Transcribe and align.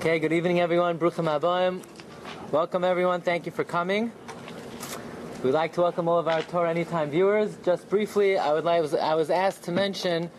Okay, 0.00 0.18
good 0.18 0.32
evening, 0.32 0.60
everyone. 0.60 0.98
Bruchim 0.98 1.28
Habayim. 1.28 1.82
Welcome, 2.50 2.84
everyone. 2.84 3.20
Thank 3.20 3.44
you 3.44 3.52
for 3.52 3.64
coming. 3.64 4.10
We'd 5.44 5.50
like 5.50 5.74
to 5.74 5.82
welcome 5.82 6.08
all 6.08 6.18
of 6.18 6.26
our 6.26 6.40
Torah 6.40 6.70
Anytime 6.70 7.10
viewers. 7.10 7.54
Just 7.62 7.86
briefly, 7.90 8.38
I 8.38 8.54
would 8.54 8.64
like 8.64 8.94
I 8.94 9.14
was 9.14 9.28
asked 9.28 9.64
to 9.64 9.72
mention 9.72 10.30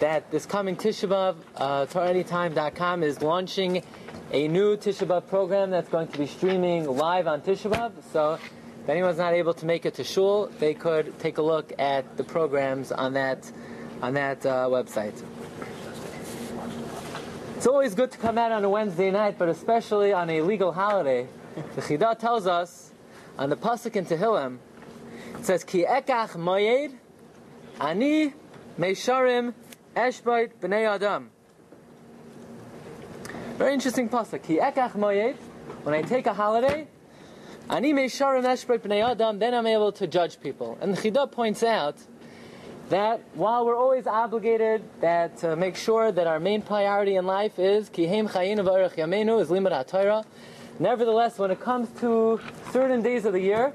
that 0.00 0.30
this 0.30 0.46
coming 0.46 0.74
Tisha 0.74 1.06
B'av, 1.06 1.36
uh, 1.56 1.84
TorahAnytime.com 1.84 3.02
is 3.02 3.20
launching 3.20 3.84
a 4.32 4.48
new 4.48 4.74
Tisha 4.74 5.06
B'av 5.06 5.28
program 5.28 5.68
that's 5.68 5.90
going 5.90 6.08
to 6.08 6.16
be 6.16 6.26
streaming 6.26 6.86
live 6.86 7.26
on 7.26 7.42
Tisha 7.42 7.70
B'av. 7.70 7.92
So, 8.10 8.38
if 8.82 8.88
anyone's 8.88 9.18
not 9.18 9.34
able 9.34 9.52
to 9.52 9.66
make 9.66 9.84
it 9.84 9.92
to 9.96 10.04
shul, 10.04 10.46
they 10.58 10.72
could 10.72 11.18
take 11.18 11.36
a 11.36 11.42
look 11.42 11.74
at 11.78 12.16
the 12.16 12.24
programs 12.24 12.90
on 12.90 13.12
that 13.12 13.52
on 14.00 14.14
that 14.14 14.46
uh, 14.46 14.66
website. 14.70 15.22
It's 17.64 17.70
always 17.70 17.94
good 17.94 18.10
to 18.10 18.18
come 18.18 18.36
out 18.36 18.52
on 18.52 18.62
a 18.62 18.68
Wednesday 18.68 19.10
night, 19.10 19.38
but 19.38 19.48
especially 19.48 20.12
on 20.12 20.28
a 20.28 20.42
legal 20.42 20.70
holiday. 20.70 21.26
The 21.76 21.80
Chidah 21.80 22.18
tells 22.18 22.46
us 22.46 22.92
on 23.38 23.48
the 23.48 23.56
pasuk 23.56 23.96
in 23.96 24.04
Tehillim, 24.04 24.58
it 25.38 25.46
says, 25.46 25.64
"Ki 25.64 25.86
ekach 25.88 26.36
moyed, 26.36 26.92
ani 27.80 28.34
meisharim 28.78 29.54
eshbait 29.96 30.50
b'nei 30.60 30.86
adam." 30.86 31.30
Very 33.56 33.72
interesting 33.72 34.10
pasuk. 34.10 34.42
Ki 34.42 34.58
ekach 34.58 34.92
moyed. 34.92 35.36
When 35.84 35.94
I 35.94 36.02
take 36.02 36.26
a 36.26 36.34
holiday, 36.34 36.86
ani 37.70 37.94
meisharim 37.94 38.44
eshbait 38.44 38.80
b'nei 38.80 39.02
adam, 39.02 39.38
then 39.38 39.54
I'm 39.54 39.66
able 39.66 39.92
to 39.92 40.06
judge 40.06 40.38
people. 40.38 40.76
And 40.82 40.94
the 40.94 41.00
Chidah 41.00 41.32
points 41.32 41.62
out 41.62 41.96
that 42.88 43.22
while 43.34 43.64
we're 43.64 43.76
always 43.76 44.06
obligated 44.06 44.82
that 45.00 45.38
to 45.38 45.56
make 45.56 45.76
sure 45.76 46.12
that 46.12 46.26
our 46.26 46.38
main 46.38 46.62
priority 46.62 47.16
in 47.16 47.26
life 47.26 47.58
is 47.58 47.88
kihem 47.88 48.28
chayin 48.30 48.58
v'arech 48.58 48.94
yamenu 48.96 49.40
is 49.40 49.48
limud 49.48 49.86
Torah, 49.86 50.24
nevertheless, 50.78 51.38
when 51.38 51.50
it 51.50 51.60
comes 51.60 51.88
to 52.00 52.40
certain 52.72 53.02
days 53.02 53.24
of 53.24 53.32
the 53.32 53.40
year, 53.40 53.72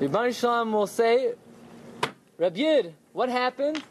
Rebbeinu 0.00 0.38
Shalom 0.38 0.72
will 0.72 0.86
say, 0.86 1.32
Reb 2.38 2.56
what 3.12 3.28
happened? 3.28 3.82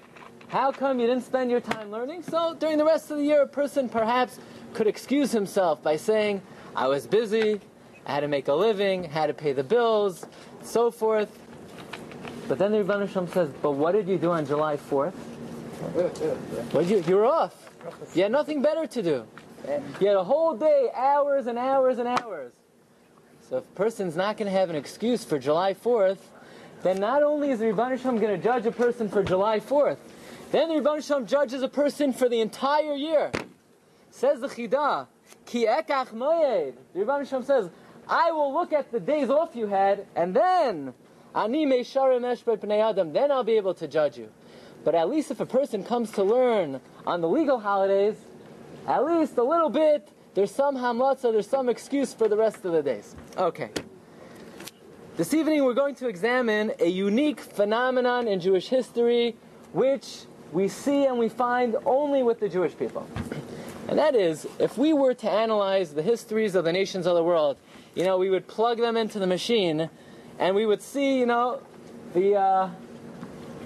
How 0.48 0.72
come 0.72 1.02
you 1.02 1.08
didn't 1.08 1.26
spend 1.26 1.52
your 1.52 1.60
time 1.60 1.92
learning? 1.92 2.24
So 2.24 2.56
during 2.56 2.78
the 2.78 2.86
rest 2.86 3.12
of 3.12 3.18
the 3.18 3.24
year, 3.24 3.42
a 3.42 3.48
person 3.48 3.90
perhaps 3.90 4.40
could 4.74 4.88
excuse 4.88 5.34
himself 5.34 5.84
by 5.84 5.98
saying, 5.98 6.42
I 6.74 6.88
was 6.88 7.06
busy, 7.06 7.60
I 8.06 8.14
had 8.14 8.20
to 8.22 8.30
make 8.30 8.48
a 8.48 8.54
living, 8.54 9.04
had 9.04 9.28
to 9.28 9.34
pay 9.34 9.52
the 9.52 9.66
bills, 9.66 10.26
so 10.62 10.92
forth. 10.92 11.30
But 12.48 12.60
then 12.60 12.72
the 12.72 12.78
Rebbeinu 12.84 13.34
says, 13.34 13.50
but 13.62 13.72
what 13.72 13.92
did 13.92 14.08
you 14.08 14.18
do 14.18 14.32
on 14.32 14.46
July 14.46 14.78
4th? 14.78 15.14
What 16.72 16.86
you, 16.86 17.04
you 17.08 17.16
were 17.16 17.26
off. 17.26 17.54
You 18.16 18.24
had 18.24 18.32
nothing 18.32 18.62
better 18.62 18.88
to 18.88 19.04
do. 19.04 19.26
You 20.00 20.08
had 20.08 20.16
a 20.16 20.24
whole 20.24 20.56
day, 20.56 20.90
hours 20.96 21.48
and 21.48 21.58
hours 21.58 22.00
and 22.00 22.08
hours. 22.08 22.54
So 23.50 23.58
if 23.58 23.64
a 23.64 23.76
person's 23.76 24.16
not 24.16 24.38
going 24.38 24.52
to 24.52 24.58
have 24.58 24.70
an 24.70 24.76
excuse 24.76 25.24
for 25.24 25.40
July 25.40 25.74
4th, 25.74 26.20
then 26.84 27.00
not 27.00 27.24
only 27.24 27.52
is 27.52 27.60
the 27.60 27.66
Rebbeinu 27.66 28.02
going 28.04 28.22
to 28.22 28.38
judge 28.38 28.66
a 28.66 28.72
person 28.72 29.10
for 29.10 29.24
July 29.24 29.60
4th, 29.60 29.98
then 30.52 30.70
the 30.70 30.76
Rebbeinu 30.76 31.26
judges 31.28 31.62
a 31.62 31.68
person 31.68 32.14
for 32.14 32.30
the 32.30 32.40
entire 32.40 32.94
year. 32.94 33.32
Says 34.12 34.40
the 34.40 34.48
Chidah, 34.48 35.08
Ki 35.46 35.66
ekach 35.66 36.14
moyed. 36.14 36.76
The 36.94 37.00
Rebbeinu 37.02 37.44
says, 37.44 37.70
I 38.08 38.32
will 38.32 38.54
look 38.54 38.72
at 38.72 38.92
the 38.92 39.00
days 39.00 39.30
off 39.30 39.56
you 39.56 39.68
had, 39.68 40.08
and 40.16 40.34
then 40.34 40.94
Then 41.36 43.32
I'll 43.32 43.44
be 43.44 43.58
able 43.58 43.74
to 43.74 43.88
judge 43.88 44.18
you. 44.18 44.30
But 44.84 44.96
at 44.96 45.10
least 45.10 45.32
if 45.32 45.40
a 45.40 45.46
person 45.46 45.84
comes 45.84 46.12
to 46.12 46.24
learn 46.24 46.80
on 47.06 47.22
the 47.22 47.28
legal 47.28 47.60
holidays, 47.60 48.16
at 48.88 49.06
least 49.06 49.38
a 49.38 49.44
little 49.44 49.70
bit, 49.70 50.08
there's 50.34 50.52
some 50.52 50.76
hamlatza, 50.76 51.32
there's 51.32 51.48
some 51.48 51.68
excuse 51.68 52.14
for 52.14 52.28
the 52.28 52.38
rest 52.38 52.64
of 52.64 52.72
the 52.72 52.82
days. 52.82 53.16
Okay. 53.38 53.70
This 55.18 55.34
evening 55.34 55.64
we're 55.66 55.74
going 55.74 55.96
to 55.96 56.08
examine 56.08 56.72
a 56.80 56.88
unique 56.88 57.40
phenomenon 57.40 58.28
in 58.28 58.40
Jewish 58.40 58.68
history 58.68 59.36
which 59.74 60.26
we 60.52 60.68
see 60.68 61.06
and 61.06 61.18
we 61.18 61.28
find 61.28 61.76
only 61.86 62.24
with 62.24 62.40
the 62.40 62.48
Jewish 62.48 62.78
people. 62.78 63.08
And 63.88 63.98
that 63.98 64.16
is, 64.16 64.48
if 64.60 64.78
we 64.78 64.94
were 64.94 65.14
to 65.16 65.30
analyze 65.30 65.94
the 65.94 66.02
histories 66.02 66.56
of 66.56 66.66
the 66.66 66.72
nations 66.72 67.06
of 67.06 67.16
the 67.16 67.24
world, 67.24 67.58
you 67.96 68.04
know, 68.04 68.18
we 68.18 68.30
would 68.30 68.48
plug 68.48 68.78
them 68.78 68.96
into 68.96 69.18
the 69.18 69.28
machine 69.28 69.90
and 70.40 70.56
we 70.56 70.66
would 70.66 70.82
see, 70.82 71.20
you 71.20 71.26
know, 71.26 71.62
the 72.14 72.36
uh, 72.36 72.70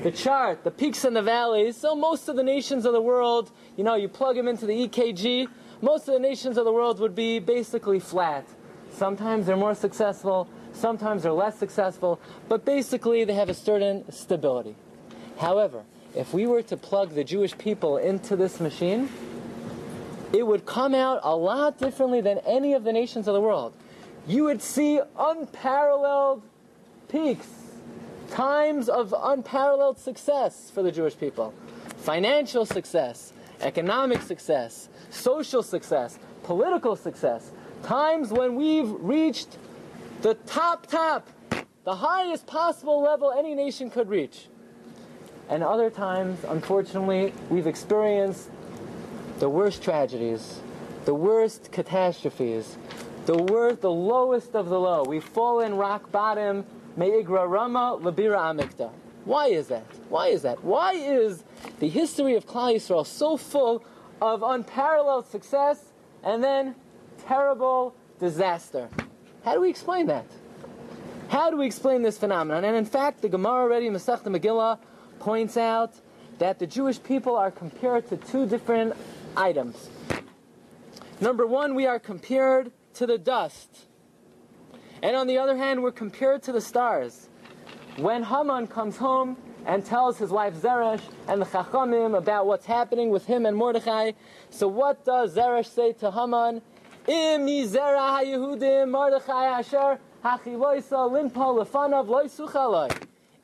the 0.04 0.12
chart, 0.12 0.64
the 0.64 0.72
peaks 0.72 1.06
and 1.06 1.16
the 1.16 1.22
valleys. 1.22 1.78
So 1.78 1.96
most 1.96 2.28
of 2.28 2.36
the 2.36 2.44
nations 2.44 2.86
of 2.86 2.94
the 2.94 3.02
world, 3.02 3.52
you 3.78 3.84
know, 3.84 3.96
you 3.96 4.08
plug 4.08 4.36
them 4.36 4.48
into 4.48 4.66
the 4.66 4.88
EKG. 4.88 5.48
Most 5.82 6.08
of 6.08 6.14
the 6.14 6.20
nations 6.20 6.58
of 6.58 6.66
the 6.66 6.72
world 6.72 7.00
would 7.00 7.16
be 7.16 7.40
basically 7.40 8.00
flat. 8.00 8.48
Sometimes 8.92 9.46
they're 9.46 9.56
more 9.56 9.76
successful, 9.76 10.48
sometimes 10.74 11.24
they're 11.24 11.32
less 11.32 11.58
successful, 11.58 12.20
but 12.50 12.66
basically 12.66 13.24
they 13.24 13.34
have 13.34 13.50
a 13.50 13.54
certain 13.54 14.10
stability. 14.12 14.76
However, 15.40 15.84
if 16.16 16.34
we 16.34 16.46
were 16.46 16.62
to 16.64 16.78
plug 16.78 17.16
the 17.16 17.24
Jewish 17.24 17.58
people 17.58 17.98
into 17.98 18.36
this 18.36 18.60
machine, 18.60 19.10
it 20.34 20.46
would 20.46 20.66
come 20.66 20.94
out 20.94 21.20
a 21.24 21.36
lot 21.36 21.78
differently 21.78 22.22
than 22.22 22.40
any 22.40 22.74
of 22.74 22.84
the 22.84 22.92
nations 22.92 23.28
of 23.28 23.34
the 23.34 23.42
world. 23.42 23.74
You 24.28 24.46
would 24.46 24.62
see 24.62 25.00
unparalleled 25.18 26.44
peaks, 27.12 27.48
times 28.30 28.88
of 28.88 29.14
unparalleled 29.18 30.00
success 30.00 30.72
for 30.74 30.82
the 30.82 30.92
Jewish 30.92 31.18
people. 31.18 31.54
Financial 31.98 32.66
success, 32.66 33.34
economic 33.60 34.22
success, 34.22 34.90
social 35.10 35.62
success, 35.62 36.18
political 36.44 36.96
success. 36.96 37.52
Times 37.84 38.32
when 38.32 38.56
we've 38.56 38.90
reached 39.00 39.58
the 40.22 40.36
top, 40.46 40.88
top, 40.88 41.28
the 41.84 41.96
highest 41.96 42.48
possible 42.48 43.02
level 43.02 43.32
any 43.32 43.56
nation 43.56 43.90
could 43.90 44.10
reach. 44.10 44.48
And 45.50 45.64
other 45.64 45.90
times, 45.90 46.40
unfortunately, 46.48 47.34
we've 47.50 47.68
experienced 47.68 48.50
the 49.40 49.50
worst 49.50 49.84
tragedies, 49.84 50.62
the 51.06 51.14
worst 51.14 51.72
catastrophes, 51.72 52.78
the 53.26 53.38
worst, 53.38 53.82
the 53.82 53.92
lowest 53.92 54.56
of 54.56 54.70
the 54.70 54.80
low. 54.80 55.04
We've 55.04 55.24
fallen 55.24 55.76
rock 55.76 56.12
bottom 56.12 56.66
Me'igra 56.98 57.50
Rama 57.50 57.98
Labira 58.02 58.38
Amikta. 58.38 58.92
Why 59.26 59.48
is 59.48 59.68
that? 59.68 59.86
Why 60.10 60.28
is 60.28 60.42
that? 60.42 60.64
Why 60.64 60.94
is 60.94 61.44
the 61.80 61.88
history 61.88 62.36
of 62.36 62.46
Klal 62.46 62.76
Yisrael 62.76 63.06
so 63.06 63.38
full 63.38 63.84
of 64.22 64.44
unparalleled 64.44 65.28
success 65.28 65.94
and 66.24 66.44
then 66.44 66.76
terrible 67.26 67.96
disaster? 68.20 68.90
How 69.46 69.54
do 69.54 69.62
we 69.62 69.70
explain 69.70 70.08
that? 70.08 70.26
How 71.30 71.50
do 71.50 71.58
we 71.58 71.66
explain 71.66 72.02
this 72.02 72.18
phenomenon? 72.18 72.66
And 72.66 72.76
in 72.76 72.86
fact, 72.86 73.22
the 73.22 73.30
Gemara 73.30 73.62
already, 73.62 73.90
Masechta 73.90 74.36
Megillah, 74.36 74.80
points 75.20 75.56
out 75.56 75.94
that 76.40 76.60
the 76.60 76.68
Jewish 76.68 77.02
people 77.02 77.36
are 77.36 77.52
compared 77.52 78.10
to 78.10 78.18
two 78.18 78.46
different 78.46 78.96
items. 79.38 79.90
Number 81.22 81.46
one, 81.46 81.76
we 81.76 81.86
are 81.86 82.00
compared 82.00 82.72
to 82.96 83.06
the 83.06 83.18
dust. 83.18 83.86
And 85.04 85.16
on 85.16 85.28
the 85.28 85.38
other 85.38 85.58
hand, 85.58 85.82
we're 85.82 85.92
compared 85.92 86.44
to 86.44 86.52
the 86.52 86.62
stars. 86.62 87.30
When 87.98 88.24
Haman 88.24 88.68
comes 88.68 88.98
home 88.98 89.38
and 89.66 89.86
tells 89.86 90.18
his 90.18 90.30
wife 90.30 90.56
Zeresh 90.56 91.02
and 91.28 91.42
the 91.42 91.46
Chachamim 91.46 92.18
about 92.18 92.46
what's 92.48 92.66
happening 92.66 93.10
with 93.10 93.26
him 93.26 93.46
and 93.46 93.58
Mordechai, 93.58 94.12
so 94.50 94.68
what 94.68 95.04
does 95.04 95.36
Zeresh 95.36 95.68
say 95.68 95.94
to 95.94 96.12
Haman? 96.12 96.62
Im 97.08 97.46
Mordechai 98.92 99.46
Asher 99.46 100.00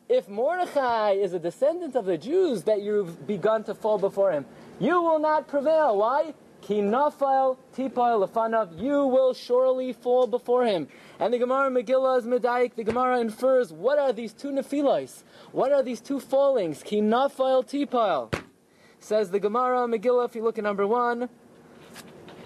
If 0.09 0.29
Mordechai 0.29 1.11
is 1.11 1.33
a 1.33 1.39
descendant 1.39 1.95
of 1.95 2.05
the 2.05 2.17
Jews 2.17 2.63
that 2.63 2.81
you've 2.81 3.25
begun 3.25 3.63
to 3.63 3.73
fall 3.73 3.97
before 3.97 4.31
him, 4.31 4.45
you 4.79 5.01
will 5.01 5.19
not 5.19 5.47
prevail. 5.47 5.97
Why? 5.97 6.35
You 6.69 6.85
will 9.07 9.33
surely 9.33 9.93
fall 9.93 10.27
before 10.27 10.65
him. 10.65 10.87
And 11.19 11.33
the 11.33 11.39
Gemara 11.39 11.71
Megillah 11.71 12.19
is 12.19 12.25
medayik. 12.25 12.75
The 12.75 12.83
Gemara 12.83 13.19
infers 13.19 13.73
what 13.73 13.97
are 13.97 14.13
these 14.13 14.33
two 14.33 14.49
nephilos? 14.49 15.23
What 15.51 15.71
are 15.71 15.81
these 15.81 15.99
two 15.99 16.19
fallings? 16.19 16.83
Ki 16.83 17.01
nafal 17.01 17.67
tipal. 17.67 18.31
Says 18.99 19.31
the 19.31 19.39
Gemara 19.39 19.87
Megillah. 19.87 20.29
If 20.29 20.35
you 20.35 20.43
look 20.43 20.59
at 20.59 20.63
number 20.63 20.85
one, 20.85 21.29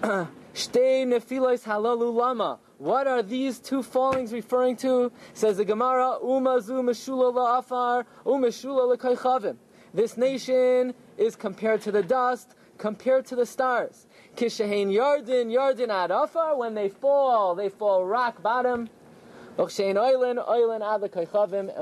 shtei 0.00 1.06
nephilos 1.06 1.64
halalu 1.64 2.14
lama. 2.14 2.58
What 2.78 3.06
are 3.06 3.22
these 3.22 3.60
two 3.60 3.82
fallings 3.82 4.32
referring 4.32 4.76
to? 4.78 5.12
Says 5.34 5.58
the 5.58 5.64
Gemara, 5.64 6.18
Umazu 6.20 6.82
Meshula 6.82 7.32
la'afar, 7.32 8.04
Umeshula 8.24 8.96
la'kaychavim. 8.96 9.56
This 9.94 10.16
nation 10.16 10.94
is 11.16 11.36
compared 11.36 11.82
to 11.82 11.92
the 11.92 12.02
dust, 12.02 12.56
compared 12.78 13.26
to 13.26 13.36
the 13.36 13.46
stars. 13.46 14.06
Kishahain 14.36 14.92
Yardin, 14.92 15.50
Yardin 15.52 15.88
Adafar, 15.88 16.56
when 16.56 16.74
they 16.74 16.88
fall, 16.88 17.54
they 17.54 17.68
fall 17.68 18.04
rock 18.04 18.42
bottom. 18.42 18.88
And 19.58 19.68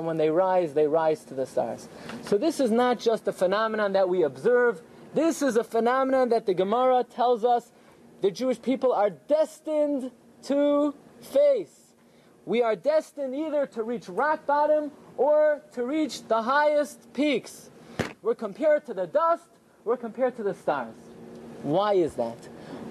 when 0.06 0.16
they 0.16 0.30
rise, 0.30 0.74
they 0.74 0.86
rise 0.88 1.24
to 1.24 1.34
the 1.34 1.46
stars. 1.46 1.88
So 2.22 2.36
this 2.36 2.58
is 2.58 2.70
not 2.70 2.98
just 2.98 3.28
a 3.28 3.32
phenomenon 3.32 3.92
that 3.92 4.08
we 4.08 4.24
observe. 4.24 4.82
This 5.14 5.40
is 5.40 5.56
a 5.56 5.64
phenomenon 5.64 6.30
that 6.30 6.46
the 6.46 6.54
Gemara 6.54 7.04
tells 7.04 7.44
us 7.44 7.70
the 8.22 8.30
Jewish 8.30 8.60
people 8.60 8.92
are 8.92 9.10
destined 9.10 10.10
to 10.44 10.94
face. 11.20 11.94
We 12.44 12.62
are 12.62 12.74
destined 12.74 13.34
either 13.34 13.66
to 13.66 13.82
reach 13.82 14.08
rock 14.08 14.46
bottom 14.46 14.90
or 15.16 15.62
to 15.72 15.84
reach 15.84 16.26
the 16.26 16.42
highest 16.42 17.12
peaks. 17.12 17.70
We're 18.22 18.34
compared 18.34 18.84
to 18.86 18.94
the 18.94 19.06
dust, 19.06 19.44
we're 19.84 19.96
compared 19.96 20.36
to 20.36 20.42
the 20.42 20.54
stars. 20.54 20.94
Why 21.62 21.94
is 21.94 22.14
that? 22.14 22.38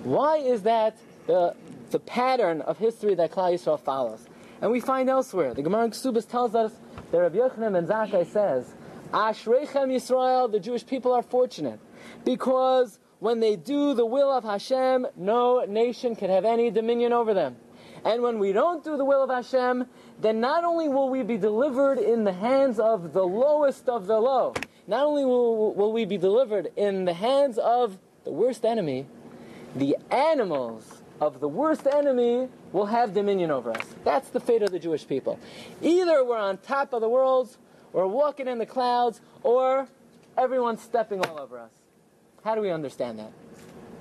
Why 0.04 0.38
is 0.38 0.64
that 0.64 0.98
the, 1.28 1.56
the 1.92 2.00
pattern 2.00 2.62
of 2.62 2.78
history 2.78 3.16
that 3.16 3.32
Klal 3.32 3.54
Yisrael 3.54 3.80
follows? 3.80 4.26
And 4.62 4.72
we 4.72 4.80
find 4.80 5.10
elsewhere. 5.10 5.54
The 5.54 5.62
Gemara 5.62 5.86
in 5.86 5.92
Ksubas 5.92 6.28
tells 6.28 6.56
us 6.56 6.74
that 7.12 7.18
Rabbi 7.18 7.38
Yochanan 7.38 7.74
ben 7.74 7.88
Zakkai 7.88 8.28
says, 8.28 8.74
Ashreichem 9.12 9.90
Yisrael, 9.90 10.52
the 10.52 10.60
Jewish 10.60 10.86
people 10.86 11.14
are 11.14 11.24
fortunate 11.24 11.80
because 12.26 13.00
when 13.20 13.40
they 13.40 13.56
do 13.56 13.94
the 13.94 14.06
will 14.06 14.32
of 14.32 14.44
Hashem, 14.44 15.08
no 15.16 15.66
nation 15.66 16.16
can 16.16 16.30
have 16.30 16.46
any 16.46 16.70
dominion 16.70 17.14
over 17.14 17.34
them. 17.34 17.58
And 18.06 18.22
when 18.22 18.40
we 18.40 18.54
don't 18.54 18.84
do 18.84 18.96
the 18.98 19.04
will 19.04 19.24
of 19.24 19.30
Hashem, 19.30 19.86
then 20.22 20.40
not 20.40 20.64
only 20.64 20.88
will 20.88 21.10
we 21.10 21.24
be 21.24 21.38
delivered 21.38 21.98
in 21.98 22.24
the 22.24 22.32
hands 22.32 22.80
of 22.80 23.14
the 23.14 23.24
lowest 23.24 23.90
of 23.90 24.08
the 24.08 24.20
low, 24.20 24.54
not 24.90 25.06
only 25.06 25.24
will, 25.24 25.76
will 25.76 25.94
we 25.94 26.04
be 26.04 26.18
delivered 26.18 26.72
in 26.76 27.06
the 27.06 27.14
hands 27.14 27.60
of 27.60 28.00
the 28.24 28.32
worst 28.32 28.66
enemy, 28.66 29.06
the 29.76 29.96
animals 30.10 31.04
of 31.22 31.40
the 31.40 31.48
worst 31.48 31.86
enemy 31.86 32.50
will 32.74 32.88
have 32.88 33.14
dominion 33.14 33.52
over 33.52 33.70
us. 33.70 33.86
That's 34.04 34.30
the 34.30 34.40
fate 34.40 34.64
of 34.64 34.72
the 34.72 34.80
Jewish 34.80 35.08
people. 35.08 35.40
Either 35.84 36.26
we're 36.26 36.40
on 36.40 36.58
top 36.58 36.92
of 36.94 37.02
the 37.02 37.10
world, 37.10 37.56
or 37.94 38.08
walking 38.08 38.48
in 38.48 38.58
the 38.58 38.66
clouds, 38.66 39.22
or 39.44 39.88
everyone's 40.36 40.82
stepping 40.82 41.24
all 41.24 41.40
over 41.40 41.60
us. 41.60 41.72
How 42.44 42.56
do 42.56 42.62
we 42.62 42.72
understand 42.72 43.20
that? 43.20 43.32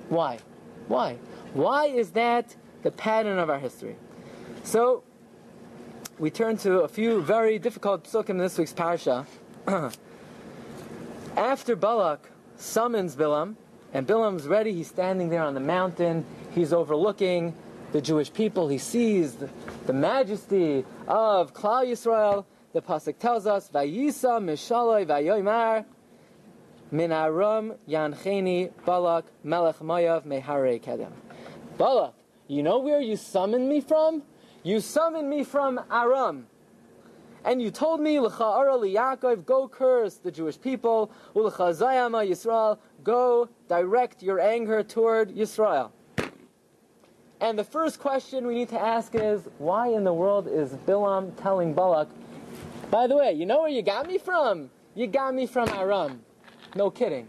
Why? 0.09 0.39
Why? 0.87 1.17
Why 1.53 1.85
is 1.85 2.11
that 2.11 2.55
the 2.81 2.91
pattern 2.91 3.37
of 3.37 3.47
our 3.49 3.59
history? 3.59 3.95
So, 4.63 5.03
we 6.17 6.31
turn 6.31 6.57
to 6.57 6.79
a 6.81 6.87
few 6.87 7.21
very 7.21 7.59
difficult 7.59 8.05
psukim 8.05 8.31
in 8.31 8.37
this 8.37 8.57
week's 8.57 8.73
parsha. 8.73 9.27
After 11.37 11.75
Balak 11.75 12.29
summons 12.57 13.15
Bilam, 13.15 13.55
and 13.93 14.05
Bilam's 14.05 14.47
ready, 14.47 14.73
he's 14.73 14.87
standing 14.87 15.29
there 15.29 15.43
on 15.43 15.53
the 15.53 15.59
mountain, 15.59 16.25
he's 16.51 16.73
overlooking 16.73 17.55
the 17.91 18.01
Jewish 18.01 18.31
people, 18.31 18.67
he 18.67 18.77
sees 18.77 19.35
the, 19.35 19.49
the 19.85 19.93
majesty 19.93 20.85
of 21.07 21.53
Klal 21.53 21.87
Yisrael. 21.87 22.45
The 22.73 22.81
pasuk 22.81 23.17
tells 23.17 23.47
us, 23.47 23.69
"Vayisa 23.69 24.39
mishaloi 24.39 25.07
vayoymar 25.07 25.85
min 26.91 27.11
aram 27.11 27.73
yancheni 27.87 28.71
Balak 28.85 29.25
melech 29.43 29.79
Moav 29.79 30.23
mehare 30.23 30.79
kedem." 30.79 31.11
Balak, 31.79 32.13
you 32.47 32.61
know 32.61 32.77
where 32.77 33.01
you 33.01 33.15
summoned 33.15 33.67
me 33.67 33.81
from? 33.81 34.21
You 34.61 34.81
summoned 34.81 35.29
me 35.29 35.43
from 35.43 35.79
Aram. 35.89 36.47
And 37.45 37.61
you 37.61 37.71
told 37.71 38.01
me, 38.01 38.19
L'cha'ara 38.19 39.45
go 39.45 39.67
curse 39.67 40.15
the 40.15 40.31
Jewish 40.31 40.59
people, 40.59 41.11
U'l'cha'zayama 41.35 42.29
Yisrael, 42.29 42.77
go 43.03 43.49
direct 43.67 44.21
your 44.21 44.39
anger 44.39 44.83
toward 44.83 45.33
Yisrael. 45.35 45.91
And 47.41 47.57
the 47.57 47.63
first 47.63 47.99
question 47.99 48.45
we 48.45 48.55
need 48.55 48.69
to 48.69 48.79
ask 48.79 49.15
is, 49.15 49.47
why 49.57 49.87
in 49.87 50.03
the 50.03 50.13
world 50.13 50.47
is 50.47 50.71
Bilam 50.85 51.31
telling 51.41 51.73
Balak, 51.73 52.09
by 52.91 53.07
the 53.07 53.15
way, 53.15 53.31
you 53.31 53.45
know 53.45 53.61
where 53.61 53.69
you 53.69 53.81
got 53.81 54.07
me 54.07 54.17
from? 54.17 54.69
You 54.93 55.07
got 55.07 55.33
me 55.33 55.45
from 55.45 55.69
Aram. 55.69 56.21
No 56.75 56.89
kidding. 56.89 57.27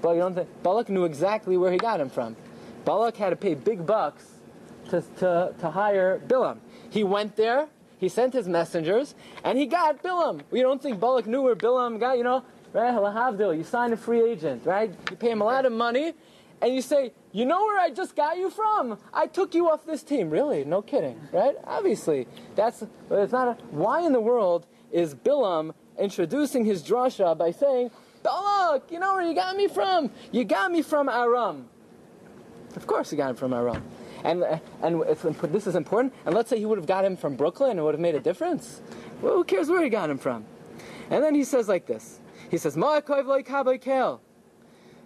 But 0.00 0.12
you 0.12 0.20
don't 0.20 0.34
think, 0.34 0.48
Balak 0.62 0.88
knew 0.88 1.04
exactly 1.04 1.56
where 1.58 1.70
he 1.70 1.76
got 1.76 2.00
him 2.00 2.08
from. 2.08 2.36
Balak 2.86 3.16
had 3.16 3.30
to 3.30 3.36
pay 3.36 3.54
big 3.54 3.84
bucks 3.84 4.24
to, 4.88 5.02
to, 5.18 5.54
to 5.58 5.70
hire 5.70 6.20
Bilam. 6.26 6.60
He 6.88 7.04
went 7.04 7.36
there, 7.36 7.68
he 7.98 8.08
sent 8.08 8.32
his 8.32 8.48
messengers, 8.48 9.14
and 9.44 9.58
he 9.58 9.66
got 9.66 10.02
Bilam. 10.02 10.40
We 10.50 10.60
don't 10.62 10.82
think 10.82 11.00
Balak 11.00 11.26
knew 11.26 11.42
where 11.42 11.56
Bilam 11.56 11.98
got, 11.98 12.16
you 12.16 12.24
know, 12.24 12.44
right? 12.72 12.94
Lahavdil, 12.94 13.56
you 13.56 13.64
sign 13.64 13.92
a 13.92 13.96
free 13.96 14.22
agent, 14.22 14.64
right? 14.64 14.94
You 15.10 15.16
pay 15.16 15.30
him 15.30 15.40
a 15.40 15.44
lot 15.44 15.66
of 15.66 15.72
money, 15.72 16.14
and 16.60 16.74
you 16.74 16.82
say, 16.82 17.12
you 17.32 17.44
know 17.44 17.60
where 17.62 17.78
I 17.78 17.90
just 17.90 18.16
got 18.16 18.38
you 18.38 18.50
from? 18.50 18.98
I 19.12 19.26
took 19.26 19.54
you 19.54 19.68
off 19.68 19.84
this 19.84 20.02
team. 20.02 20.30
Really? 20.30 20.64
No 20.64 20.82
kidding, 20.82 21.20
right? 21.32 21.54
Obviously. 21.64 22.26
That's, 22.56 22.84
it's 23.10 23.32
not 23.32 23.48
a, 23.48 23.64
why 23.70 24.02
in 24.02 24.12
the 24.12 24.20
world 24.20 24.66
is 24.90 25.14
Bilam 25.14 25.74
introducing 25.98 26.64
his 26.64 26.82
drasha 26.82 27.36
by 27.36 27.50
saying, 27.50 27.90
Balak, 28.22 28.90
you 28.90 28.98
know 28.98 29.14
where 29.14 29.22
you 29.22 29.34
got 29.34 29.56
me 29.56 29.68
from? 29.68 30.10
You 30.32 30.44
got 30.44 30.72
me 30.72 30.82
from 30.82 31.08
Aram. 31.08 31.68
Of 32.74 32.86
course 32.86 33.12
you 33.12 33.18
got 33.18 33.30
him 33.30 33.36
from 33.36 33.52
Aram. 33.52 33.82
And, 34.24 34.42
uh, 34.42 34.58
and 34.82 35.02
this 35.02 35.66
is 35.66 35.76
important. 35.76 36.14
And 36.26 36.34
let's 36.34 36.50
say 36.50 36.58
he 36.58 36.66
would 36.66 36.78
have 36.78 36.86
got 36.86 37.04
him 37.04 37.16
from 37.16 37.36
Brooklyn, 37.36 37.78
it 37.78 37.82
would 37.82 37.94
have 37.94 38.00
made 38.00 38.14
a 38.14 38.20
difference. 38.20 38.80
Well, 39.22 39.34
who 39.34 39.44
cares 39.44 39.68
where 39.68 39.82
he 39.82 39.88
got 39.88 40.10
him 40.10 40.18
from? 40.18 40.44
And 41.10 41.22
then 41.22 41.34
he 41.34 41.44
says 41.44 41.68
like 41.68 41.86
this. 41.86 42.20
He 42.50 42.58
says, 42.58 42.76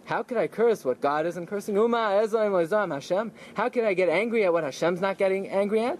how 0.05 0.23
could 0.23 0.37
I 0.37 0.47
curse 0.49 0.85
what 0.85 1.00
God 1.00 1.26
isn't 1.26 1.47
cursing? 1.47 1.76
Hashem. 1.76 3.32
How 3.55 3.69
could 3.69 3.85
I 3.85 3.94
get 3.94 4.09
angry 4.09 4.44
at 4.44 4.53
what 4.53 4.64
Hashem's 4.64 5.00
not 5.00 5.17
getting 5.17 5.49
angry 5.49 5.85
at? 5.85 5.99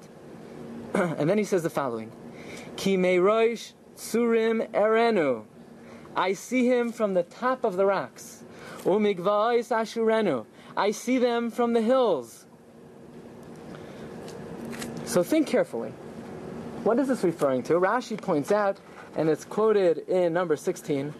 and 0.95 1.31
then 1.31 1.39
he 1.39 1.45
says 1.45 1.63
the 1.63 1.71
following: 1.71 2.11
Ki 2.77 2.97
roish 2.97 3.73
surim 3.97 4.69
erenu. 4.73 5.45
I 6.15 6.35
see 6.35 6.67
him 6.67 6.93
from 6.93 7.15
the 7.15 7.23
top 7.23 7.65
of 7.65 7.77
the 7.77 7.87
rocks. 7.87 8.45
Umigvais 8.81 9.71
ashurenu. 9.71 10.45
I 10.77 10.91
see 10.91 11.19
them 11.19 11.51
from 11.51 11.73
the 11.73 11.81
hills. 11.81 12.42
So 15.13 15.23
think 15.23 15.47
carefully. 15.47 15.91
What 16.85 16.99
is 16.99 17.09
this 17.09 17.23
referring 17.23 17.65
to? 17.65 17.75
Rashi 17.75 18.19
points 18.19 18.51
out, 18.51 18.79
and 19.15 19.29
it's 19.29 19.45
quoted 19.45 20.09
in 20.09 20.33
number 20.33 20.57
16, 20.57 21.13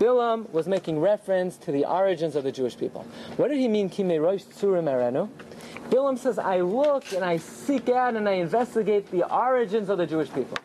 Bilam 0.00 0.50
was 0.50 0.66
making 0.66 0.98
reference 0.98 1.56
to 1.58 1.70
the 1.70 1.84
origins 1.84 2.34
of 2.34 2.42
the 2.42 2.50
Jewish 2.50 2.76
people. 2.76 3.06
What 3.36 3.52
did 3.52 3.58
he 3.58 3.68
mean, 3.68 3.88
Kimerosh 3.88 4.46
Tsurim 4.46 4.90
Erenu? 4.90 5.28
Bilam 5.90 6.18
says, 6.18 6.40
I 6.40 6.60
look 6.60 7.12
and 7.12 7.24
I 7.24 7.36
seek 7.36 7.88
out 7.88 8.16
and 8.16 8.28
I 8.28 8.32
investigate 8.32 9.12
the 9.12 9.32
origins 9.32 9.90
of 9.90 9.98
the 9.98 10.06
Jewish 10.08 10.32
people. 10.32 10.58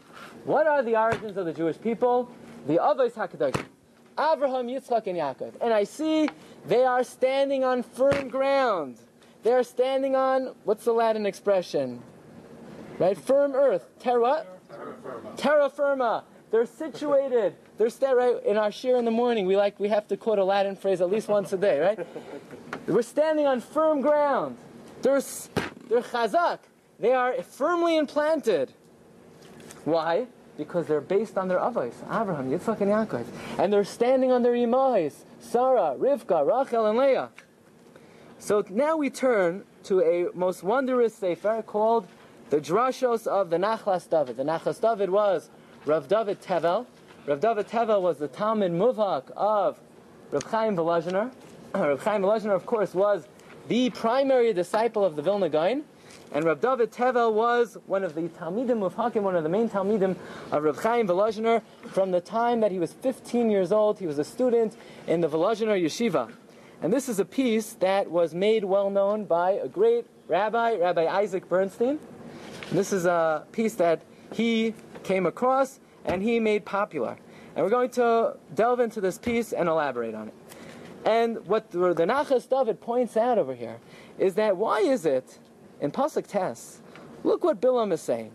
What 0.46 0.66
are 0.66 0.82
the 0.82 1.00
origins 1.00 1.38
of 1.38 1.46
the 1.46 1.54
Jewish 1.54 1.80
people? 1.80 2.32
The 2.66 2.78
Avos 2.78 3.12
HaKadosh. 3.12 3.64
Avraham, 4.18 4.66
Yitzchak, 4.66 5.06
and 5.06 5.20
Yaakov. 5.20 5.54
And 5.62 5.72
I 5.72 5.84
see 5.84 6.30
they 6.66 6.84
are 6.84 7.04
standing 7.04 7.64
on 7.64 7.84
firm 7.84 8.28
ground. 8.28 8.98
They 9.44 9.54
are 9.54 9.62
standing 9.62 10.16
on, 10.16 10.56
what's 10.64 10.84
the 10.84 10.94
Latin 10.94 11.28
expression? 11.28 12.02
Right? 13.00 13.18
Firm 13.18 13.54
earth. 13.56 13.86
Terra 14.00 14.46
Terra 14.70 14.96
firma. 15.02 15.36
Terra 15.38 15.70
firma. 15.70 16.24
They're 16.52 16.66
situated. 16.66 17.56
They're 17.78 17.90
sta- 17.90 18.12
right 18.12 18.44
in 18.46 18.58
our 18.58 18.72
shir 18.72 18.98
in 18.98 19.06
the 19.06 19.12
morning. 19.12 19.46
We 19.46 19.56
like 19.56 19.80
we 19.80 19.88
have 19.90 20.08
to 20.10 20.18
quote 20.18 20.38
a 20.38 20.44
Latin 20.44 20.76
phrase 20.76 21.02
at 21.02 21.10
least 21.10 21.28
once 21.28 21.54
a 21.54 21.58
day, 21.58 21.80
right? 21.80 22.08
We're 22.88 23.02
standing 23.02 23.48
on 23.48 23.62
firm 23.62 24.02
ground. 24.02 24.58
They're 25.02 25.22
they're 25.90 26.02
chazak. 26.02 26.60
They 27.00 27.14
are 27.14 27.42
firmly 27.42 27.98
implanted. 27.98 28.74
Why? 29.86 30.28
Because 30.58 30.86
they're 30.86 31.02
based 31.02 31.38
on 31.38 31.48
their 31.48 31.58
avos, 31.58 31.94
Abraham, 32.04 32.52
Yitzchak, 32.52 32.82
and 32.82 32.92
Yaakov, 32.92 33.26
and 33.58 33.74
they're 33.74 33.84
standing 33.84 34.32
on 34.32 34.44
their 34.44 34.54
imahis, 34.54 35.24
Sarah, 35.40 35.96
Rivka, 35.98 36.46
Rachel, 36.46 36.86
and 36.86 37.00
Leah. 37.00 37.30
So 38.38 38.64
now 38.70 38.98
we 38.98 39.10
turn 39.10 39.64
to 39.86 40.02
a 40.02 40.28
most 40.36 40.62
wondrous 40.62 41.16
sefer 41.16 41.64
called 41.64 42.08
the 42.52 42.60
Drashos 42.60 43.28
of 43.28 43.50
the 43.50 43.56
Nachlas 43.56 44.10
David. 44.10 44.36
The 44.36 44.44
Nachlas 44.44 44.82
David 44.82 45.10
was 45.10 45.50
Rav 45.86 46.10
David 46.10 46.42
Tevel. 46.42 46.86
Rav 47.26 47.40
David 47.40 47.70
Tevel 47.70 48.02
was 48.02 48.18
the 48.18 48.28
Talmid 48.28 48.72
Muvhak 48.72 49.32
of 49.38 49.80
Rav 50.32 50.44
Chaim 50.44 50.76
Volozhiner. 50.76 51.32
Rav 51.74 52.04
Chaim 52.04 52.22
Volozhiner, 52.22 52.54
of 52.54 52.66
course, 52.66 52.94
was 52.94 53.26
the 53.70 53.90
primary 53.92 54.52
disciple 54.52 55.06
of 55.06 55.16
the 55.16 55.22
Vilna 55.22 55.48
Gaon. 55.48 55.86
And 56.34 56.44
Rav 56.44 56.60
David 56.60 56.92
Tevel 56.92 57.32
was 57.34 57.78
one 57.86 58.04
of 58.04 58.16
the 58.16 58.24
Talmidim 58.24 58.92
Muvhakim, 58.92 59.22
one 59.22 59.38
of 59.38 59.44
the 59.44 59.50
main 59.50 59.70
Talmidim 59.70 60.18
of 60.52 60.64
Rav 60.64 60.78
Chaim 60.84 61.08
Volozhiner. 61.08 61.62
From 61.94 62.12
the 62.12 62.20
time 62.20 62.60
that 62.60 62.72
he 62.74 62.80
was 62.80 62.92
15 62.92 63.50
years 63.50 63.72
old, 63.72 63.98
he 63.98 64.08
was 64.08 64.20
a 64.20 64.26
student 64.26 64.76
in 65.08 65.22
the 65.22 65.30
Volozhiner 65.30 65.82
Yeshiva. 65.82 66.30
And 66.82 66.92
this 66.92 67.08
is 67.08 67.18
a 67.18 67.26
piece 67.26 67.74
that 67.76 68.12
was 68.12 68.36
made 68.36 68.66
well 68.66 68.90
known 68.90 69.24
by 69.24 69.52
a 69.52 69.70
great 69.70 70.06
rabbi, 70.28 70.76
Rabbi 70.76 71.08
Isaac 71.08 71.48
Bernstein. 71.48 71.98
This 72.72 72.94
is 72.94 73.06
a 73.06 73.46
piece 73.52 73.76
that 73.76 74.02
he 74.32 74.74
came 75.04 75.26
across 75.26 75.80
and 76.06 76.24
he 76.24 76.40
made 76.40 76.64
popular. 76.64 77.18
And 77.56 77.66
we're 77.66 77.70
going 77.70 77.90
to 77.92 78.38
delve 78.56 78.80
into 78.80 79.02
this 79.02 79.18
piece 79.18 79.52
and 79.52 79.68
elaborate 79.68 80.16
on 80.16 80.30
it. 80.30 80.34
And 81.06 81.46
what 81.48 81.72
the, 81.72 81.80
Nachlas 81.80 82.48
David 82.48 82.80
points 82.80 83.18
out 83.18 83.38
over 83.38 83.54
here 83.54 83.80
is 84.18 84.36
that 84.36 84.56
why 84.56 84.80
is 84.80 85.06
it 85.06 85.40
in 85.82 85.92
Pasuk 85.92 86.28
Tes, 86.28 86.80
look 87.24 87.44
what 87.44 87.60
Bilam 87.60 87.92
is 87.92 88.02
saying. 88.02 88.32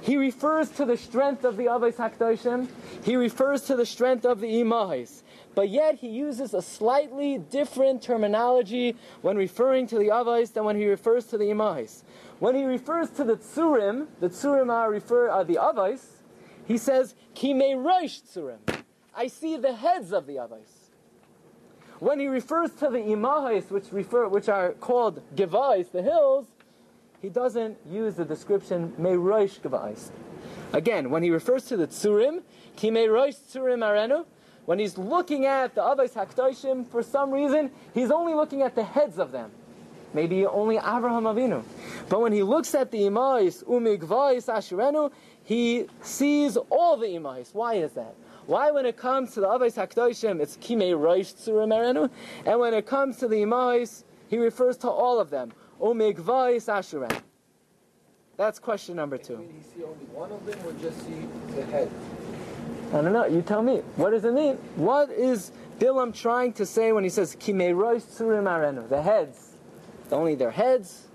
He 0.00 0.16
refers 0.16 0.70
to 0.70 0.86
the 0.86 0.96
strength 0.96 1.44
of 1.44 1.58
the 1.58 1.64
Avos 1.64 1.96
HaKadoshim. 1.96 2.68
He 3.04 3.16
refers 3.16 3.62
to 3.62 3.76
the 3.76 3.84
strength 3.84 4.24
of 4.24 4.40
the 4.40 4.46
Imahis. 4.46 5.22
but 5.54 5.68
yet 5.68 5.96
he 5.96 6.08
uses 6.08 6.54
a 6.54 6.62
slightly 6.62 7.36
different 7.36 8.00
terminology 8.00 8.96
when 9.20 9.36
referring 9.36 9.86
to 9.88 9.98
the 9.98 10.08
Avais 10.08 10.52
than 10.54 10.64
when 10.64 10.76
he 10.76 10.86
refers 10.86 11.26
to 11.26 11.36
the 11.36 11.44
Imahis. 11.44 12.02
When 12.40 12.54
he 12.54 12.64
refers 12.64 13.10
to 13.10 13.24
the 13.24 13.36
Tsurim, 13.36 14.06
the 14.18 14.30
Tsurim 14.30 14.72
are, 14.72 14.90
refer, 14.90 15.28
are 15.28 15.44
the 15.44 15.56
Avais, 15.56 16.00
he 16.66 16.78
says, 16.78 17.14
Kime 17.34 17.76
Roish 17.76 18.22
Tsurim. 18.22 18.82
I 19.14 19.26
see 19.26 19.58
the 19.58 19.74
heads 19.74 20.10
of 20.10 20.26
the 20.26 20.36
Avais. 20.36 20.88
When 21.98 22.18
he 22.18 22.28
refers 22.28 22.70
to 22.76 22.88
the 22.88 22.98
Imahis, 22.98 23.70
which, 23.70 23.92
refer, 23.92 24.26
which 24.26 24.48
are 24.48 24.72
called 24.72 25.20
Gevais, 25.36 25.92
the 25.92 26.02
hills, 26.02 26.46
he 27.20 27.28
doesn't 27.28 27.76
use 27.86 28.14
the 28.14 28.24
description 28.24 28.94
Meirosh 28.98 29.60
Gevais. 29.60 30.10
Again, 30.72 31.10
when 31.10 31.22
he 31.22 31.28
refers 31.28 31.64
to 31.66 31.76
the 31.76 31.88
Tsurim, 31.88 32.40
Ki 32.74 32.90
Meirosh 32.90 33.36
Tsurim 33.52 33.80
Arenu, 33.80 34.24
when 34.64 34.78
he's 34.78 34.96
looking 34.96 35.44
at 35.44 35.74
the 35.74 35.82
Avais 35.82 36.14
Hakdoshim, 36.14 36.88
for 36.88 37.02
some 37.02 37.32
reason, 37.32 37.70
he's 37.92 38.10
only 38.10 38.32
looking 38.32 38.62
at 38.62 38.74
the 38.74 38.84
heads 38.84 39.18
of 39.18 39.30
them. 39.30 39.50
Maybe 40.12 40.44
only 40.46 40.76
Avraham 40.76 41.24
Avinu. 41.24 41.62
But 42.08 42.20
when 42.20 42.32
he 42.32 42.42
looks 42.42 42.74
at 42.74 42.90
the 42.90 43.02
Imais, 43.02 43.64
Umigvais 43.64 44.46
Ashirenu, 44.46 45.12
he 45.44 45.86
sees 46.02 46.56
all 46.56 46.96
the 46.96 47.06
Imais. 47.06 47.54
Why 47.54 47.74
is 47.74 47.92
that? 47.92 48.14
Why, 48.46 48.72
when 48.72 48.84
it 48.86 48.96
comes 48.96 49.34
to 49.34 49.40
the 49.40 49.46
Avos 49.46 49.76
Hakdoshim, 49.76 50.40
it's 50.40 50.56
Kimei 50.56 50.92
Roish 50.92 51.34
Tzurim 51.34 52.10
and 52.44 52.58
when 52.58 52.74
it 52.74 52.86
comes 52.86 53.18
to 53.18 53.28
the 53.28 53.36
Imais, 53.36 54.02
he 54.28 54.38
refers 54.38 54.76
to 54.78 54.88
all 54.88 55.20
of 55.20 55.30
them. 55.30 55.52
Omigvais 55.80 56.66
Asherem. 56.66 57.22
That's 58.36 58.58
question 58.58 58.96
number 58.96 59.18
two. 59.18 59.36
Did 59.36 59.50
he 59.50 59.62
see 59.62 59.84
only 59.84 60.04
one 60.12 60.32
of 60.32 60.44
them 60.46 60.58
or 60.66 60.72
just 60.80 60.98
see 61.04 61.28
the 61.54 61.64
head? 61.66 61.90
I 62.88 63.02
don't 63.02 63.12
know. 63.12 63.26
You 63.26 63.42
tell 63.42 63.62
me. 63.62 63.82
What 63.96 64.10
does 64.10 64.24
it 64.24 64.32
mean? 64.32 64.56
What 64.76 65.10
is 65.10 65.52
Bilam 65.78 66.12
trying 66.14 66.54
to 66.54 66.66
say 66.66 66.90
when 66.92 67.04
he 67.04 67.10
says 67.10 67.36
Kimei 67.36 67.72
Roish 67.72 68.02
Tzurim? 68.02 68.88
The 68.88 69.02
heads. 69.02 69.49
Only 70.12 70.34
their 70.34 70.50
heads. 70.50 71.06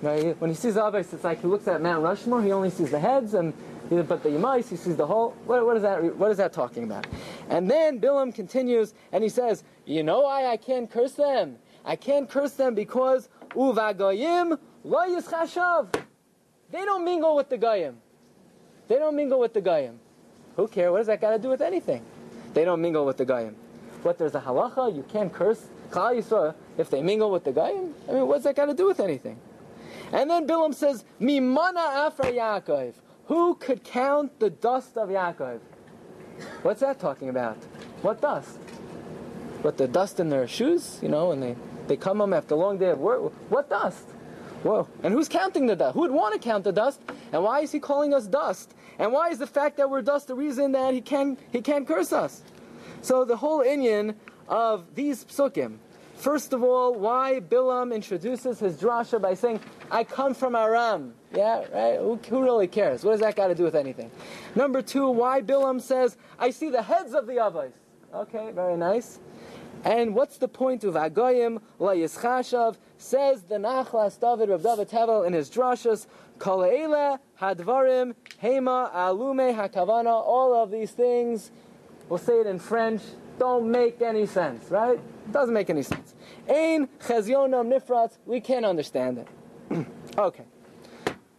When 0.00 0.48
he 0.48 0.54
sees 0.54 0.74
Avos, 0.74 1.12
it's 1.12 1.24
like 1.24 1.40
he 1.40 1.48
looks 1.48 1.66
at 1.66 1.82
Mount 1.82 2.04
Rushmore, 2.04 2.42
he 2.42 2.52
only 2.52 2.70
sees 2.70 2.90
the 2.90 3.00
heads, 3.00 3.34
and 3.34 3.52
but 3.88 4.22
the 4.22 4.28
Yemais, 4.28 4.68
he 4.68 4.76
sees 4.76 4.96
the 4.96 5.06
whole. 5.06 5.30
What, 5.46 5.64
what, 5.64 5.76
is 5.76 5.82
that? 5.82 6.16
What 6.16 6.30
is 6.30 6.36
that 6.36 6.52
talking 6.52 6.84
about? 6.84 7.06
And 7.48 7.70
then 7.70 8.00
Bilam 8.00 8.34
continues 8.34 8.92
and 9.12 9.24
he 9.24 9.30
says, 9.30 9.64
"You 9.86 10.02
know 10.02 10.20
why 10.20 10.46
I 10.46 10.56
can't 10.56 10.90
curse 10.90 11.12
them? 11.12 11.56
I 11.84 11.96
can't 11.96 12.28
curse 12.28 12.52
them 12.52 12.74
because 12.74 13.28
uvagoyim 13.50 14.58
lo 14.84 14.98
yischashav. 15.08 15.94
They 16.70 16.84
don't 16.84 17.04
mingle 17.04 17.34
with 17.34 17.48
the 17.48 17.56
goyim. 17.56 17.96
They 18.88 18.96
don't 18.96 19.16
mingle 19.16 19.40
with 19.40 19.54
the 19.54 19.62
goyim. 19.62 19.98
Who 20.56 20.68
cares? 20.68 20.92
What 20.92 20.98
does 20.98 21.06
that 21.06 21.20
got 21.20 21.30
to 21.30 21.38
do 21.38 21.48
with 21.48 21.62
anything? 21.62 22.04
They 22.52 22.64
don't 22.64 22.80
mingle 22.80 23.06
with 23.06 23.16
the 23.16 23.24
goyim. 23.24 23.56
What 24.02 24.18
there's 24.18 24.34
a 24.34 24.40
halacha, 24.40 24.94
you 24.94 25.02
can't 25.04 25.32
curse 25.32 25.66
Klal 25.90 26.16
Yisrael 26.16 26.54
if 26.76 26.90
they 26.90 27.02
mingle 27.02 27.30
with 27.30 27.44
the 27.44 27.52
goyim. 27.52 27.94
I 28.08 28.12
mean, 28.12 28.26
what's 28.26 28.44
that 28.44 28.56
got 28.56 28.66
to 28.66 28.74
do 28.74 28.86
with 28.86 29.00
anything? 29.00 29.38
And 30.12 30.30
then 30.30 30.46
Bilam 30.46 30.74
says, 30.74 31.04
Mimana 31.20 32.06
afra 32.06 32.26
Yaakov. 32.26 32.94
Who 33.26 33.54
could 33.56 33.84
count 33.84 34.40
the 34.40 34.50
dust 34.50 34.96
of 34.96 35.10
Yaakov? 35.10 35.60
What's 36.62 36.80
that 36.80 36.98
talking 36.98 37.28
about? 37.28 37.56
What 38.02 38.20
dust? 38.20 38.58
What, 39.62 39.76
the 39.76 39.88
dust 39.88 40.20
in 40.20 40.28
their 40.28 40.46
shoes? 40.46 40.98
You 41.02 41.08
know, 41.08 41.28
when 41.30 41.40
they, 41.40 41.56
they 41.88 41.96
come 41.96 42.18
home 42.20 42.32
after 42.32 42.54
a 42.54 42.58
long 42.58 42.78
day 42.78 42.90
of 42.90 42.98
work? 42.98 43.32
What 43.50 43.68
dust? 43.68 44.04
Whoa. 44.62 44.88
And 45.02 45.12
who's 45.12 45.28
counting 45.28 45.66
the 45.66 45.76
dust? 45.76 45.94
Who 45.94 46.00
would 46.00 46.10
want 46.10 46.34
to 46.34 46.40
count 46.40 46.64
the 46.64 46.72
dust? 46.72 47.00
And 47.32 47.42
why 47.42 47.60
is 47.60 47.72
he 47.72 47.80
calling 47.80 48.14
us 48.14 48.26
dust? 48.26 48.74
And 48.98 49.12
why 49.12 49.30
is 49.30 49.38
the 49.38 49.46
fact 49.46 49.76
that 49.76 49.90
we're 49.90 50.02
dust 50.02 50.28
the 50.28 50.34
reason 50.34 50.72
that 50.72 50.94
he 50.94 51.00
can 51.00 51.38
he 51.52 51.60
can't 51.60 51.86
curse 51.86 52.12
us? 52.12 52.42
So 53.02 53.24
the 53.24 53.36
whole 53.36 53.60
Inyan 53.60 54.14
of 54.48 54.94
these 54.94 55.24
psukim, 55.24 55.78
first 56.16 56.52
of 56.52 56.62
all, 56.62 56.94
why 56.94 57.40
Bilam 57.40 57.94
introduces 57.94 58.58
his 58.58 58.76
drasha 58.76 59.20
by 59.20 59.34
saying, 59.34 59.60
I 59.90 60.04
come 60.04 60.34
from 60.34 60.54
Aram. 60.54 61.14
Yeah, 61.34 61.64
right? 61.72 61.98
Who, 61.98 62.18
who 62.28 62.42
really 62.42 62.66
cares? 62.66 63.04
What 63.04 63.12
does 63.12 63.20
that 63.20 63.36
got 63.36 63.48
to 63.48 63.54
do 63.54 63.64
with 63.64 63.74
anything? 63.74 64.10
Number 64.54 64.82
two, 64.82 65.08
why 65.10 65.42
Bilam 65.42 65.80
says, 65.80 66.16
I 66.38 66.50
see 66.50 66.70
the 66.70 66.82
heads 66.82 67.14
of 67.14 67.26
the 67.26 67.34
Avos. 67.34 67.72
Okay, 68.14 68.50
very 68.52 68.76
nice. 68.76 69.20
And 69.84 70.14
what's 70.14 70.38
the 70.38 70.48
point 70.48 70.82
of 70.84 70.94
Agoyim 70.94 71.60
La 71.78 71.92
Yischashav? 71.92 72.76
Says 72.96 73.42
the 73.42 73.56
Nachlas 73.56 74.18
David 74.18 74.48
Rav 74.48 74.62
David 74.62 74.88
Tevel 74.88 75.26
in 75.26 75.32
his 75.32 75.48
drashas, 75.48 76.06
Kaleila 76.38 77.18
Hadvarim 77.40 78.14
Hema 78.42 78.92
Alume 78.92 79.54
Hakavana. 79.54 80.10
All 80.10 80.54
of 80.54 80.70
these 80.70 80.90
things, 80.90 81.52
we'll 82.08 82.18
say 82.18 82.40
it 82.40 82.46
in 82.46 82.58
French, 82.58 83.02
don't 83.38 83.70
make 83.70 84.02
any 84.02 84.26
sense, 84.26 84.70
right? 84.70 84.98
Doesn't 85.32 85.54
make 85.54 85.70
any 85.70 85.82
sense. 85.82 86.14
Ein 86.48 86.88
Chazionam 87.00 87.72
Nifrat, 87.72 88.16
we 88.26 88.40
can't 88.40 88.66
understand 88.66 89.18
it. 89.18 89.86
okay. 90.18 90.44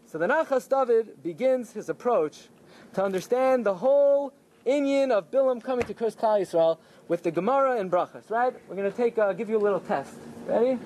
So 0.06 0.18
the 0.18 0.28
Nachlas 0.28 0.68
David 0.70 1.22
begins 1.22 1.74
his 1.74 1.90
approach 1.90 2.48
to 2.94 3.04
understand 3.04 3.66
the 3.66 3.76
whole 3.76 4.34
Inyan 4.66 5.12
of 5.12 5.32
Bilam 5.32 5.64
coming 5.64 5.86
to 5.86 5.94
curse 5.94 6.16
Klal 6.16 6.42
Yisrael 6.42 6.78
with 7.08 7.24
the 7.24 7.32
Gemara 7.32 7.80
and 7.80 7.92
Brachas, 7.92 8.30
right? 8.30 8.54
We're 8.68 8.76
going 8.76 8.90
to 8.90 8.96
take, 8.96 9.18
uh, 9.18 9.34
give 9.34 9.50
you 9.50 9.58
a 9.58 9.60
little 9.60 9.80
test. 9.80 10.14
Ready? 10.46 10.80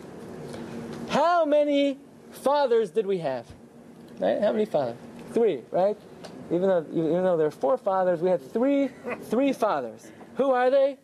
How 1.10 1.46
many 1.46 1.98
fathers 2.32 2.90
did 2.90 3.06
we 3.06 3.20
have? 3.20 3.46
Right? 4.20 4.42
How 4.42 4.52
many 4.52 4.66
fathers? 4.66 4.98
Three, 5.34 5.62
right? 5.72 5.98
Even 6.54 6.70
though, 6.70 6.86
even 6.92 7.24
though 7.24 7.36
there 7.36 7.48
are 7.48 7.52
four 7.52 7.78
fathers, 7.78 8.22
we 8.22 8.30
had 8.30 8.54
three, 8.54 8.90
three 9.24 9.54
fathers. 9.54 10.12
Who 10.36 10.52
are 10.52 10.70
they? 10.70 11.00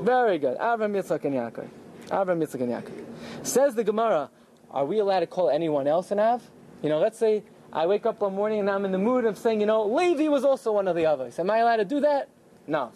Very 0.00 0.38
good. 0.38 0.58
Avram, 0.58 0.90
Yitzchak, 0.90 1.24
and 1.24 1.34
Yaakov. 1.34 1.68
Avram, 2.08 2.44
Yitzchak, 2.44 2.60
and 2.62 2.72
Yaakov. 2.72 3.46
Says 3.46 3.76
the 3.76 3.84
Gemara, 3.84 4.28
are 4.72 4.84
we 4.84 4.98
allowed 4.98 5.20
to 5.20 5.28
call 5.28 5.50
anyone 5.50 5.86
else 5.86 6.10
an 6.10 6.18
Av? 6.18 6.42
You 6.82 6.88
know, 6.88 6.98
let's 6.98 7.16
say 7.16 7.44
I 7.72 7.86
wake 7.86 8.06
up 8.06 8.20
one 8.20 8.34
morning 8.34 8.58
and 8.58 8.68
I'm 8.68 8.84
in 8.84 8.90
the 8.90 8.98
mood 8.98 9.24
of 9.24 9.38
saying, 9.38 9.60
you 9.60 9.66
know, 9.66 9.84
Levi 9.86 10.26
was 10.26 10.44
also 10.44 10.72
one 10.72 10.88
of 10.88 10.96
the 10.96 11.02
Avos. 11.02 11.38
Am 11.38 11.48
I 11.48 11.58
allowed 11.58 11.76
to 11.76 11.84
do 11.84 12.00
that? 12.00 12.28
No. 12.66 12.90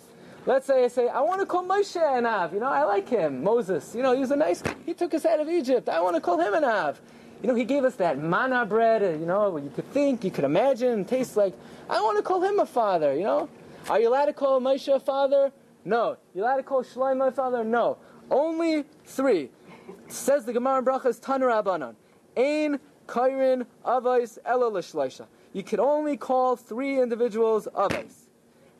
Let's 0.45 0.67
say 0.67 0.85
I 0.85 0.89
say, 0.89 1.09
I 1.09 1.21
want 1.21 1.41
to 1.41 1.47
call 1.47 1.65
Moshe 1.65 1.97
an 1.97 2.27
Av. 2.27 2.53
You 2.53 2.59
know, 2.61 2.67
I 2.67 2.83
like 2.83 3.09
him. 3.09 3.45
Moses. 3.45 3.95
You 3.95 4.03
know, 4.03 4.13
he 4.13 4.21
was 4.21 4.33
a 4.33 4.37
nice, 4.37 4.63
he 4.85 4.95
took 4.95 5.15
us 5.15 5.25
out 5.25 5.39
of 5.39 5.49
Egypt. 5.49 5.89
I 5.89 6.01
want 6.01 6.17
to 6.17 6.21
call 6.21 6.41
him 6.41 6.55
an 6.55 6.65
Av. 6.65 7.01
You 7.43 7.49
know, 7.49 7.55
he 7.55 7.65
gave 7.65 7.85
us 7.85 7.95
that 7.97 8.19
manna 8.19 8.67
bread, 8.67 9.03
uh, 9.03 9.11
you 9.11 9.25
know, 9.25 9.57
you 9.57 9.71
could 9.75 9.91
think, 9.93 10.25
you 10.25 10.31
could 10.31 10.45
imagine, 10.45 11.05
taste 11.05 11.37
like. 11.37 11.55
I 11.89 12.01
want 12.03 12.19
to 12.19 12.23
call 12.23 12.43
him 12.43 12.59
a 12.59 12.67
father, 12.67 13.15
you 13.15 13.25
know. 13.25 13.49
Are 13.89 13.99
you 13.99 14.09
allowed 14.09 14.27
to 14.27 14.33
call 14.35 14.61
Moshe 14.61 14.95
a 14.95 15.01
father? 15.01 15.51
No. 15.85 16.19
You 16.35 16.43
allowed 16.43 16.59
to 16.59 16.63
call 16.63 16.83
Shlomo 16.83 17.29
a 17.29 17.33
father? 17.33 17.65
No. 17.65 17.97
Only 18.31 18.85
three. 19.07 19.51
Says 20.09 20.45
the 20.45 20.53
Gemara 20.53 20.79
in 20.79 20.85
Brachas 20.85 21.19
Tanur 21.19 21.51
Abanon. 21.51 21.95
Ein 22.37 22.79
Kairin 23.07 23.67
Avais 23.85 24.39
Ela 24.45 25.29
You 25.53 25.63
can 25.63 25.81
only 25.81 26.17
call 26.17 26.57
three 26.57 27.01
individuals 27.01 27.67
Avais. 27.75 28.27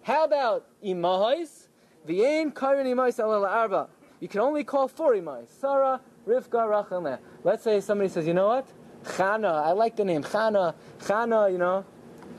How 0.03 0.25
about 0.25 0.67
Imahais? 0.85 1.67
The 2.07 2.27
Ein 2.27 2.53
Kairin 2.53 2.87
Imais 2.87 3.19
Ela 3.19 3.49
Arba. 3.49 3.89
You 4.21 4.29
can 4.29 4.41
only 4.41 4.65
call 4.65 4.87
four 4.87 5.15
Imais. 5.15 5.49
Sarah, 5.61 6.01
Rivka, 6.27 6.69
Rachel, 6.69 7.19
Let's 7.45 7.65
say 7.65 7.81
somebody 7.81 8.09
says, 8.11 8.27
you 8.27 8.35
know 8.35 8.49
what? 8.49 8.67
Chana, 9.05 9.65
I 9.65 9.73
like 9.73 9.97
the 9.97 10.05
name 10.05 10.23
Chana. 10.23 10.75
Chana, 11.01 11.51
you 11.51 11.59
know, 11.59 11.85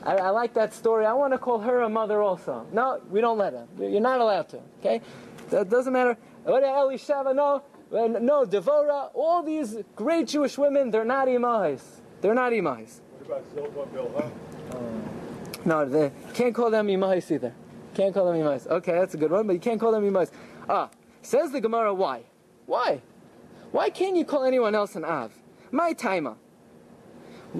I, 0.04 0.16
I, 0.16 0.30
like 0.30 0.54
that 0.54 0.72
story. 0.72 1.06
I 1.06 1.12
want 1.12 1.32
to 1.32 1.38
call 1.38 1.58
her 1.60 1.82
a 1.82 1.88
mother 1.88 2.22
also. 2.22 2.66
No, 2.72 3.00
we 3.10 3.20
don't 3.20 3.38
let 3.38 3.52
her. 3.52 3.66
You're 3.78 4.00
not 4.00 4.20
allowed 4.20 4.48
to. 4.50 4.60
Okay, 4.80 5.00
that 5.50 5.68
doesn't 5.68 5.92
matter. 5.92 6.16
What 6.44 6.62
Elisheva? 6.62 7.34
No, 7.34 7.62
no, 7.92 8.44
Devora, 8.44 9.10
all 9.14 9.42
these 9.42 9.76
great 9.94 10.28
Jewish 10.28 10.56
women, 10.58 10.90
they're 10.90 11.04
not 11.04 11.28
imahis. 11.28 11.82
They're 12.20 12.34
not 12.34 12.52
imahis. 12.52 13.00
What 13.18 13.26
about 13.26 13.54
Zilpa 13.54 14.30
No, 15.64 15.84
they 15.84 16.10
can't 16.34 16.54
call 16.54 16.70
them 16.70 16.86
imahis 16.88 17.30
either. 17.30 17.54
Can't 17.94 18.14
call 18.14 18.32
them 18.32 18.40
imahis. 18.40 18.66
Okay, 18.66 18.92
that's 18.92 19.14
a 19.14 19.16
good 19.18 19.30
one, 19.30 19.46
but 19.46 19.52
you 19.52 19.60
can't 19.60 19.78
call 19.80 19.92
them 19.92 20.04
imahis. 20.04 20.30
Ah, 20.68 20.88
says 21.20 21.52
the 21.52 21.60
Gemara, 21.60 21.92
why? 21.92 22.22
Why? 22.66 23.02
Why 23.72 23.88
can't 23.88 24.16
you 24.16 24.24
call 24.26 24.44
anyone 24.44 24.74
else 24.74 24.96
an 24.96 25.04
Av? 25.04 25.32
My 25.70 25.94
timer. 25.94 26.36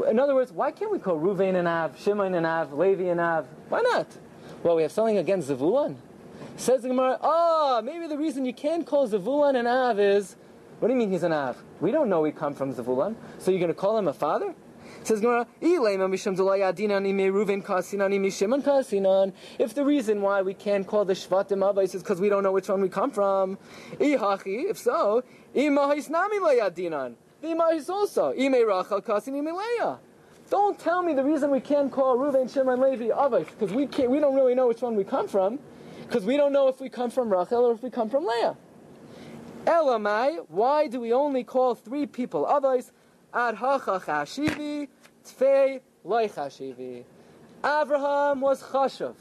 In 0.08 0.18
other 0.18 0.34
words, 0.34 0.52
why 0.52 0.70
can't 0.70 0.92
we 0.92 0.98
call 0.98 1.18
Ruvain 1.18 1.56
an 1.56 1.66
Av, 1.66 1.98
Shimon 1.98 2.34
an 2.34 2.44
Av, 2.44 2.72
Levi 2.74 3.08
an 3.08 3.18
Av? 3.18 3.46
Why 3.70 3.80
not? 3.80 4.06
Well, 4.62 4.76
we 4.76 4.82
have 4.82 4.92
something 4.92 5.16
against 5.16 5.48
Zavulun. 5.48 5.96
Says 6.56 6.82
the 6.82 6.88
Gemara, 6.88 7.18
oh, 7.22 7.80
maybe 7.82 8.06
the 8.06 8.18
reason 8.18 8.44
you 8.44 8.52
can't 8.52 8.86
call 8.86 9.08
Zavulun 9.08 9.58
an 9.58 9.66
Av 9.66 9.98
is, 9.98 10.36
what 10.80 10.88
do 10.88 10.94
you 10.94 10.98
mean 10.98 11.10
he's 11.10 11.22
an 11.22 11.32
Av? 11.32 11.56
We 11.80 11.90
don't 11.90 12.10
know 12.10 12.22
he 12.24 12.32
come 12.32 12.54
from 12.54 12.74
Zavulun, 12.74 13.16
so 13.38 13.50
you're 13.50 13.60
going 13.60 13.68
to 13.68 13.74
call 13.74 13.96
him 13.96 14.06
a 14.06 14.12
father? 14.12 14.54
Says 15.04 15.20
Gemara, 15.20 15.46
if 15.60 15.84
the 19.74 19.84
reason 19.84 20.22
why 20.22 20.42
we 20.42 20.54
can't 20.54 20.86
call 20.86 21.04
the 21.04 21.12
Shvatim 21.12 21.58
Avais 21.58 21.92
is 21.94 22.02
because 22.02 22.20
we 22.20 22.28
don't 22.28 22.44
know 22.44 22.52
which 22.52 22.68
one 22.68 22.80
we 22.80 22.88
come 22.88 23.10
from, 23.10 23.58
if 23.98 24.78
so, 24.78 25.24
the 25.54 25.68
also, 27.90 28.32
Don't 30.50 30.78
tell 30.78 31.02
me 31.02 31.14
the 31.14 31.24
reason 31.24 31.50
we 31.50 31.60
can't 31.60 31.90
call 31.90 32.16
Reuven, 32.16 32.52
Shimon, 32.52 32.80
Levi 32.80 33.08
Avais 33.08 33.46
because 33.46 33.72
we 33.72 33.88
can't. 33.88 34.10
We 34.10 34.20
don't 34.20 34.36
really 34.36 34.54
know 34.54 34.68
which 34.68 34.82
one 34.82 34.94
we 34.94 35.02
come 35.02 35.26
from 35.26 35.58
Because 36.02 36.24
we 36.24 36.36
don't 36.36 36.52
know 36.52 36.68
if 36.68 36.80
we 36.80 36.88
come 36.88 37.10
from 37.10 37.32
Rachel 37.32 37.64
or 37.64 37.72
if 37.72 37.82
we 37.82 37.90
come 37.90 38.08
from 38.08 38.24
Leah. 38.24 38.56
Elamai, 39.64 40.44
why 40.48 40.86
do 40.86 41.00
we 41.00 41.12
only 41.12 41.42
call 41.42 41.74
three 41.74 42.06
people 42.06 42.44
Avos? 42.44 42.92
Ad 43.34 43.54
hacha 43.54 44.00
chashivi, 44.00 44.88
tfei 45.24 45.80
loy 46.04 46.28
chashivi. 46.28 47.04
Abraham 47.64 48.40
was 48.40 48.62
chashav, 48.62 49.14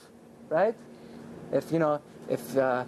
right? 0.50 0.76
If 1.52 1.72
you 1.72 1.80
know, 1.80 2.02
if 2.28 2.58
uh, 2.58 2.84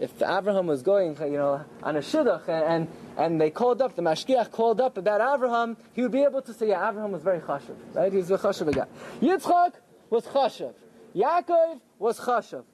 if 0.00 0.22
Abraham 0.22 0.66
was 0.66 0.82
going, 0.82 1.16
you 1.20 1.38
know, 1.38 1.64
on 1.82 1.96
a 1.96 2.00
shidduch 2.00 2.48
and 2.48 2.88
and 3.16 3.40
they 3.40 3.50
called 3.50 3.82
up 3.82 3.94
the 3.94 4.02
mashgiach 4.02 4.50
called 4.50 4.80
up 4.80 4.96
about 4.96 5.34
Abraham, 5.34 5.76
he 5.92 6.02
would 6.02 6.12
be 6.12 6.22
able 6.22 6.42
to 6.42 6.52
say, 6.54 6.68
yeah, 6.68 6.88
Abraham 6.88 7.12
was 7.12 7.22
very 7.22 7.40
chashav, 7.40 7.76
right? 7.92 8.10
He 8.10 8.18
was 8.18 8.30
a 8.30 8.38
chashav 8.38 8.74
guy. 8.74 8.86
Yitzchak 9.20 9.74
was 10.10 10.24
chashav. 10.26 10.74
Yaakov 11.14 11.80
was 11.98 12.18
chashav. 12.18 12.64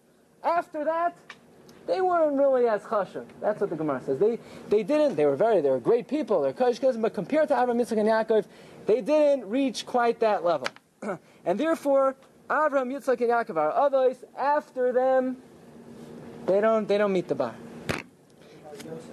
After 0.42 0.84
that, 0.84 1.16
they 1.90 2.00
weren't 2.00 2.36
really 2.36 2.68
as 2.68 2.82
chashav. 2.82 3.26
That's 3.40 3.60
what 3.60 3.68
the 3.68 3.76
Gemara 3.76 4.00
says. 4.06 4.18
They 4.20 4.38
they 4.68 4.84
didn't. 4.84 5.16
They 5.16 5.26
were 5.26 5.34
very. 5.34 5.60
They 5.60 5.70
were 5.70 5.80
great 5.80 6.06
people. 6.06 6.42
They're 6.42 6.52
koshkas, 6.52 7.00
but 7.00 7.14
compared 7.14 7.48
to 7.48 7.60
Abraham, 7.60 7.84
Yitzchak, 7.84 7.98
and 7.98 8.08
Yaakov, 8.08 8.44
they 8.86 9.00
didn't 9.00 9.48
reach 9.48 9.84
quite 9.86 10.20
that 10.20 10.44
level. 10.44 10.68
and 11.44 11.58
therefore, 11.58 12.14
Abraham, 12.44 12.90
Yitzchak, 12.90 13.20
and 13.20 13.30
Yaakov 13.30 13.56
are 13.56 13.72
others. 13.72 14.18
After 14.38 14.92
them, 14.92 15.38
they 16.46 16.60
don't 16.60 16.86
they 16.86 16.96
don't 16.96 17.12
meet 17.12 17.26
the 17.26 17.34
bar. 17.34 17.54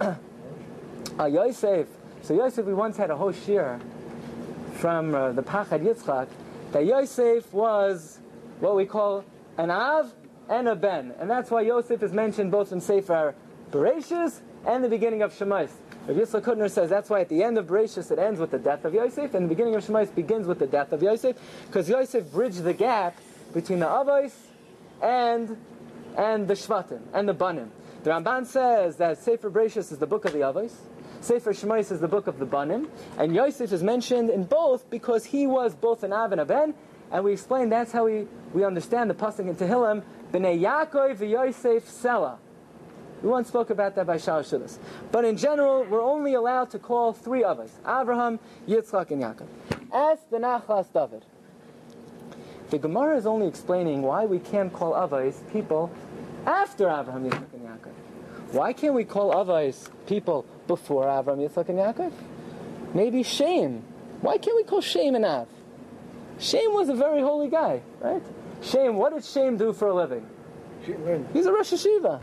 uh, 0.00 1.24
Yosef. 1.24 1.88
So 2.22 2.34
Yosef, 2.34 2.64
we 2.64 2.74
once 2.74 2.96
had 2.96 3.10
a 3.10 3.16
whole 3.16 3.32
shir 3.32 3.80
from 4.74 5.14
uh, 5.16 5.32
the 5.32 5.42
Pachad 5.42 5.82
Yitzchak 5.82 6.28
that 6.70 6.86
Yosef 6.86 7.52
was 7.52 8.20
what 8.60 8.76
we 8.76 8.86
call 8.86 9.24
an 9.56 9.72
Av 9.72 10.12
and 10.48 10.68
a 10.68 10.74
Ben, 10.74 11.14
and 11.18 11.30
that's 11.30 11.50
why 11.50 11.62
Yosef 11.62 12.02
is 12.02 12.12
mentioned 12.12 12.50
both 12.50 12.72
in 12.72 12.80
Sefer 12.80 13.34
Bereshis 13.70 14.40
and 14.66 14.82
the 14.82 14.88
beginning 14.88 15.22
of 15.22 15.32
Shemais. 15.32 15.70
Rav 16.06 16.16
Yitzchak 16.16 16.42
Hutner 16.42 16.70
says 16.70 16.88
that's 16.88 17.10
why 17.10 17.20
at 17.20 17.28
the 17.28 17.42
end 17.42 17.58
of 17.58 17.66
Bereshis 17.66 18.10
it 18.10 18.18
ends 18.18 18.40
with 18.40 18.50
the 18.50 18.58
death 18.58 18.84
of 18.84 18.94
Yosef, 18.94 19.34
and 19.34 19.44
the 19.44 19.48
beginning 19.48 19.74
of 19.74 19.84
Shemais 19.84 20.14
begins 20.14 20.46
with 20.46 20.58
the 20.58 20.66
death 20.66 20.92
of 20.92 21.02
Yosef, 21.02 21.36
because 21.66 21.88
Yosef 21.88 22.30
bridged 22.32 22.62
the 22.62 22.72
gap 22.72 23.16
between 23.52 23.80
the 23.80 23.86
Avos 23.86 24.32
and 25.02 25.56
and 26.16 26.48
the 26.48 26.54
Shvatim 26.54 27.00
and 27.12 27.28
the 27.28 27.34
Banim. 27.34 27.70
The 28.02 28.10
Ramban 28.10 28.46
says 28.46 28.96
that 28.96 29.18
Sefer 29.18 29.50
Bereshis 29.50 29.92
is 29.92 29.98
the 29.98 30.06
book 30.06 30.24
of 30.24 30.32
the 30.32 30.40
Avos, 30.40 30.72
Sefer 31.20 31.52
Shemais 31.52 31.90
is 31.90 32.00
the 32.00 32.08
book 32.08 32.26
of 32.26 32.38
the 32.38 32.46
Banim, 32.46 32.88
and 33.18 33.34
Yosef 33.34 33.72
is 33.72 33.82
mentioned 33.82 34.30
in 34.30 34.44
both 34.44 34.88
because 34.88 35.26
he 35.26 35.46
was 35.46 35.74
both 35.74 36.02
an 36.04 36.12
Av 36.12 36.32
and 36.32 36.40
a 36.40 36.44
Ben, 36.44 36.74
and 37.10 37.24
we 37.24 37.32
explain 37.32 37.68
that's 37.68 37.92
how 37.92 38.04
we, 38.04 38.26
we 38.52 38.64
understand 38.64 39.10
the 39.10 39.14
pasuk 39.14 39.40
in 39.40 39.56
Tehillim, 39.56 40.02
B'nei 40.32 40.60
Yaakov 40.60 41.16
v'Yosef 41.16 41.82
Sela. 41.82 42.38
We 43.22 43.30
once 43.30 43.48
spoke 43.48 43.70
about 43.70 43.96
that 43.96 44.06
by 44.06 44.18
Shal 44.18 44.42
Shilas. 44.42 44.78
But 45.10 45.24
in 45.24 45.36
general, 45.36 45.84
we're 45.84 46.02
only 46.02 46.34
allowed 46.34 46.70
to 46.70 46.78
call 46.78 47.12
three 47.12 47.42
of 47.42 47.58
us, 47.58 47.72
Abraham, 47.80 48.38
Yitzchak, 48.68 49.10
and 49.10 49.22
Yaakov. 49.22 49.48
As 49.92 50.18
the 50.30 50.36
Nachlas 50.36 50.92
David. 50.92 51.24
The 52.70 52.78
Gemara 52.78 53.16
is 53.16 53.26
only 53.26 53.48
explaining 53.48 54.02
why 54.02 54.26
we 54.26 54.38
can't 54.38 54.72
call 54.72 54.92
Avais 54.92 55.34
people 55.52 55.90
after 56.46 56.84
Abraham, 56.84 57.28
Yitzchak, 57.28 57.54
and 57.54 57.62
Yaakov. 57.66 58.52
Why 58.52 58.72
can't 58.72 58.94
we 58.94 59.04
call 59.04 59.32
Avais 59.34 59.88
people 60.06 60.44
before 60.68 61.08
Abraham, 61.08 61.40
Yitzchak, 61.40 61.68
and 61.70 61.78
Yaakov? 61.78 62.12
Maybe 62.94 63.22
Shem. 63.22 63.82
Why 64.20 64.38
can't 64.38 64.56
we 64.56 64.62
call 64.62 64.80
Shem 64.80 65.14
an 65.14 65.24
Av? 65.24 65.48
Shem 66.38 66.72
was 66.72 66.88
a 66.88 66.94
very 66.94 67.20
holy 67.20 67.48
guy, 67.48 67.82
right? 68.00 68.22
Shem, 68.62 68.96
what 68.96 69.14
did 69.14 69.24
Shame 69.24 69.56
do 69.56 69.72
for 69.72 69.88
a 69.88 69.94
living? 69.94 70.26
He's 71.32 71.46
a 71.46 71.52
Rosh 71.52 71.72
Yeshiva. 71.72 72.20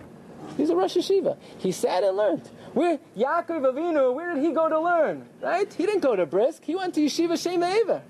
He's 0.58 0.70
a 0.70 0.75
Rosh 0.75 0.98
Yeshiva. 0.98 1.38
He 1.58 1.72
sat 1.72 2.04
and 2.04 2.18
learned. 2.18 2.50
Where 2.74 3.00
Yaakov 3.18 3.62
Avinu, 3.62 4.13
where 4.13 4.36
did 4.36 4.44
he 4.44 4.51
go 4.51 4.70
to 4.70 4.80
learn? 4.80 5.27
Right? 5.42 5.72
He 5.74 5.86
didn't 5.86 6.01
go 6.01 6.15
to 6.15 6.25
Brisk. 6.25 6.63
He 6.63 6.75
went 6.75 6.94
to 6.96 7.01
Yeshiva 7.01 7.42
Shem 7.42 7.63
Ever. 7.63 8.01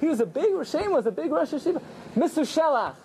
He 0.00 0.06
was 0.06 0.20
a 0.20 0.26
big, 0.26 0.66
Shem 0.66 0.92
was 0.92 1.06
a 1.06 1.12
big 1.12 1.30
Rosh 1.30 1.50
Yeshiva. 1.50 1.82
Mr. 2.16 2.42
Shelach. 2.42 2.96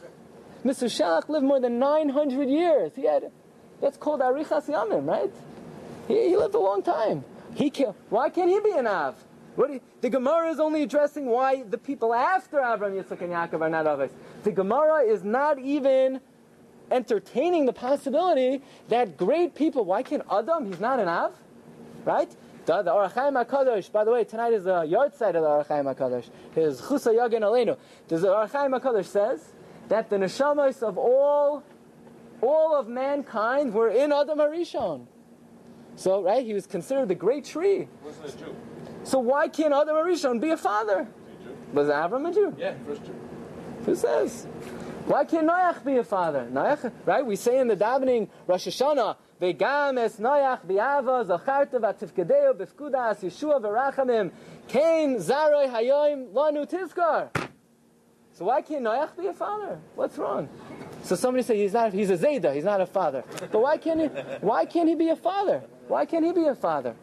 Metushelach 0.67 1.29
lived 1.29 1.45
more 1.45 1.59
than 1.59 1.79
900 1.79 2.49
years. 2.49 2.91
He 2.95 3.05
had, 3.05 3.31
that's 3.79 3.97
called 3.97 4.21
Arichas 4.21 4.67
Yamim, 4.67 5.07
right? 5.07 5.31
He, 6.07 6.29
he 6.29 6.37
lived 6.37 6.55
a 6.55 6.59
long 6.59 6.83
time. 6.83 7.23
He 7.55 7.69
can, 7.69 7.93
why 8.09 8.29
can't 8.29 8.49
he 8.49 8.59
be 8.59 8.71
an 8.71 8.87
Av? 8.87 9.15
What 9.57 9.73
you, 9.73 9.81
the 10.01 10.11
Gemara 10.11 10.51
is 10.51 10.59
only 10.59 10.83
addressing 10.83 11.25
why 11.25 11.63
the 11.63 11.79
people 11.79 12.13
after 12.13 12.59
Abraham, 12.59 12.95
Yitzchak, 12.95 13.21
and 13.21 13.33
Yaakov 13.33 13.59
are 13.59 13.69
not 13.69 13.87
Avos. 13.87 14.11
The 14.43 14.51
Gemara 14.51 14.99
is 14.99 15.23
not 15.23 15.57
even 15.57 16.21
entertaining 16.91 17.65
the 17.65 17.73
possibility 17.73 18.61
that 18.89 19.17
great 19.17 19.55
people, 19.55 19.83
why 19.83 20.03
can't 20.03 20.21
Adam, 20.31 20.67
he's 20.67 20.79
not 20.79 20.99
an 20.99 21.07
Av? 21.07 21.33
Right? 22.05 22.29
The, 22.67 22.83
the 22.83 22.93
Ohr 22.93 23.09
HaChaim 23.09 23.43
HaKadosh, 23.43 23.91
by 23.91 24.03
the 24.03 24.11
way, 24.11 24.23
tonight 24.25 24.53
is 24.53 24.65
the 24.65 24.83
yahrzeit 24.83 25.29
of 25.29 25.41
the 25.41 25.49
Ohr 25.49 25.65
HaChaim 25.67 25.95
HaKadosh. 25.95 26.29
His 26.53 26.79
Chusa 26.79 27.15
Yagen 27.15 27.41
Aleinu. 27.41 27.77
The 28.09 28.31
Ohr 28.31 28.47
HaChaim 28.47 28.79
HaKadosh 28.79 29.05
says 29.05 29.53
that 29.87 30.11
the 30.11 30.17
neshamas 30.17 30.83
of 30.83 30.99
all, 30.99 31.63
all 32.41 32.75
of 32.75 32.87
mankind 32.87 33.73
were 33.73 33.89
in 33.89 34.11
Adam 34.11 34.37
Harishon. 34.37 35.07
So, 35.95 36.21
right, 36.21 36.45
he 36.45 36.53
was 36.53 36.67
considered 36.67 37.07
the 37.07 37.15
great 37.15 37.43
tree. 37.43 37.87
Wasn't 38.03 38.35
a 38.35 38.37
Jew. 38.37 38.55
So 39.07 39.19
why 39.19 39.47
can't 39.47 39.73
Adam 39.73 39.95
Harishon 39.95 40.41
be 40.41 40.49
a 40.49 40.57
father? 40.57 41.07
Was 41.71 41.87
Avram 41.87 42.29
a 42.29 42.33
Jew? 42.33 42.53
Yeah, 42.57 42.73
first 42.85 43.05
Jew. 43.05 43.15
Who 43.85 43.95
says? 43.95 44.47
Why 45.05 45.23
can't 45.23 45.47
Noach 45.47 45.85
be 45.85 45.95
a 45.95 46.03
father? 46.03 46.45
Noach, 46.51 46.91
right? 47.05 47.25
We 47.25 47.37
say 47.37 47.59
in 47.59 47.69
the 47.69 47.77
davening 47.77 48.27
Rosh 48.45 48.67
Hashanah, 48.67 49.15
"Vegam 49.41 49.97
es 49.97 50.17
Noach 50.17 50.65
bi'ava 50.65 51.25
zacharta 51.25 51.79
v'tifkedeo 51.79 52.53
b'fkuda 52.53 53.11
as 53.11 53.19
Yeshua 53.21 53.61
v'rachamim 53.61 54.31
kain 54.67 55.15
zaroi 55.15 55.71
hayoim 55.71 56.33
lanu 56.33 56.69
tizkar." 56.69 57.29
So 58.33 58.43
why 58.43 58.61
can't 58.61 58.83
Noach 58.83 59.15
be 59.17 59.27
a 59.27 59.33
father? 59.33 59.79
What's 59.95 60.17
wrong? 60.17 60.49
So 61.03 61.15
somebody 61.15 61.43
said 61.43 61.55
he's 61.55 61.71
not. 61.71 61.93
He's 61.93 62.09
a 62.09 62.17
zayda. 62.17 62.53
He's 62.53 62.65
not 62.65 62.81
a 62.81 62.85
father. 62.85 63.23
But 63.53 63.61
why 63.61 63.77
can't 63.77 64.01
he? 64.01 64.07
Why 64.41 64.65
can't 64.65 64.89
he 64.89 64.95
be 64.95 65.07
a 65.07 65.15
father? 65.15 65.63
Why 65.87 66.05
can't 66.05 66.25
he 66.25 66.33
be 66.33 66.43
a 66.43 66.55
father? 66.55 66.93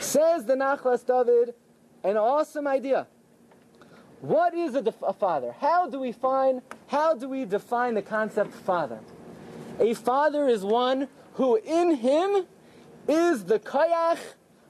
Says 0.00 0.44
the 0.44 0.54
Nachlas 0.54 1.06
David, 1.06 1.54
an 2.02 2.16
awesome 2.16 2.66
idea. 2.66 3.06
What 4.20 4.54
is 4.54 4.74
a, 4.74 4.82
def- 4.82 5.02
a 5.02 5.12
father? 5.12 5.54
How 5.60 5.88
do 5.88 5.98
we 5.98 6.12
find? 6.12 6.62
How 6.88 7.14
do 7.14 7.28
we 7.28 7.44
define 7.44 7.94
the 7.94 8.02
concept 8.02 8.52
father? 8.52 9.00
A 9.78 9.94
father 9.94 10.46
is 10.48 10.62
one 10.62 11.08
who, 11.34 11.56
in 11.56 11.96
him, 11.96 12.46
is 13.08 13.44
the 13.44 13.58
kayach 13.58 14.18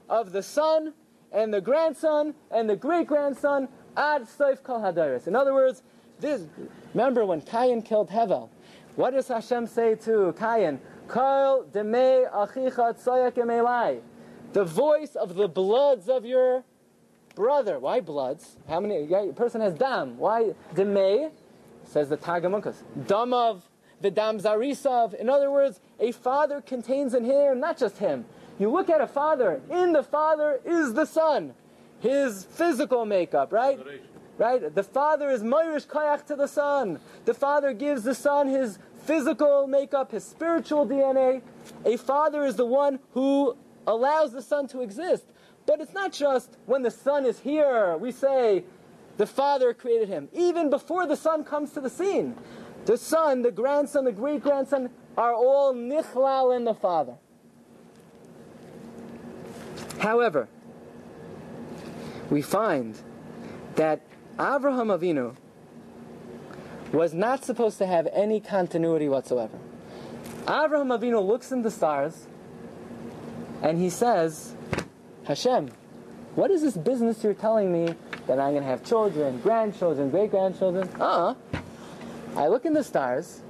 of 0.09 0.31
the 0.31 0.41
son 0.41 0.93
and 1.31 1.53
the 1.53 1.61
grandson 1.61 2.33
and 2.49 2.69
the 2.69 2.75
great 2.75 3.07
grandson 3.07 3.67
ad 3.97 4.23
soif 4.23 4.63
kol 4.63 4.79
hadaris. 4.79 5.27
In 5.27 5.35
other 5.35 5.53
words, 5.53 5.83
this. 6.19 6.43
Remember 6.93 7.25
when 7.25 7.41
Cain 7.41 7.81
killed 7.81 8.09
Hevel? 8.09 8.49
What 8.95 9.11
does 9.11 9.27
Hashem 9.27 9.67
say 9.67 9.95
to 9.95 10.33
Cain? 10.37 10.79
Kol 11.07 11.65
demei 11.71 12.31
achicha 12.31 12.93
tzoyak 12.93 13.33
emelai. 13.33 14.01
The 14.53 14.65
voice 14.65 15.15
of 15.15 15.35
the 15.35 15.47
bloods 15.47 16.09
of 16.09 16.25
your 16.25 16.63
brother. 17.35 17.79
Why 17.79 18.01
bloods? 18.01 18.57
How 18.67 18.79
many? 18.79 19.03
Yeah, 19.05 19.23
a 19.23 19.33
person 19.33 19.61
has 19.61 19.73
dam. 19.73 20.17
Why 20.17 20.53
demei? 20.75 21.31
Says 21.85 22.09
the 22.09 22.17
Tagamunkas. 22.17 22.75
Dam 23.07 23.33
of 23.33 23.69
the 24.01 24.11
dam 24.11 24.39
zarisav. 24.39 25.13
In 25.13 25.29
other 25.29 25.51
words, 25.51 25.79
a 25.99 26.11
father 26.11 26.61
contains 26.61 27.13
in 27.13 27.23
him 27.23 27.59
not 27.59 27.77
just 27.77 27.97
him. 27.99 28.25
You 28.59 28.69
look 28.69 28.89
at 28.89 29.01
a 29.01 29.07
father. 29.07 29.61
In 29.69 29.93
the 29.93 30.03
father 30.03 30.59
is 30.65 30.93
the 30.93 31.05
son, 31.05 31.53
his 31.99 32.45
physical 32.45 33.05
makeup, 33.05 33.51
right? 33.53 33.79
Right? 34.37 34.73
The 34.73 34.83
father 34.83 35.29
is 35.29 35.43
Moirish 35.43 35.87
Kayach 35.87 36.25
to 36.27 36.35
the 36.35 36.47
son. 36.47 36.99
The 37.25 37.33
father 37.33 37.73
gives 37.73 38.03
the 38.03 38.15
son 38.15 38.47
his 38.47 38.79
physical 39.03 39.67
makeup, 39.67 40.11
his 40.11 40.23
spiritual 40.23 40.85
DNA. 40.85 41.41
A 41.85 41.97
father 41.97 42.43
is 42.45 42.55
the 42.55 42.65
one 42.65 42.99
who 43.13 43.55
allows 43.87 44.31
the 44.31 44.41
son 44.41 44.67
to 44.69 44.81
exist. 44.81 45.25
But 45.65 45.81
it's 45.81 45.93
not 45.93 46.11
just 46.11 46.57
when 46.65 46.81
the 46.81 46.91
son 46.91 47.25
is 47.25 47.39
here, 47.39 47.97
we 47.97 48.11
say 48.11 48.63
the 49.17 49.27
father 49.27 49.73
created 49.73 50.09
him. 50.09 50.29
Even 50.33 50.69
before 50.69 51.05
the 51.05 51.15
son 51.15 51.43
comes 51.43 51.71
to 51.73 51.81
the 51.81 51.89
scene, 51.89 52.35
the 52.85 52.97
son, 52.97 53.41
the 53.41 53.51
grandson, 53.51 54.05
the 54.05 54.11
great 54.11 54.41
grandson 54.41 54.89
are 55.17 55.33
all 55.33 55.73
nichlal 55.73 56.55
in 56.55 56.63
the 56.63 56.73
father. 56.73 57.15
However, 59.99 60.47
we 62.29 62.41
find 62.41 62.97
that 63.75 64.01
Avraham 64.37 64.97
Avinu 64.97 65.35
was 66.91 67.13
not 67.13 67.45
supposed 67.45 67.77
to 67.77 67.85
have 67.85 68.07
any 68.11 68.39
continuity 68.39 69.07
whatsoever. 69.07 69.59
Avraham 70.45 70.97
Avinu 70.97 71.25
looks 71.25 71.51
in 71.51 71.61
the 71.61 71.69
stars 71.69 72.25
and 73.61 73.77
he 73.77 73.89
says, 73.89 74.55
Hashem, 75.25 75.69
what 76.35 76.51
is 76.51 76.61
this 76.61 76.77
business 76.77 77.23
you're 77.23 77.33
telling 77.33 77.71
me 77.71 77.93
that 78.27 78.39
I'm 78.39 78.51
going 78.51 78.63
to 78.63 78.69
have 78.69 78.83
children, 78.83 79.39
grandchildren, 79.41 80.09
great 80.09 80.31
grandchildren? 80.31 80.89
Uh 80.99 81.03
uh 81.03 81.35
I 82.35 82.47
look 82.47 82.65
in 82.65 82.73
the 82.73 82.83
stars 82.83 83.41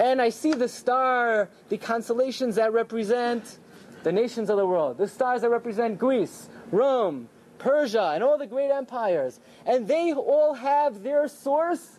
and 0.00 0.20
I 0.20 0.30
see 0.30 0.52
the 0.52 0.68
star, 0.68 1.48
the 1.68 1.78
constellations 1.78 2.56
that 2.56 2.72
represent 2.72 3.58
the 4.02 4.12
nations 4.12 4.50
of 4.50 4.56
the 4.56 4.66
world, 4.66 4.98
the 4.98 5.08
stars 5.08 5.42
that 5.42 5.50
represent 5.50 5.98
Greece, 5.98 6.48
Rome, 6.70 7.28
Persia, 7.58 8.12
and 8.14 8.22
all 8.22 8.36
the 8.36 8.46
great 8.46 8.70
empires. 8.70 9.40
And 9.64 9.88
they 9.88 10.12
all 10.12 10.54
have 10.54 11.02
their 11.02 11.28
source 11.28 11.98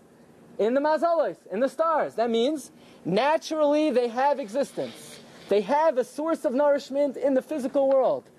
in 0.59 0.73
the 0.73 0.81
mazalos, 0.81 1.37
in 1.51 1.59
the 1.59 1.69
stars. 1.69 2.15
That 2.15 2.29
means 2.29 2.71
naturally 3.05 3.89
they 3.91 4.09
have 4.09 4.39
existence. 4.39 5.16
They 5.49 5.61
have 5.61 5.97
a 5.97 6.03
source 6.03 6.45
of 6.45 6.53
nourishment 6.53 7.17
in 7.17 7.33
the 7.33 7.41
physical 7.41 7.89
world. 7.89 8.29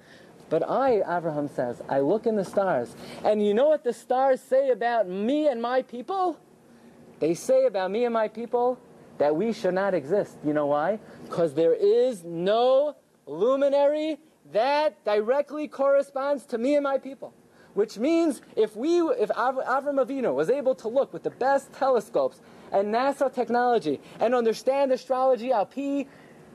But 0.51 0.69
I, 0.69 1.03
Abraham 1.17 1.49
says, 1.49 1.83
I 1.89 2.01
look 2.01 2.27
in 2.27 2.37
the 2.37 2.45
stars. 2.45 2.95
And 3.25 3.45
you 3.45 3.53
know 3.55 3.69
what 3.69 3.85
the 3.85 3.93
stars 3.93 4.41
say 4.41 4.71
about 4.71 5.09
me 5.09 5.49
and 5.49 5.61
my 5.61 5.83
people? 5.83 6.39
They 7.21 7.35
say 7.35 7.67
about 7.67 7.91
me 7.91 8.05
and 8.05 8.15
my 8.15 8.29
people 8.29 8.79
that 9.19 9.35
we 9.37 9.53
should 9.53 9.75
not 9.75 9.95
exist. 9.95 10.37
You 10.45 10.53
know 10.53 10.67
why? 10.67 11.01
Because 11.25 11.55
there 11.55 11.75
is 11.75 12.25
no 12.25 12.97
luminary 13.27 14.19
that 14.53 15.05
directly 15.05 15.69
corresponds 15.69 16.47
to 16.47 16.59
me 16.59 16.77
and 16.77 16.85
my 16.85 16.99
people. 16.99 17.35
Which 17.75 17.99
means 17.99 18.41
if 18.57 18.75
we, 18.75 19.01
if 19.01 19.31
Av- 19.33 19.57
Avram 19.57 20.05
Avinu 20.05 20.35
was 20.35 20.49
able 20.51 20.75
to 20.77 20.89
look 20.89 21.13
with 21.13 21.23
the 21.23 21.31
best 21.31 21.73
telescopes 21.75 22.41
and 22.73 22.93
NASA 22.95 23.33
technology 23.33 24.01
and 24.19 24.35
understand 24.35 24.91
astrology, 24.93 25.51
Alpi, 25.51 26.07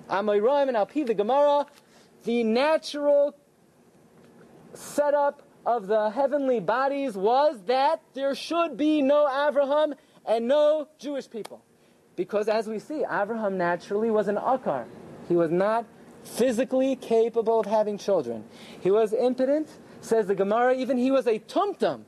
Amoraim, 0.09 0.67
and 0.67 0.77
Alpi, 0.77 1.05
the 1.05 1.13
Gemara, 1.13 1.65
the 2.23 2.43
natural 2.43 3.35
setup 4.73 5.43
of 5.65 5.87
the 5.87 6.09
heavenly 6.09 6.59
bodies 6.59 7.15
was 7.15 7.61
that 7.65 8.01
there 8.13 8.35
should 8.35 8.75
be 8.75 9.01
no 9.01 9.27
Abraham 9.47 9.93
and 10.25 10.47
no 10.47 10.87
Jewish 10.99 11.29
people. 11.29 11.63
Because 12.15 12.47
as 12.47 12.67
we 12.67 12.79
see, 12.79 13.03
Abraham 13.09 13.57
naturally 13.57 14.11
was 14.11 14.27
an 14.27 14.35
Akar. 14.35 14.85
He 15.27 15.35
was 15.35 15.51
not 15.51 15.85
physically 16.23 16.95
capable 16.95 17.59
of 17.59 17.65
having 17.65 17.97
children. 17.97 18.43
He 18.81 18.91
was 18.91 19.13
impotent, 19.13 19.69
says 20.01 20.27
the 20.27 20.35
Gemara, 20.35 20.75
even 20.75 20.97
he 20.97 21.11
was 21.11 21.27
a 21.27 21.39
tumtum. 21.39 22.03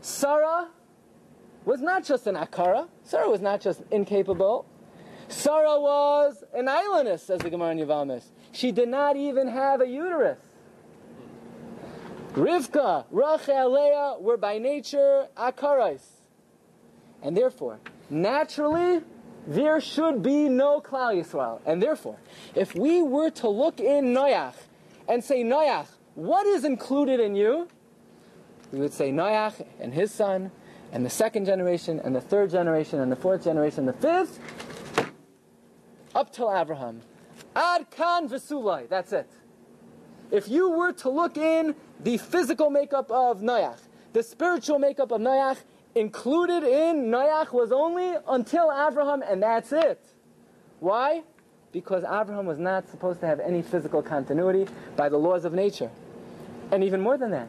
Sarah 0.00 0.68
was 1.64 1.80
not 1.80 2.04
just 2.04 2.26
an 2.26 2.34
Akara. 2.34 2.88
Sarah 3.04 3.28
was 3.28 3.40
not 3.40 3.60
just 3.60 3.82
incapable. 3.90 4.64
Sarah 5.28 5.78
was 5.78 6.42
an 6.54 6.66
islandess, 6.68 7.20
says 7.20 7.40
the 7.40 7.50
Gemara 7.50 7.72
in 7.72 7.78
Yavamis. 7.78 8.24
She 8.52 8.72
did 8.72 8.88
not 8.88 9.16
even 9.16 9.48
have 9.48 9.80
a 9.80 9.86
uterus. 9.86 10.38
Rivka, 12.32 13.04
Rachel, 13.10 13.72
Leah 13.72 14.16
were 14.20 14.36
by 14.36 14.58
nature 14.58 15.28
Akarais. 15.36 16.02
And 17.22 17.36
therefore, 17.36 17.80
naturally, 18.10 19.02
there 19.46 19.80
should 19.80 20.22
be 20.22 20.48
no 20.48 20.80
Klal 20.80 21.20
Yisrael. 21.20 21.60
And 21.66 21.82
therefore, 21.82 22.18
if 22.54 22.74
we 22.74 23.02
were 23.02 23.30
to 23.30 23.48
look 23.48 23.80
in 23.80 24.14
Noach 24.14 24.54
and 25.08 25.24
say, 25.24 25.42
Noach, 25.42 25.88
what 26.14 26.46
is 26.46 26.64
included 26.64 27.18
in 27.18 27.34
you? 27.34 27.68
We 28.72 28.80
would 28.80 28.92
say 28.92 29.10
Noach 29.10 29.64
and 29.80 29.92
his 29.92 30.12
son, 30.12 30.50
and 30.92 31.04
the 31.04 31.10
second 31.10 31.46
generation, 31.46 32.00
and 32.02 32.14
the 32.14 32.20
third 32.20 32.50
generation, 32.50 33.00
and 33.00 33.10
the 33.10 33.16
fourth 33.16 33.44
generation, 33.44 33.88
and 33.88 33.88
the 33.88 34.00
fifth, 34.00 34.38
up 36.14 36.32
till 36.32 36.54
Abraham. 36.54 37.00
Ad 37.54 37.90
kan 37.90 38.28
v'sulai, 38.28 38.88
that's 38.88 39.12
it. 39.12 39.28
If 40.30 40.48
you 40.48 40.70
were 40.70 40.92
to 40.92 41.08
look 41.08 41.36
in 41.36 41.74
the 42.00 42.18
physical 42.18 42.70
makeup 42.70 43.10
of 43.10 43.40
Noach, 43.40 43.80
the 44.12 44.22
spiritual 44.22 44.78
makeup 44.78 45.10
of 45.10 45.20
Noach, 45.20 45.58
included 45.94 46.62
in 46.64 47.06
Noach 47.06 47.52
was 47.52 47.72
only 47.72 48.14
until 48.28 48.70
Abraham, 48.70 49.22
and 49.22 49.42
that's 49.42 49.72
it. 49.72 50.00
Why? 50.80 51.22
Because 51.72 52.04
Abraham 52.04 52.46
was 52.46 52.58
not 52.58 52.88
supposed 52.88 53.20
to 53.20 53.26
have 53.26 53.40
any 53.40 53.62
physical 53.62 54.02
continuity 54.02 54.66
by 54.96 55.08
the 55.08 55.16
laws 55.18 55.44
of 55.44 55.52
nature. 55.52 55.90
And 56.70 56.84
even 56.84 57.00
more 57.00 57.16
than 57.16 57.30
that, 57.30 57.48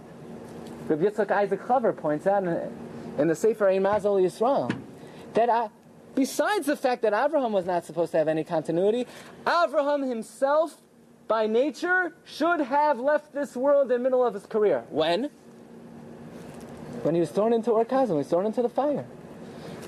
Rabbi 0.88 1.04
Yitzchak 1.04 1.32
Isaac 1.32 1.62
Chaver 1.62 1.96
points 1.96 2.26
out 2.26 2.44
in, 2.44 2.72
in 3.18 3.28
the 3.28 3.36
Sefer 3.36 3.68
Ein 3.70 3.84
Mazal 3.84 4.22
Yisrael 4.22 4.76
that 5.34 5.50
uh, 5.50 5.70
besides 6.20 6.66
the 6.66 6.76
fact 6.76 7.02
that 7.04 7.14
Abraham 7.14 7.54
was 7.54 7.66
not 7.66 7.86
supposed 7.86 8.12
to 8.12 8.18
have 8.18 8.28
any 8.28 8.44
continuity, 8.44 9.08
Abraham 9.48 10.02
himself, 10.02 10.82
by 11.30 11.48
nature, 11.48 12.14
should 12.26 12.60
have 12.60 13.00
left 13.00 13.32
this 13.34 13.56
world 13.56 13.84
in 13.84 13.88
the 13.88 14.00
middle 14.00 14.26
of 14.26 14.34
his 14.34 14.46
career. 14.46 14.84
When? 14.90 15.30
when 17.04 17.16
he 17.16 17.22
was 17.22 17.30
thrown 17.30 17.54
into 17.54 17.72
Ur 17.72 17.86
Kasdim, 17.86 18.10
he 18.10 18.14
was 18.16 18.28
thrown 18.28 18.46
into 18.46 18.62
the 18.62 18.68
fire. 18.68 19.06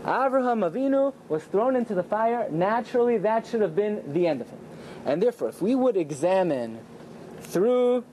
Abraham 0.06 0.62
Avinu 0.62 1.14
was 1.28 1.44
thrown 1.44 1.76
into 1.76 1.94
the 1.94 2.04
fire. 2.04 2.48
Naturally, 2.50 3.18
that 3.18 3.46
should 3.46 3.60
have 3.60 3.76
been 3.76 4.02
the 4.14 4.26
end 4.26 4.40
of 4.40 4.50
him. 4.50 4.60
And 5.06 5.22
therefore, 5.22 5.50
if 5.50 5.62
we 5.62 5.76
would 5.76 5.98
examine 5.98 6.80
through 7.42 8.06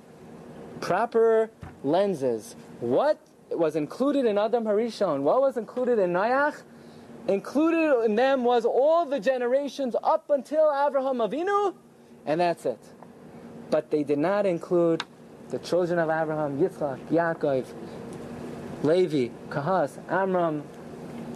proper 0.81 1.51
lenses 1.85 2.57
what 2.81 3.21
was 3.53 3.77
included 3.77 4.27
in 4.27 4.39
Adam 4.39 4.65
Harishon, 4.65 5.21
what 5.21 5.41
was 5.41 5.57
included 5.57 6.01
in 6.01 6.13
Noach, 6.13 6.63
included 7.29 8.05
in 8.05 8.17
them 8.17 8.43
was 8.43 8.65
all 8.65 9.07
the 9.07 9.21
generations 9.21 9.95
up 10.03 10.31
until 10.31 10.73
Abraham 10.87 11.19
Avinu, 11.19 11.75
and 12.27 12.41
that's 12.41 12.67
it. 12.67 12.81
But 13.71 13.91
they 13.91 14.03
did 14.03 14.19
not 14.19 14.47
include 14.47 15.05
the 15.51 15.59
children 15.59 15.99
of 15.99 16.09
Abraham, 16.11 16.59
Yitzchak, 16.59 16.99
Yaakov, 17.09 17.67
Levi, 18.83 19.29
Kahas, 19.51 19.99
Amram, 20.11 20.63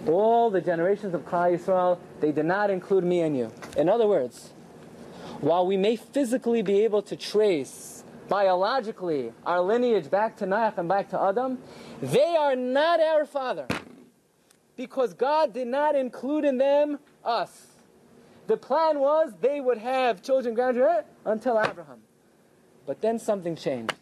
all 0.06 0.50
the 0.50 0.60
generations 0.60 1.14
of 1.14 1.24
Klal 1.24 1.56
Yisrael, 1.56 1.98
they 2.20 2.32
did 2.32 2.46
not 2.46 2.70
include 2.70 3.04
me 3.04 3.20
and 3.20 3.36
you. 3.36 3.52
In 3.76 3.88
other 3.88 4.06
words, 4.06 4.52
while 5.40 5.66
we 5.66 5.76
may 5.76 5.96
physically 5.96 6.62
be 6.62 6.84
able 6.84 7.02
to 7.02 7.16
trace 7.16 8.04
biologically 8.28 9.32
our 9.44 9.60
lineage 9.60 10.10
back 10.10 10.36
to 10.38 10.46
Noach 10.46 10.78
and 10.78 10.88
back 10.88 11.10
to 11.10 11.20
Adam, 11.20 11.58
they 12.00 12.36
are 12.36 12.56
not 12.56 13.00
our 13.00 13.26
father. 13.26 13.66
Because 14.76 15.14
God 15.14 15.52
did 15.52 15.68
not 15.68 15.94
include 15.94 16.44
in 16.44 16.58
them 16.58 16.98
us. 17.24 17.68
The 18.46 18.56
plan 18.56 18.98
was 18.98 19.32
they 19.40 19.60
would 19.60 19.78
have 19.78 20.22
children, 20.22 20.54
grandchildren, 20.54 21.04
until 21.24 21.60
Abraham. 21.60 22.00
But 22.86 23.00
then 23.00 23.18
something 23.18 23.54
changed. 23.54 23.94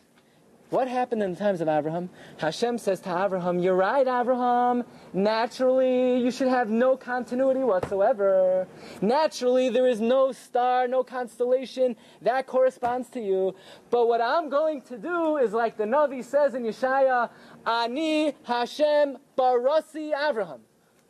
What 0.70 0.86
happened 0.86 1.20
in 1.20 1.32
the 1.32 1.36
times 1.36 1.60
of 1.60 1.68
Abraham? 1.68 2.10
Hashem 2.36 2.78
says 2.78 3.00
to 3.00 3.24
Abraham, 3.24 3.58
You're 3.58 3.74
right, 3.74 4.06
Abraham. 4.06 4.84
Naturally, 5.12 6.20
you 6.20 6.30
should 6.30 6.46
have 6.46 6.70
no 6.70 6.96
continuity 6.96 7.64
whatsoever. 7.64 8.68
Naturally, 9.02 9.68
there 9.68 9.88
is 9.88 10.00
no 10.00 10.30
star, 10.30 10.86
no 10.86 11.02
constellation 11.02 11.96
that 12.22 12.46
corresponds 12.46 13.08
to 13.10 13.20
you. 13.20 13.56
But 13.90 14.06
what 14.06 14.20
I'm 14.20 14.48
going 14.48 14.82
to 14.82 14.96
do 14.96 15.38
is 15.38 15.52
like 15.52 15.76
the 15.76 15.84
Navi 15.84 16.22
says 16.24 16.54
in 16.54 16.62
Yeshaya, 16.62 17.30
Ani 17.66 18.36
Hashem 18.44 19.18
Barasi 19.36 20.12
Abraham. 20.16 20.60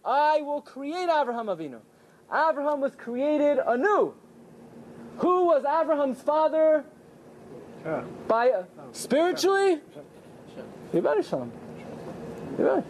I 0.03 0.41
will 0.41 0.63
create 0.63 1.11
Abraham 1.11 1.47
Avinu. 1.47 1.81
Abraham 2.33 2.81
was 2.81 2.95
created 2.95 3.59
anew. 3.67 4.15
Who 5.19 5.45
was 5.45 5.65
Abraham's 5.65 6.23
father? 6.23 6.87
Yeah. 7.85 8.03
By 8.29 8.51
uh, 8.51 8.65
spiritually, 8.93 9.81
Yibari 10.93 11.29
Shalom. 11.29 11.51
Yibari. 12.59 12.85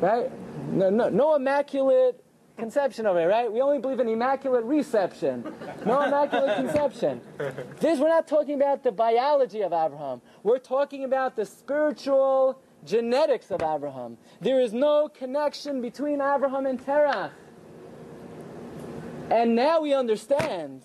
Right? 0.00 0.30
No, 0.70 0.90
no, 0.90 1.08
no 1.08 1.34
immaculate 1.34 2.22
conception 2.56 3.06
of 3.06 3.16
it, 3.16 3.24
right? 3.24 3.52
We 3.52 3.60
only 3.60 3.78
believe 3.78 4.00
in 4.00 4.08
immaculate 4.08 4.64
reception, 4.64 5.44
no 5.84 6.02
immaculate 6.02 6.56
conception. 6.64 7.20
This 7.80 7.98
we're 8.00 8.08
not 8.08 8.26
talking 8.26 8.54
about 8.54 8.82
the 8.82 8.92
biology 8.92 9.60
of 9.60 9.72
Abraham. 9.72 10.22
We're 10.42 10.58
talking 10.58 11.04
about 11.04 11.36
the 11.36 11.44
spiritual 11.44 12.60
genetics 12.84 13.50
of 13.50 13.62
Abraham. 13.62 14.16
There 14.40 14.60
is 14.60 14.72
no 14.72 15.08
connection 15.08 15.82
between 15.82 16.20
Abraham 16.20 16.66
and 16.66 16.82
Terah. 16.82 17.32
And 19.30 19.54
now 19.54 19.80
we 19.80 19.92
understand. 19.92 20.82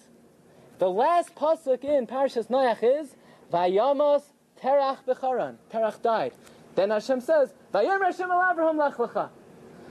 The 0.79 0.89
last 0.89 1.35
pasuk 1.35 1.83
in 1.83 2.07
Parashas 2.07 2.47
Noach 2.47 2.79
is 2.81 3.15
Vayamos 3.51 4.23
Terach 4.61 5.03
Becharan. 5.05 5.55
Terach 5.71 6.01
died. 6.01 6.33
Then 6.75 6.89
Hashem 6.89 7.21
says, 7.21 7.53
Vayom 7.73 8.01
Hashem 8.01 8.29
lach 8.29 8.95
lecha. 8.95 9.29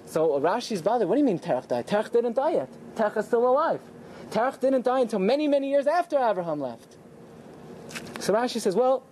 So 0.07 0.41
Rashi's 0.41 0.83
bothered. 0.83 1.09
What 1.09 1.15
do 1.15 1.21
you 1.21 1.27
mean 1.27 1.39
Terach 1.39 1.69
died? 1.69 1.87
Terach 1.87 2.11
didn't 2.11 2.37
die 2.37 2.53
yet. 2.53 2.69
Terach 2.97 3.17
is 3.17 3.27
still 3.27 3.47
alive. 3.49 3.81
Terach 4.31 4.59
didn't 4.61 4.85
die 4.85 5.01
until 5.01 5.19
many, 5.19 5.47
many 5.47 5.71
years 5.71 5.87
after 5.87 6.19
Abraham 6.19 6.61
left. 6.61 6.97
So 8.21 8.33
Rashi 8.35 8.61
says, 8.61 8.75
well, 8.75 9.03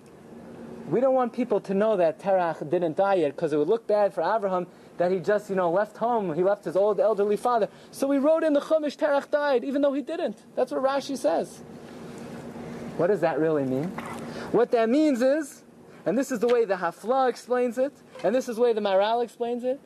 we 0.88 1.00
don't 1.00 1.14
want 1.14 1.32
people 1.32 1.60
to 1.60 1.74
know 1.74 1.96
that 1.96 2.18
Terach 2.20 2.68
didn't 2.70 2.96
die 2.96 3.14
yet 3.14 3.36
because 3.36 3.52
it 3.52 3.58
would 3.58 3.68
look 3.68 3.86
bad 3.86 4.14
for 4.14 4.22
Abraham 4.22 4.66
that 4.96 5.12
he 5.12 5.18
just, 5.18 5.50
you 5.50 5.56
know, 5.56 5.70
left 5.70 5.96
home. 5.96 6.34
He 6.34 6.42
left 6.42 6.64
his 6.64 6.76
old 6.76 6.98
elderly 6.98 7.36
father. 7.36 7.68
So 7.90 8.06
we 8.06 8.18
wrote 8.18 8.42
in 8.42 8.52
the 8.52 8.60
Chumash, 8.60 8.96
Terach 8.96 9.30
died, 9.30 9.64
even 9.64 9.82
though 9.82 9.92
he 9.92 10.02
didn't. 10.02 10.38
That's 10.56 10.72
what 10.72 10.82
Rashi 10.82 11.16
says. 11.16 11.60
What 12.96 13.08
does 13.08 13.20
that 13.20 13.38
really 13.38 13.64
mean? 13.64 13.92
What 14.52 14.70
that 14.70 14.88
means 14.88 15.20
is, 15.20 15.62
and 16.06 16.16
this 16.16 16.32
is 16.32 16.40
the 16.40 16.48
way 16.48 16.64
the 16.64 16.76
Hafla 16.76 17.28
explains 17.28 17.76
it, 17.76 17.92
and 18.24 18.34
this 18.34 18.48
is 18.48 18.56
the 18.56 18.62
way 18.62 18.72
the 18.72 18.80
Maharal 18.80 19.22
explains 19.22 19.62
it, 19.62 19.78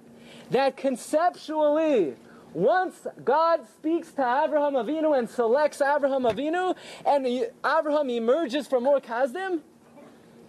that 0.51 0.77
conceptually, 0.77 2.15
once 2.55 3.07
God 3.25 3.67
speaks 3.67 4.13
to 4.13 4.21
Abraham 4.21 4.75
Avinu 4.75 5.19
and 5.19 5.29
selects 5.29 5.81
Abraham 5.81 6.23
Avinu, 6.23 6.77
and 7.05 7.27
Abraham 7.27 8.11
emerges 8.11 8.69
from 8.69 8.87
Ur 8.87 9.01
Kasdim, 9.01 9.61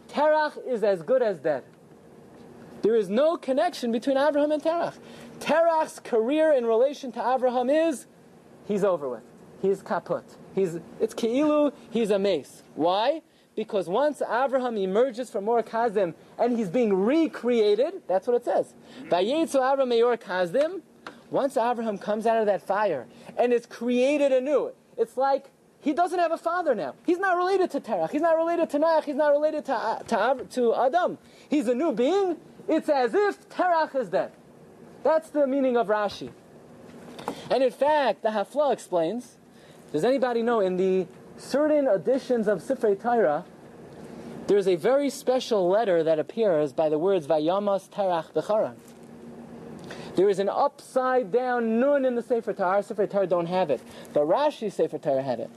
Terach 0.09 0.57
is 0.67 0.83
as 0.83 1.01
good 1.01 1.23
as 1.23 1.39
dead. 1.39 1.63
There 2.83 2.95
is 2.95 3.09
no 3.09 3.37
connection 3.37 3.91
between 3.91 4.17
Abraham 4.17 4.51
and 4.51 4.61
Terach. 4.61 4.95
Terach's 5.39 5.99
career 5.99 6.51
in 6.51 6.65
relation 6.65 7.11
to 7.13 7.33
Abraham 7.33 7.69
is 7.69 8.05
he's 8.67 8.83
over 8.83 9.09
with. 9.09 9.23
He's 9.61 9.81
kaput. 9.81 10.23
He's 10.53 10.79
it's 10.99 11.15
keilu. 11.15 11.71
He's 11.89 12.11
a 12.11 12.19
mace. 12.19 12.63
Why? 12.75 13.21
Because 13.55 13.87
once 13.87 14.21
Abraham 14.21 14.77
emerges 14.77 15.29
from 15.29 15.47
Ur 15.47 15.61
Kasdim 15.61 16.15
and 16.39 16.57
he's 16.57 16.69
being 16.69 16.93
recreated, 16.93 18.01
that's 18.07 18.27
what 18.27 18.35
it 18.35 18.45
says. 18.45 18.73
Vayetzu 19.09 19.55
Abraham 19.55 19.89
me'or 19.89 20.17
Kasdim. 20.17 20.81
Once 21.29 21.57
Abraham 21.57 21.97
comes 21.97 22.25
out 22.25 22.37
of 22.37 22.45
that 22.45 22.61
fire 22.61 23.07
and 23.37 23.53
is 23.53 23.65
created 23.65 24.31
anew, 24.31 24.71
it's 24.97 25.17
like 25.17 25.49
he 25.83 25.91
doesn't 25.91 26.19
have 26.19 26.31
a 26.31 26.37
father 26.37 26.73
now. 26.73 26.95
He's 27.05 27.19
not 27.19 27.35
related 27.35 27.69
to 27.71 27.81
Terach. 27.81 28.11
He's 28.11 28.21
not 28.21 28.37
related 28.37 28.69
to 28.69 28.79
Noach. 28.79 29.03
He's 29.03 29.15
not 29.15 29.31
related 29.31 29.65
to, 29.65 29.73
uh, 29.73 29.99
to, 30.03 30.45
to 30.51 30.75
Adam. 30.75 31.17
He's 31.49 31.67
a 31.67 31.75
new 31.75 31.91
being. 31.91 32.37
It's 32.69 32.87
as 32.87 33.13
if 33.13 33.49
Terach 33.49 33.93
is 33.93 34.09
dead. 34.09 34.31
That's 35.03 35.29
the 35.29 35.45
meaning 35.45 35.75
of 35.75 35.87
Rashi. 35.87 36.31
And 37.51 37.61
in 37.61 37.71
fact, 37.71 38.23
the 38.23 38.29
Hafla 38.29 38.71
explains. 38.71 39.37
Does 39.91 40.05
anybody 40.05 40.41
know 40.41 40.61
in 40.61 40.77
the 40.77 41.05
certain 41.37 41.87
editions 41.87 42.47
of 42.47 42.59
Sifrei 42.59 42.99
Torah, 43.01 43.45
there's 44.47 44.67
a 44.67 44.75
very 44.75 45.09
special 45.09 45.69
letter 45.69 46.03
that 46.03 46.19
appears 46.19 46.73
by 46.73 46.89
the 46.89 46.97
words 46.97 47.27
Vayamas 47.27 47.89
Terach 47.89 48.33
Becharan. 48.33 48.75
There 50.15 50.29
is 50.29 50.39
an 50.39 50.49
upside 50.49 51.31
down 51.31 51.79
nun 51.79 52.05
in 52.05 52.15
the 52.15 52.21
Sefer 52.21 52.53
Torah. 52.53 52.69
Our 52.69 52.83
Sefer 52.83 53.07
Torah 53.07 53.27
don't 53.27 53.47
have 53.47 53.69
it, 53.69 53.81
but 54.13 54.23
Rashi 54.23 54.71
Sefer 54.71 54.99
Torah 54.99 55.23
had 55.23 55.39
it. 55.39 55.49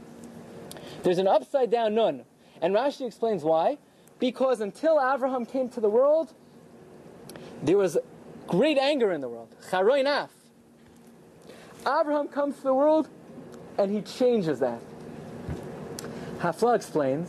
There's 1.02 1.18
an 1.18 1.26
upside 1.26 1.70
down 1.70 1.94
nun, 1.94 2.24
and 2.62 2.74
Rashi 2.74 3.06
explains 3.06 3.42
why. 3.44 3.78
Because 4.18 4.62
until 4.62 4.98
Abraham 4.98 5.44
came 5.44 5.68
to 5.70 5.80
the 5.80 5.90
world, 5.90 6.32
there 7.62 7.76
was 7.76 7.98
great 8.46 8.78
anger 8.78 9.12
in 9.12 9.20
the 9.20 9.28
world. 9.28 9.54
Charoy 9.70 10.02
naf. 10.02 10.30
Abraham 11.80 12.28
comes 12.28 12.56
to 12.56 12.62
the 12.62 12.74
world, 12.74 13.08
and 13.76 13.92
he 13.92 14.00
changes 14.00 14.60
that. 14.60 14.80
Hafla 16.46 16.76
explains, 16.76 17.28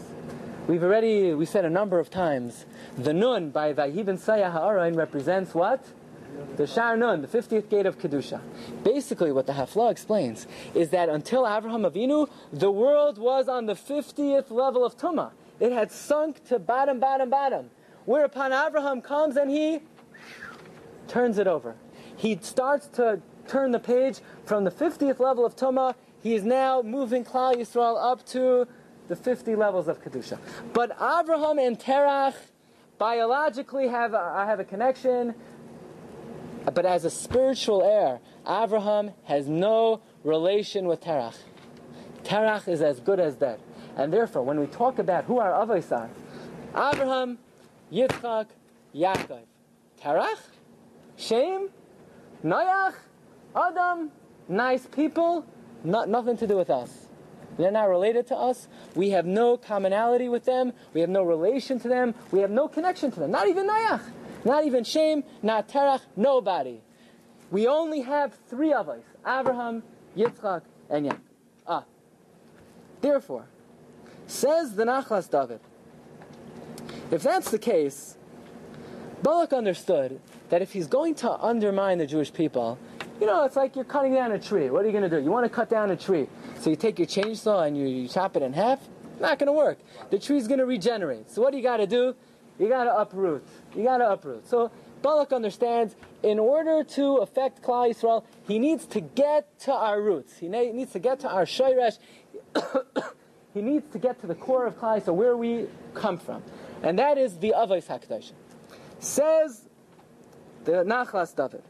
we've 0.68 0.84
already, 0.84 1.34
we 1.34 1.48
said 1.48 1.66
a 1.66 1.72
number 1.72 2.00
of 2.00 2.12
times, 2.12 2.66
the 2.96 3.14
nun 3.14 3.50
by 3.50 3.74
Vayibin 3.74 4.20
Sayah 4.20 4.52
Ha'arain 4.52 4.96
represents 4.96 5.56
what? 5.56 5.84
The 6.58 6.68
Shar 6.68 6.96
Nun, 6.96 7.24
the 7.24 7.28
50th 7.28 7.68
gate 7.68 7.88
of 7.88 7.98
Kedusha. 7.98 8.40
Basically, 8.84 9.32
what 9.32 9.48
the 9.48 9.54
Hafla 9.54 9.90
explains 9.90 10.46
is 10.76 10.90
that 10.92 11.10
until 11.10 11.48
Abraham 11.48 11.82
Avinu, 11.82 12.30
the 12.54 12.70
world 12.70 13.18
was 13.18 13.48
on 13.48 13.66
the 13.66 13.74
50th 13.74 14.52
level 14.52 14.86
of 14.86 14.96
Tumah. 14.96 15.32
It 15.60 15.72
had 15.72 15.92
sunk 15.92 16.46
to 16.50 16.60
bottom, 16.60 17.00
bottom, 17.00 17.32
bottom. 17.32 17.72
Whereupon 18.06 18.54
Abraham 18.54 19.02
comes 19.02 19.36
and 19.36 19.50
he 19.50 19.80
turns 21.08 21.40
it 21.40 21.48
over. 21.48 21.76
He 22.16 22.38
starts 22.40 22.86
to 22.90 23.20
turn 23.48 23.72
the 23.72 23.80
page 23.80 24.20
from 24.46 24.64
the 24.64 24.72
50th 24.72 25.20
level 25.20 25.44
of 25.44 25.56
Tumah. 25.56 25.96
He 26.22 26.36
is 26.36 26.44
now 26.44 26.84
moving 26.84 27.26
Klal 27.26 27.56
Yisrael 27.56 27.98
up 28.00 28.24
to 28.28 28.68
the 29.08 29.16
50 29.16 29.56
levels 29.56 29.88
of 29.88 30.04
Kedusha. 30.04 30.38
But 30.74 30.92
Abraham 30.92 31.60
and 31.60 31.80
Terach 31.80 32.36
biologically 32.98 33.88
have 33.88 34.14
a, 34.14 34.46
have 34.46 34.60
a 34.60 34.64
connection, 34.64 35.36
but 36.74 36.86
as 36.86 37.06
a 37.06 37.10
spiritual 37.10 37.84
heir, 37.84 38.20
Abraham 38.48 39.12
has 39.24 39.48
no 39.48 40.02
relation 40.24 40.88
with 40.88 41.02
Terach. 41.02 41.36
Terach 42.24 42.68
is 42.68 42.82
as 42.82 43.00
good 43.00 43.20
as 43.20 43.36
dead. 43.36 43.60
And 43.96 44.12
therefore, 44.12 44.44
when 44.44 44.60
we 44.60 44.68
talk 44.68 45.00
about 45.00 45.26
who 45.26 45.40
our 45.40 45.52
avos 45.66 45.92
are, 45.92 46.10
Abraham, 46.92 47.38
Yitzchak, 47.92 48.48
Yaakov, 48.94 49.44
Terach, 50.02 50.40
Shem, 51.16 51.70
Noach, 52.44 52.94
Adam, 53.56 54.12
nice 54.48 54.86
people, 54.86 55.46
not, 55.84 56.10
nothing 56.10 56.38
to 56.38 56.48
do 56.48 56.58
with 56.58 56.70
us. 56.70 57.07
They're 57.58 57.72
not 57.72 57.90
related 57.90 58.28
to 58.28 58.36
us. 58.36 58.68
We 58.96 59.10
have 59.12 59.26
no 59.26 59.58
commonality 59.58 60.30
with 60.30 60.46
them. 60.46 60.74
We 60.94 61.02
have 61.02 61.10
no 61.10 61.24
relation 61.24 61.80
to 61.80 61.88
them. 61.88 62.14
We 62.32 62.40
have 62.40 62.52
no 62.52 62.68
connection 62.68 63.12
to 63.12 63.20
them. 63.20 63.32
Not 63.32 63.48
even 63.48 63.68
Noach. 63.68 64.02
Not 64.46 64.66
even 64.66 64.84
Shem, 64.84 65.24
not 65.42 65.68
Terach, 65.68 66.02
nobody. 66.16 66.80
We 67.52 67.68
only 67.68 68.02
have 68.02 68.38
three 68.48 68.74
of 68.74 68.90
us 68.90 69.02
Abraham, 69.26 69.84
Yitzchak, 70.16 70.62
and 70.90 71.08
Yaakov. 71.08 71.20
Ah. 71.68 71.84
Therefore, 73.02 73.46
says 74.28 74.76
the 74.76 74.86
Nachlas 74.86 75.30
David, 75.30 75.60
if 77.12 77.24
that's 77.24 77.52
the 77.52 77.60
case, 77.60 78.18
Balak 79.24 79.54
understood 79.54 80.20
that 80.50 80.62
if 80.62 80.74
he's 80.74 80.88
going 80.88 81.16
to 81.16 81.32
undermine 81.32 81.98
the 81.98 82.06
Jewish 82.06 82.32
people, 82.32 82.78
you 83.20 83.26
know, 83.26 83.44
it's 83.46 83.56
like 83.56 83.76
you're 83.76 83.86
cutting 83.86 84.14
down 84.14 84.32
a 84.32 84.40
tree. 84.40 84.70
What 84.70 84.84
are 84.84 84.86
you 84.86 84.92
going 84.92 85.10
to 85.10 85.10
do? 85.10 85.24
You 85.24 85.32
want 85.32 85.46
to 85.46 85.50
cut 85.50 85.70
down 85.70 85.92
a 85.92 85.96
tree. 85.96 86.28
So 86.60 86.70
you 86.70 86.76
take 86.76 87.00
your 87.00 87.08
chainsaw 87.08 87.68
and 87.68 87.78
you, 87.78 87.88
you 87.88 88.08
chop 88.08 88.36
it 88.36 88.44
in 88.44 88.54
half? 88.54 88.80
Not 89.20 89.40
going 89.40 89.48
to 89.48 89.54
work. 89.54 89.80
The 90.12 90.20
tree's 90.20 90.48
going 90.48 90.60
to 90.60 90.66
regenerate. 90.66 91.30
So 91.32 91.42
what 91.42 91.52
do 91.52 91.58
you 91.58 91.64
got 91.64 91.78
to 91.78 91.88
do? 91.88 92.16
You 92.60 92.70
got 92.70 92.86
to 92.86 92.96
uproot. 92.96 93.44
You 93.76 93.84
got 93.84 93.98
to 93.98 94.12
uproot. 94.12 94.48
So 94.48 94.72
Balak 95.02 95.32
understands 95.32 95.96
in 96.24 96.40
order 96.40 96.84
to 96.84 97.18
affect 97.18 97.62
Klal 97.62 97.92
Yisrael, 97.92 98.24
he 98.48 98.60
needs 98.60 98.86
to 98.88 99.02
get 99.02 99.60
to 99.62 99.74
our 99.74 100.02
roots. 100.02 100.38
He 100.38 100.48
needs 100.48 100.92
to 100.92 101.00
get 101.00 101.20
to 101.22 101.30
our 101.30 101.46
shayresh. 101.46 101.98
he 103.54 103.62
needs 103.62 103.92
to 103.94 104.00
get 104.00 104.20
to 104.22 104.28
the 104.28 104.36
core 104.36 104.66
of 104.66 104.78
Klal 104.78 105.02
Yisrael, 105.02 105.16
where 105.16 105.38
we 105.38 105.68
come 105.94 106.18
from. 106.18 106.44
And 106.84 107.00
that 107.00 107.18
is 107.18 107.38
the 107.38 107.54
Avos 107.58 107.88
HaKadosh. 107.88 108.32
Says 109.00 109.64
the 110.64 110.84
Nachlas 110.84 111.36
David. 111.36 111.64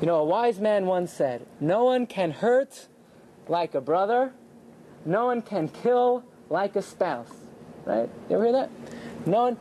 You 0.00 0.06
know, 0.06 0.16
a 0.16 0.24
wise 0.24 0.60
man 0.60 0.86
once 0.86 1.12
said, 1.12 1.44
No 1.60 1.84
one 1.84 2.06
can 2.06 2.30
hurt 2.30 2.86
like 3.48 3.74
a 3.74 3.80
brother, 3.80 4.32
no 5.04 5.26
one 5.26 5.42
can 5.42 5.68
kill 5.68 6.24
like 6.50 6.76
a 6.76 6.82
spouse. 6.82 7.32
Right? 7.84 8.08
You 8.28 8.36
ever 8.36 8.44
hear 8.44 8.52
that? 8.52 8.70
No 9.26 9.42
one, 9.42 9.56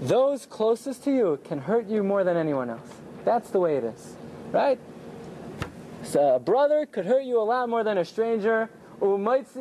those 0.00 0.46
closest 0.46 1.02
to 1.04 1.10
you 1.10 1.40
can 1.44 1.58
hurt 1.58 1.86
you 1.86 2.02
more 2.04 2.22
than 2.22 2.36
anyone 2.36 2.70
else. 2.70 2.88
That's 3.24 3.50
the 3.50 3.58
way 3.58 3.76
it 3.76 3.84
is. 3.84 4.14
Right? 4.52 4.78
So 6.02 6.36
a 6.36 6.38
brother 6.38 6.86
could 6.86 7.06
hurt 7.06 7.24
you 7.24 7.40
a 7.40 7.42
lot 7.44 7.68
more 7.68 7.82
than 7.82 7.98
a 7.98 8.04
stranger. 8.04 8.68
That's 9.00 9.52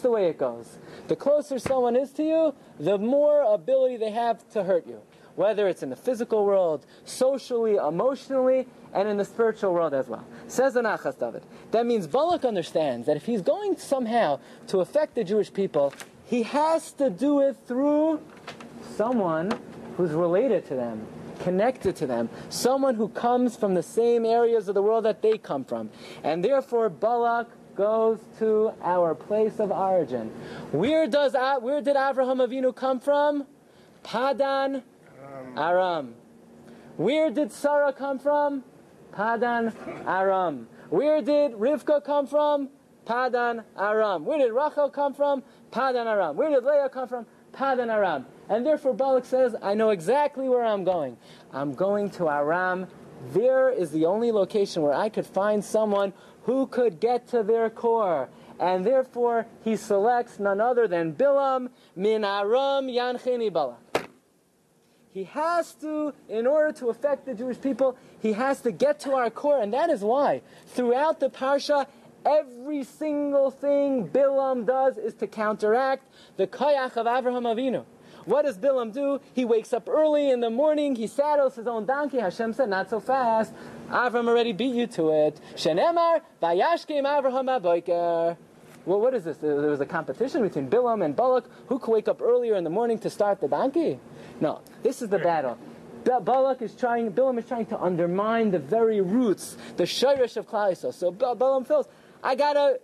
the 0.00 0.10
way 0.10 0.28
it 0.28 0.38
goes. 0.38 0.78
The 1.08 1.16
closer 1.16 1.58
someone 1.58 1.96
is 1.96 2.12
to 2.12 2.22
you, 2.22 2.54
the 2.78 2.96
more 2.96 3.42
ability 3.42 3.98
they 3.98 4.12
have 4.12 4.48
to 4.52 4.62
hurt 4.64 4.86
you. 4.86 5.02
Whether 5.40 5.68
it's 5.68 5.82
in 5.82 5.88
the 5.88 5.96
physical 5.96 6.44
world, 6.44 6.84
socially, 7.06 7.76
emotionally, 7.76 8.68
and 8.92 9.08
in 9.08 9.16
the 9.16 9.24
spiritual 9.24 9.72
world 9.72 9.94
as 9.94 10.06
well. 10.06 10.26
Says 10.48 10.74
the 10.74 10.82
Nachlas 10.82 11.18
David. 11.18 11.44
That 11.70 11.86
means 11.86 12.06
Balak 12.06 12.44
understands 12.44 13.06
that 13.06 13.16
if 13.16 13.24
he's 13.24 13.40
going 13.40 13.78
somehow 13.78 14.40
to 14.66 14.80
affect 14.80 15.14
the 15.14 15.24
Jewish 15.24 15.50
people, 15.50 15.94
he 16.26 16.42
has 16.42 16.92
to 16.92 17.08
do 17.08 17.40
it 17.40 17.56
through 17.66 18.20
someone 18.98 19.50
who's 19.96 20.10
related 20.10 20.66
to 20.66 20.74
them, 20.74 21.06
connected 21.38 21.96
to 21.96 22.06
them, 22.06 22.28
someone 22.50 22.96
who 22.96 23.08
comes 23.08 23.56
from 23.56 23.72
the 23.72 23.82
same 23.82 24.26
areas 24.26 24.68
of 24.68 24.74
the 24.74 24.82
world 24.82 25.06
that 25.06 25.22
they 25.22 25.38
come 25.38 25.64
from. 25.64 25.88
And 26.22 26.44
therefore, 26.44 26.90
Balak 26.90 27.48
goes 27.74 28.18
to 28.40 28.74
our 28.82 29.14
place 29.14 29.58
of 29.58 29.72
origin. 29.72 30.28
Where 30.70 31.06
does 31.06 31.32
where 31.62 31.80
did 31.80 31.96
Avraham 31.96 32.46
Avinu 32.46 32.76
come 32.76 33.00
from? 33.00 33.46
Padan 34.02 34.82
Aram. 35.56 36.14
Where 36.96 37.30
did 37.30 37.52
Sarah 37.52 37.92
come 37.92 38.18
from? 38.18 38.64
Padan 39.12 39.72
Aram. 40.06 40.68
Where 40.90 41.22
did 41.22 41.52
Rivka 41.52 42.04
come 42.04 42.26
from? 42.26 42.68
Padan 43.04 43.64
Aram. 43.78 44.24
Where 44.24 44.38
did 44.38 44.52
Rachel 44.52 44.90
come 44.90 45.14
from? 45.14 45.42
Padan 45.70 46.06
Aram. 46.06 46.36
Where 46.36 46.50
did 46.50 46.64
Leah 46.64 46.88
come 46.88 47.08
from? 47.08 47.26
Padan 47.52 47.90
Aram. 47.90 48.26
And 48.48 48.64
therefore 48.64 48.94
Balak 48.94 49.24
says, 49.24 49.56
I 49.62 49.74
know 49.74 49.90
exactly 49.90 50.48
where 50.48 50.64
I'm 50.64 50.84
going. 50.84 51.16
I'm 51.52 51.74
going 51.74 52.10
to 52.10 52.28
Aram. 52.28 52.86
There 53.32 53.70
is 53.70 53.90
the 53.90 54.06
only 54.06 54.32
location 54.32 54.82
where 54.82 54.94
I 54.94 55.08
could 55.08 55.26
find 55.26 55.64
someone 55.64 56.12
who 56.44 56.66
could 56.66 57.00
get 57.00 57.26
to 57.28 57.42
their 57.42 57.68
core. 57.70 58.28
And 58.58 58.84
therefore 58.84 59.46
he 59.64 59.76
selects 59.76 60.38
none 60.38 60.60
other 60.60 60.86
than 60.86 61.14
Bilam 61.14 61.70
min 61.96 62.24
Aram 62.24 62.86
Yanchini 62.86 63.52
Balak. 63.52 63.89
He 65.12 65.24
has 65.24 65.74
to, 65.80 66.14
in 66.28 66.46
order 66.46 66.72
to 66.78 66.88
affect 66.88 67.26
the 67.26 67.34
Jewish 67.34 67.60
people, 67.60 67.96
he 68.20 68.32
has 68.32 68.60
to 68.60 68.70
get 68.70 69.00
to 69.00 69.14
our 69.14 69.28
core, 69.28 69.60
and 69.60 69.72
that 69.74 69.90
is 69.90 70.02
why 70.02 70.42
throughout 70.68 71.18
the 71.18 71.28
parsha, 71.28 71.86
every 72.24 72.84
single 72.84 73.50
thing 73.50 74.08
Bilam 74.08 74.66
does 74.66 74.98
is 74.98 75.14
to 75.14 75.26
counteract 75.26 76.06
the 76.36 76.46
koyach 76.46 76.96
of 76.96 77.06
Avraham 77.06 77.42
Avinu. 77.42 77.84
What 78.24 78.44
does 78.44 78.56
Bilam 78.58 78.92
do? 78.92 79.20
He 79.32 79.44
wakes 79.44 79.72
up 79.72 79.88
early 79.88 80.30
in 80.30 80.40
the 80.40 80.50
morning, 80.50 80.94
he 80.94 81.08
saddles 81.08 81.56
his 81.56 81.66
own 81.66 81.86
donkey. 81.86 82.18
Hashem 82.18 82.52
said, 82.52 82.68
not 82.68 82.90
so 82.90 83.00
fast. 83.00 83.52
Avram 83.88 84.28
already 84.28 84.52
beat 84.52 84.74
you 84.74 84.86
to 84.88 85.10
it. 85.10 85.40
Shenemar, 85.56 86.20
Vayashkem 86.40 87.02
Avraham 87.04 87.60
Aboiker. 87.60 88.36
Well, 88.86 89.00
what 89.00 89.14
is 89.14 89.24
this? 89.24 89.36
There 89.36 89.54
was 89.54 89.80
a 89.80 89.86
competition 89.86 90.42
between 90.42 90.68
Bilam 90.68 91.04
and 91.04 91.14
Balak. 91.14 91.44
Who 91.68 91.78
could 91.78 91.92
wake 91.92 92.08
up 92.08 92.22
earlier 92.22 92.56
in 92.56 92.64
the 92.64 92.70
morning 92.70 92.98
to 93.00 93.10
start 93.10 93.40
the 93.40 93.48
donkey? 93.48 94.00
No, 94.40 94.62
this 94.82 95.02
is 95.02 95.08
the 95.08 95.18
battle. 95.18 95.58
Balak 96.04 96.62
is 96.62 96.74
trying, 96.74 97.12
Bilam 97.12 97.38
is 97.38 97.46
trying 97.46 97.66
to 97.66 97.78
undermine 97.78 98.50
the 98.50 98.58
very 98.58 99.00
roots, 99.00 99.56
the 99.76 99.84
shirish 99.84 100.36
of 100.36 100.46
Yisrael. 100.48 100.94
So 100.94 101.12
Bilam 101.12 101.66
feels, 101.66 101.88
I 102.22 102.34
gotta 102.34 102.80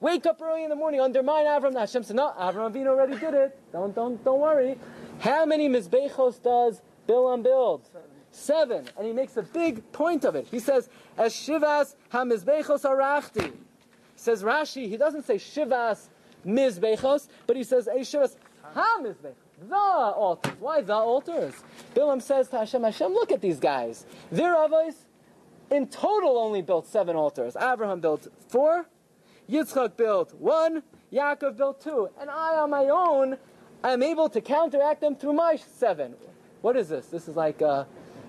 wake 0.00 0.26
up 0.26 0.42
early 0.42 0.64
in 0.64 0.70
the 0.70 0.76
morning, 0.76 1.00
undermine 1.00 1.46
Avram. 1.46 1.74
Now 1.74 1.80
Hashem 1.80 2.02
said, 2.02 2.16
no, 2.16 2.32
Avram 2.38 2.72
Avinu 2.72 2.88
already 2.88 3.16
did 3.16 3.34
it. 3.34 3.58
Don't, 3.72 3.94
don't, 3.94 4.22
don't 4.24 4.40
worry. 4.40 4.78
How 5.20 5.46
many 5.46 5.68
mizbechos 5.68 6.42
does 6.42 6.82
Bilam 7.08 7.44
build? 7.44 7.88
Seven. 8.32 8.84
And 8.98 9.06
he 9.06 9.12
makes 9.12 9.36
a 9.36 9.42
big 9.42 9.92
point 9.92 10.24
of 10.24 10.34
it. 10.34 10.46
He 10.50 10.58
says, 10.58 10.90
as 11.16 11.32
shivas 11.32 11.94
ha-mizbechos 12.10 12.82
arachti. 12.82 13.52
Says 14.16 14.42
Rashi, 14.42 14.88
he 14.88 14.96
doesn't 14.96 15.24
say 15.24 15.36
shivas 15.36 16.08
mizbechos, 16.44 17.28
but 17.46 17.56
he 17.56 17.62
says, 17.62 17.86
a 17.86 18.00
shivas 18.00 18.36
ha-mizbechos 18.62 19.34
the 19.68 19.76
altars. 19.76 20.52
Why 20.60 20.80
the 20.80 20.94
altars? 20.94 21.54
Bilam 21.94 22.20
says 22.20 22.48
to 22.48 22.58
Hashem, 22.58 22.82
Hashem, 22.82 23.12
look 23.12 23.32
at 23.32 23.40
these 23.40 23.58
guys. 23.58 24.04
Their 24.30 24.54
avos 24.54 24.94
in 25.70 25.88
total 25.88 26.38
only 26.38 26.62
built 26.62 26.86
seven 26.86 27.16
altars. 27.16 27.56
Abraham 27.56 28.00
built 28.00 28.28
four, 28.48 28.86
Yitzchak 29.50 29.96
built 29.96 30.34
one, 30.34 30.82
Yaakov 31.12 31.56
built 31.56 31.80
two, 31.80 32.08
and 32.20 32.28
I 32.30 32.56
on 32.56 32.70
my 32.70 32.86
own 32.86 33.36
am 33.84 34.02
able 34.02 34.28
to 34.28 34.40
counteract 34.40 35.00
them 35.00 35.16
through 35.16 35.34
my 35.34 35.56
seven. 35.56 36.14
What 36.62 36.76
is 36.76 36.88
this? 36.88 37.06
This 37.06 37.28
is 37.28 37.36
like, 37.36 37.62
uh, 37.62 37.84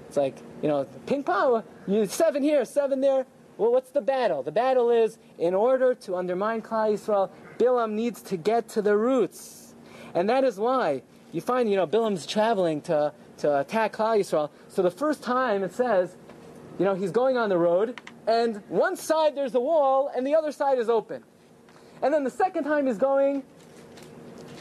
it's 0.08 0.18
like 0.18 0.36
you 0.62 0.70
know, 0.70 0.86
ping 1.06 1.24
pong. 1.24 1.64
You 1.88 2.06
seven 2.06 2.44
here, 2.44 2.64
seven 2.66 3.02
there. 3.02 3.26
Well, 3.58 3.72
what's 3.72 3.90
the 3.90 4.02
battle? 4.02 4.44
The 4.44 4.52
battle 4.52 4.92
is 4.92 5.18
in 5.40 5.54
order 5.54 5.96
to 5.96 6.16
undermine 6.16 6.62
Klal 6.62 6.94
Yisrael, 6.94 7.30
Bilam 7.58 7.94
needs 7.94 8.22
to 8.24 8.38
get 8.38 8.70
to 8.70 8.82
the 8.82 8.96
roots, 8.96 9.74
and 10.14 10.30
that 10.30 10.44
is 10.44 10.60
why 10.60 11.02
you 11.32 11.42
find, 11.42 11.70
you 11.70 11.76
know, 11.76 11.88
Bilam's 11.88 12.26
traveling 12.26 12.82
to, 12.82 13.12
to 13.40 13.60
attack 13.60 13.94
Klal 13.94 14.20
Yisrael. 14.20 14.50
So 14.68 14.82
the 14.82 14.92
first 14.92 15.24
time 15.24 15.64
it 15.64 15.74
says, 15.74 16.16
you 16.78 16.86
know, 16.86 16.94
he's 16.94 17.12
going 17.12 17.38
on 17.38 17.50
the 17.50 17.58
road, 17.58 18.00
and 18.28 18.62
one 18.70 18.96
side 18.96 19.36
there's 19.36 19.56
a 19.56 19.60
wall, 19.60 20.12
and 20.16 20.26
the 20.26 20.36
other 20.36 20.52
side 20.52 20.78
is 20.78 20.90
open. 20.90 21.24
And 22.02 22.14
then 22.14 22.24
the 22.24 22.30
second 22.30 22.64
time 22.64 22.86
he's 22.86 23.00
going, 23.00 23.42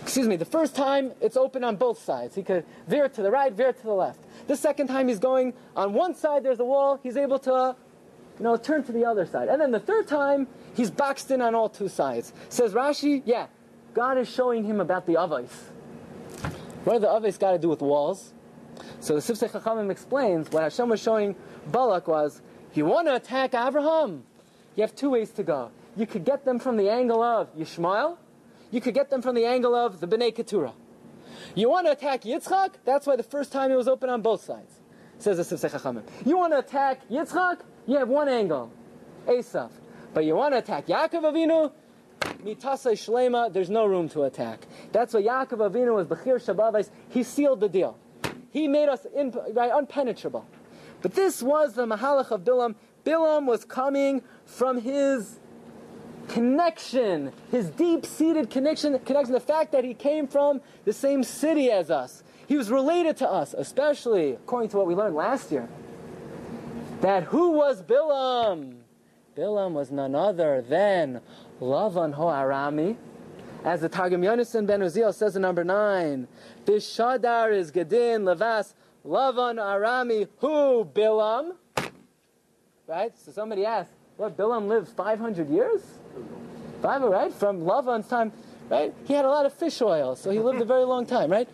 excuse 0.00 0.26
me, 0.26 0.36
the 0.36 0.46
first 0.46 0.74
time 0.74 1.12
it's 1.20 1.36
open 1.36 1.64
on 1.64 1.76
both 1.76 2.02
sides. 2.02 2.34
He 2.34 2.42
could 2.42 2.64
veer 2.88 3.08
to 3.10 3.22
the 3.22 3.30
right, 3.30 3.52
veer 3.52 3.72
to 3.74 3.82
the 3.82 3.92
left. 3.92 4.20
The 4.46 4.56
second 4.56 4.86
time 4.86 5.08
he's 5.08 5.18
going 5.18 5.52
on 5.74 5.92
one 5.92 6.14
side 6.14 6.42
there's 6.44 6.60
a 6.60 6.64
wall, 6.64 6.98
he's 7.02 7.16
able 7.16 7.38
to, 7.40 7.76
you 8.38 8.44
know, 8.44 8.56
turn 8.56 8.82
to 8.84 8.92
the 8.92 9.04
other 9.04 9.26
side. 9.26 9.48
And 9.48 9.60
then 9.60 9.70
the 9.70 9.80
third 9.80 10.06
time, 10.06 10.46
he's 10.74 10.90
boxed 10.90 11.30
in 11.30 11.40
on 11.40 11.54
all 11.54 11.68
two 11.68 11.88
sides. 11.88 12.32
Says 12.48 12.74
Rashi, 12.74 13.22
yeah, 13.24 13.46
God 13.94 14.18
is 14.18 14.28
showing 14.28 14.64
him 14.64 14.80
about 14.80 15.06
the 15.06 15.14
avos. 15.14 15.48
What 16.84 16.94
do 16.94 16.98
the 17.00 17.06
avos 17.08 17.38
got 17.38 17.52
to 17.52 17.58
do 17.58 17.68
with 17.68 17.80
walls? 17.80 18.32
So 19.00 19.14
the 19.14 19.20
Sifsei 19.20 19.50
Chachamim 19.50 19.90
explains 19.90 20.50
what 20.50 20.62
Hashem 20.62 20.88
was 20.88 21.00
showing 21.00 21.34
Balak 21.68 22.08
was, 22.08 22.42
you 22.74 22.84
want 22.84 23.08
to 23.08 23.16
attack 23.16 23.54
Abraham, 23.54 24.24
you 24.74 24.82
have 24.82 24.94
two 24.94 25.10
ways 25.10 25.30
to 25.32 25.42
go. 25.42 25.70
You 25.96 26.06
could 26.06 26.24
get 26.24 26.44
them 26.44 26.58
from 26.58 26.76
the 26.76 26.90
angle 26.90 27.22
of 27.22 27.56
Yishmael, 27.56 28.18
you 28.70 28.80
could 28.82 28.94
get 28.94 29.08
them 29.08 29.22
from 29.22 29.34
the 29.34 29.46
angle 29.46 29.74
of 29.74 30.00
the 30.00 30.06
Bnei 30.06 30.34
Keturah. 30.34 30.74
You 31.54 31.70
want 31.70 31.86
to 31.86 31.92
attack 31.92 32.22
Yitzchak? 32.22 32.74
That's 32.84 33.06
why 33.06 33.16
the 33.16 33.22
first 33.22 33.50
time 33.50 33.70
it 33.70 33.76
was 33.76 33.88
open 33.88 34.10
on 34.10 34.20
both 34.20 34.44
sides, 34.44 34.78
says 35.18 35.38
the 35.38 35.56
Sifsei 35.56 35.70
Chachamim. 35.70 36.02
You 36.26 36.36
want 36.36 36.52
to 36.52 36.58
attack 36.58 37.08
Yitzchak? 37.08 37.60
You 37.86 37.98
have 37.98 38.08
one 38.08 38.28
angle, 38.28 38.72
Esav. 39.26 39.70
But 40.12 40.24
you 40.24 40.34
want 40.34 40.54
to 40.54 40.58
attack 40.58 40.86
Yaakov 40.86 41.22
Avinu? 41.22 41.72
mitasa 42.42 42.92
shlema, 42.92 43.52
there's 43.52 43.70
no 43.70 43.86
room 43.86 44.08
to 44.10 44.22
attack. 44.22 44.66
That's 44.92 45.14
why 45.14 45.22
Yaakov 45.22 45.70
Avinu 45.70 45.94
was 45.94 46.06
Bechir 46.06 46.36
Shabavais. 46.36 46.90
He 47.08 47.22
sealed 47.22 47.60
the 47.60 47.68
deal. 47.68 47.98
He 48.50 48.68
made 48.68 48.88
us 48.88 49.06
in, 49.14 49.32
right, 49.52 49.70
unpenetrable. 49.70 50.44
But 51.02 51.14
this 51.14 51.42
was 51.42 51.74
the 51.74 51.86
Mahalach 51.86 52.30
of 52.30 52.42
Bilam. 52.42 52.74
Bilam 53.04 53.46
was 53.46 53.64
coming 53.64 54.22
from 54.44 54.80
his 54.80 55.38
connection, 56.28 57.32
his 57.50 57.70
deep-seated 57.70 58.50
connection, 58.50 58.98
connection, 59.00 59.32
the 59.32 59.40
fact 59.40 59.72
that 59.72 59.84
he 59.84 59.94
came 59.94 60.26
from 60.26 60.60
the 60.84 60.92
same 60.92 61.22
city 61.22 61.70
as 61.70 61.90
us. 61.90 62.22
He 62.48 62.56
was 62.56 62.70
related 62.70 63.16
to 63.18 63.30
us, 63.30 63.54
especially 63.56 64.32
according 64.32 64.70
to 64.70 64.76
what 64.76 64.86
we 64.86 64.94
learned 64.94 65.14
last 65.14 65.52
year. 65.52 65.68
That 67.00 67.24
who 67.24 67.50
was 67.52 67.82
Bilam? 67.82 68.78
Bilam 69.36 69.72
was 69.72 69.90
none 69.90 70.14
other 70.14 70.62
than 70.62 71.20
Lavan 71.60 72.14
ho 72.14 72.24
Arami, 72.24 72.96
as 73.64 73.82
the 73.82 73.88
Targum 73.88 74.22
Yonasan 74.22 74.66
ben 74.66 74.80
Uziel 74.80 75.12
says 75.12 75.36
in 75.36 75.42
number 75.42 75.62
nine, 75.62 76.26
Bishadar 76.64 77.52
is 77.52 77.70
Gedin 77.70 78.22
Levas 78.22 78.72
Lavan 79.04 79.56
Arami 79.56 80.28
who 80.38 80.84
Bilam. 80.86 81.56
Right? 82.86 83.12
So 83.18 83.30
somebody 83.32 83.66
asked, 83.66 83.90
what 84.16 84.36
Bilam 84.36 84.66
lived 84.66 84.88
500 84.88 85.50
years? 85.50 85.82
Five, 86.80 87.02
right? 87.02 87.32
From 87.32 87.60
Lavan's 87.60 88.08
time, 88.08 88.32
right? 88.70 88.94
He 89.04 89.12
had 89.12 89.24
a 89.24 89.28
lot 89.28 89.44
of 89.44 89.52
fish 89.52 89.82
oil, 89.82 90.16
so 90.16 90.30
he 90.30 90.38
lived 90.38 90.62
a 90.62 90.64
very 90.64 90.84
long 90.84 91.04
time, 91.04 91.30
right? 91.30 91.48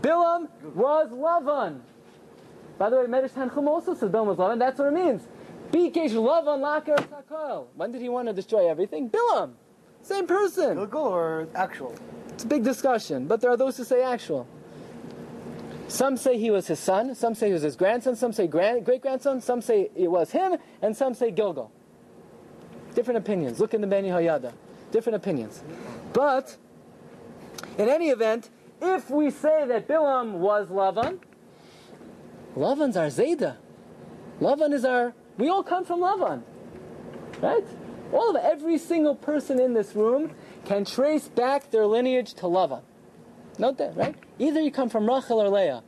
Bilam 0.00 0.48
was 0.74 1.10
Lavan. 1.10 1.80
By 2.78 2.90
the 2.90 2.96
way, 2.96 3.06
Medrash 3.06 3.30
Tanchum 3.30 3.66
also 3.66 3.94
says 3.94 4.10
Bilam 4.10 4.26
was 4.26 4.36
Lavan. 4.36 4.58
That's 4.58 4.78
what 4.78 4.88
it 4.88 4.94
means. 4.94 5.22
Bikesh 5.70 6.10
Lavan 6.10 6.60
Lakar 6.60 6.98
Sakal. 7.08 7.66
When 7.74 7.92
did 7.92 8.02
he 8.02 8.08
want 8.08 8.28
to 8.28 8.34
destroy 8.34 8.68
everything? 8.68 9.08
Bilam. 9.10 9.52
Same 10.02 10.26
person. 10.26 10.78
Legal 10.78 11.02
or 11.02 11.48
actual? 11.54 11.94
It's 12.30 12.44
a 12.44 12.46
big 12.46 12.64
discussion, 12.64 13.26
but 13.26 13.40
there 13.40 13.50
are 13.50 13.56
those 13.56 13.76
who 13.76 13.84
say 13.84 14.02
actual. 14.02 14.46
Some 15.88 16.16
say 16.16 16.38
he 16.38 16.50
was 16.50 16.66
his 16.66 16.78
son, 16.78 17.14
some 17.14 17.34
say 17.34 17.46
he 17.46 17.52
was 17.52 17.62
his 17.62 17.76
grandson, 17.76 18.16
some 18.16 18.32
say 18.32 18.46
grand, 18.46 18.84
great 18.84 19.02
grandson, 19.02 19.40
some 19.40 19.62
say 19.62 19.90
it 19.94 20.08
was 20.08 20.32
him, 20.32 20.56
and 20.82 20.96
some 20.96 21.14
say 21.14 21.30
Gilgal. 21.30 21.70
Different 22.94 23.18
opinions. 23.18 23.60
Look 23.60 23.72
in 23.72 23.80
the 23.80 23.86
Beni 23.86 24.08
Hayada. 24.08 24.52
Different 24.90 25.16
opinions. 25.16 25.62
But, 26.12 26.56
in 27.78 27.88
any 27.88 28.10
event, 28.10 28.50
if 28.80 29.10
we 29.10 29.30
say 29.30 29.66
that 29.66 29.86
Bilam 29.86 30.32
was 30.32 30.68
Lavan, 30.68 31.20
Lavan's 32.56 32.96
our 32.96 33.06
Zayda. 33.06 33.56
Lavan 34.40 34.72
is 34.72 34.84
our 34.84 35.14
we 35.38 35.48
all 35.48 35.62
come 35.62 35.84
from 35.84 36.00
Lavan. 36.00 36.42
Right? 37.40 37.64
All 38.12 38.30
of 38.30 38.36
every 38.36 38.78
single 38.78 39.14
person 39.14 39.60
in 39.60 39.74
this 39.74 39.94
room 39.94 40.32
can 40.64 40.84
trace 40.84 41.28
back 41.28 41.70
their 41.70 41.86
lineage 41.86 42.34
to 42.34 42.42
Lavan. 42.46 42.82
Note 43.58 43.78
that, 43.78 43.96
right? 43.96 44.14
Either 44.38 44.60
you 44.60 44.70
come 44.70 44.88
from 44.88 45.06
Rachel 45.08 45.40
or 45.42 45.48
Leah, 45.48 45.82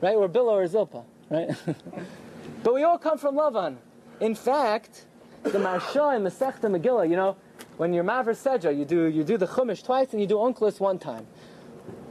right? 0.00 0.14
Or 0.14 0.28
Bilhah 0.28 0.52
or 0.52 0.66
Zilpah, 0.66 1.04
right? 1.30 1.50
but 2.62 2.74
we 2.74 2.82
all 2.82 2.98
come 2.98 3.18
from 3.18 3.36
Lavan. 3.36 3.76
In 4.20 4.34
fact, 4.34 5.06
the 5.42 5.50
Maharsha 5.50 6.14
and 6.14 6.26
Masechta 6.26 6.70
Megillah, 6.70 7.08
you 7.08 7.16
know, 7.16 7.36
when 7.76 7.92
you're 7.92 8.04
Maver 8.04 8.36
Sedra, 8.36 8.76
you 8.76 8.84
do, 8.84 9.06
you 9.06 9.24
do 9.24 9.36
the 9.36 9.46
Chumash 9.46 9.82
twice 9.84 10.12
and 10.12 10.20
you 10.20 10.26
do 10.26 10.36
Unklis 10.36 10.78
one 10.78 10.98
time. 10.98 11.26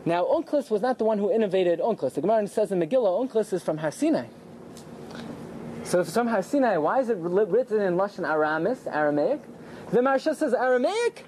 Now, 0.04 0.26
Unklis 0.26 0.72
was 0.72 0.82
not 0.82 0.98
the 0.98 1.04
one 1.04 1.20
who 1.20 1.32
innovated 1.32 1.80
Unklis. 1.80 2.14
The 2.14 2.22
Gemara 2.22 2.48
says 2.48 2.72
in 2.72 2.80
Megillah, 2.80 3.30
Unklis 3.30 3.54
is 3.54 3.62
from 3.62 3.78
Har 3.78 3.92
Sinai. 3.92 4.26
So 5.84 6.04
from 6.04 6.28
Har 6.28 6.42
Sinai, 6.42 6.78
why 6.78 7.02
is 7.02 7.10
it 7.10 7.18
written 7.18 7.82
in 7.82 7.96
Lashon 7.96 8.28
Aramis, 8.28 8.88
Aramaic? 8.88 9.42
The 9.92 10.00
Maharsha 10.00 10.36
says 10.36 10.54
Aramaic? 10.54 11.26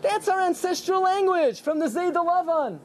That's 0.00 0.26
our 0.26 0.40
ancestral 0.40 1.02
language 1.02 1.60
from 1.60 1.78
the 1.78 1.88
Zayd 1.88 2.14
Lavan. 2.14 2.78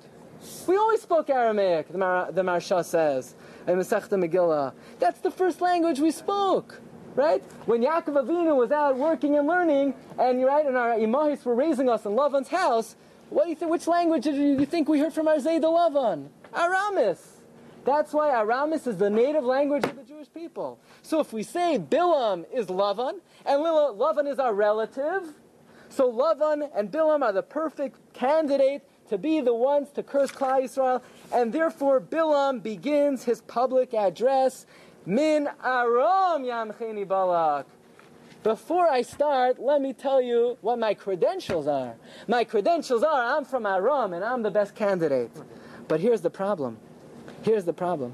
We 0.68 0.76
always 0.76 1.02
spoke 1.02 1.30
Aramaic, 1.30 1.88
the, 1.90 1.98
Mar- 1.98 2.32
the 2.32 2.42
Maharsha 2.42 2.84
says, 2.84 3.36
in 3.66 3.78
Masechta 3.78 4.22
Megillah. 4.22 4.74
That's 5.00 5.22
the 5.22 5.32
first 5.32 5.62
language 5.62 6.00
we 6.00 6.12
spoke. 6.12 6.82
Right? 7.16 7.44
When 7.66 7.82
Yaakov 7.82 8.26
Avinu 8.26 8.56
was 8.56 8.72
out 8.72 8.98
working 8.98 9.38
and 9.38 9.48
learning, 9.48 9.94
and 10.18 10.44
right, 10.44 10.66
and 10.66 10.78
our 10.78 10.92
imahis 10.96 11.44
were 11.46 11.56
raising 11.56 11.90
us 11.90 12.06
in 12.06 12.14
Lavan's 12.14 12.48
house, 12.48 12.96
what 13.32 13.46
do 13.46 13.50
you 13.50 13.56
think, 13.56 13.72
which 13.72 13.88
language 13.88 14.26
did 14.26 14.36
you 14.36 14.66
think 14.66 14.90
we 14.90 15.00
heard 15.00 15.14
from 15.14 15.28
our 15.28 15.38
Lavan? 15.38 16.28
Aramis. 16.54 17.38
That's 17.86 18.14
why 18.14 18.30
Aramis 18.30 18.86
is 18.86 18.98
the 18.98 19.10
native 19.10 19.46
language 19.46 19.86
of 19.86 19.96
the 19.96 20.04
Jewish 20.04 20.28
people. 20.34 20.80
So 21.02 21.22
if 21.22 21.32
we 21.32 21.42
say 21.42 21.80
Bilam 21.80 22.46
is 22.54 22.68
Lavan, 22.68 23.22
and 23.46 23.62
Lavan 23.64 24.30
is 24.30 24.38
our 24.38 24.54
relative, 24.54 25.34
so 25.90 26.12
Lavan 26.12 26.70
and 26.76 26.92
Bilam 26.92 27.24
are 27.24 27.32
the 27.32 27.42
perfect 27.42 28.14
candidate 28.14 28.84
to 29.10 29.18
be 29.18 29.40
the 29.40 29.54
ones 29.54 29.90
to 29.92 30.04
curse 30.04 30.32
Klal 30.32 30.64
Yisrael, 30.64 31.02
and 31.34 31.54
therefore 31.54 32.02
Bilam 32.02 32.62
begins 32.62 33.24
his 33.24 33.42
public 33.42 33.94
address, 33.94 34.66
Min 35.06 35.48
Aram 35.64 36.44
Yamcheni 36.44 37.08
Balak. 37.08 37.66
Before 38.44 38.88
I 38.88 39.04
start, 39.04 39.60
let 39.60 39.82
me 39.82 39.94
tell 39.94 40.20
you 40.20 40.58
what 40.62 40.80
my 40.80 40.96
credentials 40.96 41.68
are. 41.68 41.96
My 42.28 42.44
credentials 42.44 43.04
are 43.04 43.38
I'm 43.38 43.46
from 43.46 43.68
Aram 43.68 44.14
and 44.14 44.26
I'm 44.26 44.42
the 44.42 44.50
best 44.50 44.74
candidate. 44.74 45.30
But 45.88 46.00
here's 46.00 46.22
the 46.22 46.32
problem. 46.32 46.78
Here's 47.44 47.66
the 47.66 47.74
problem. 47.74 48.14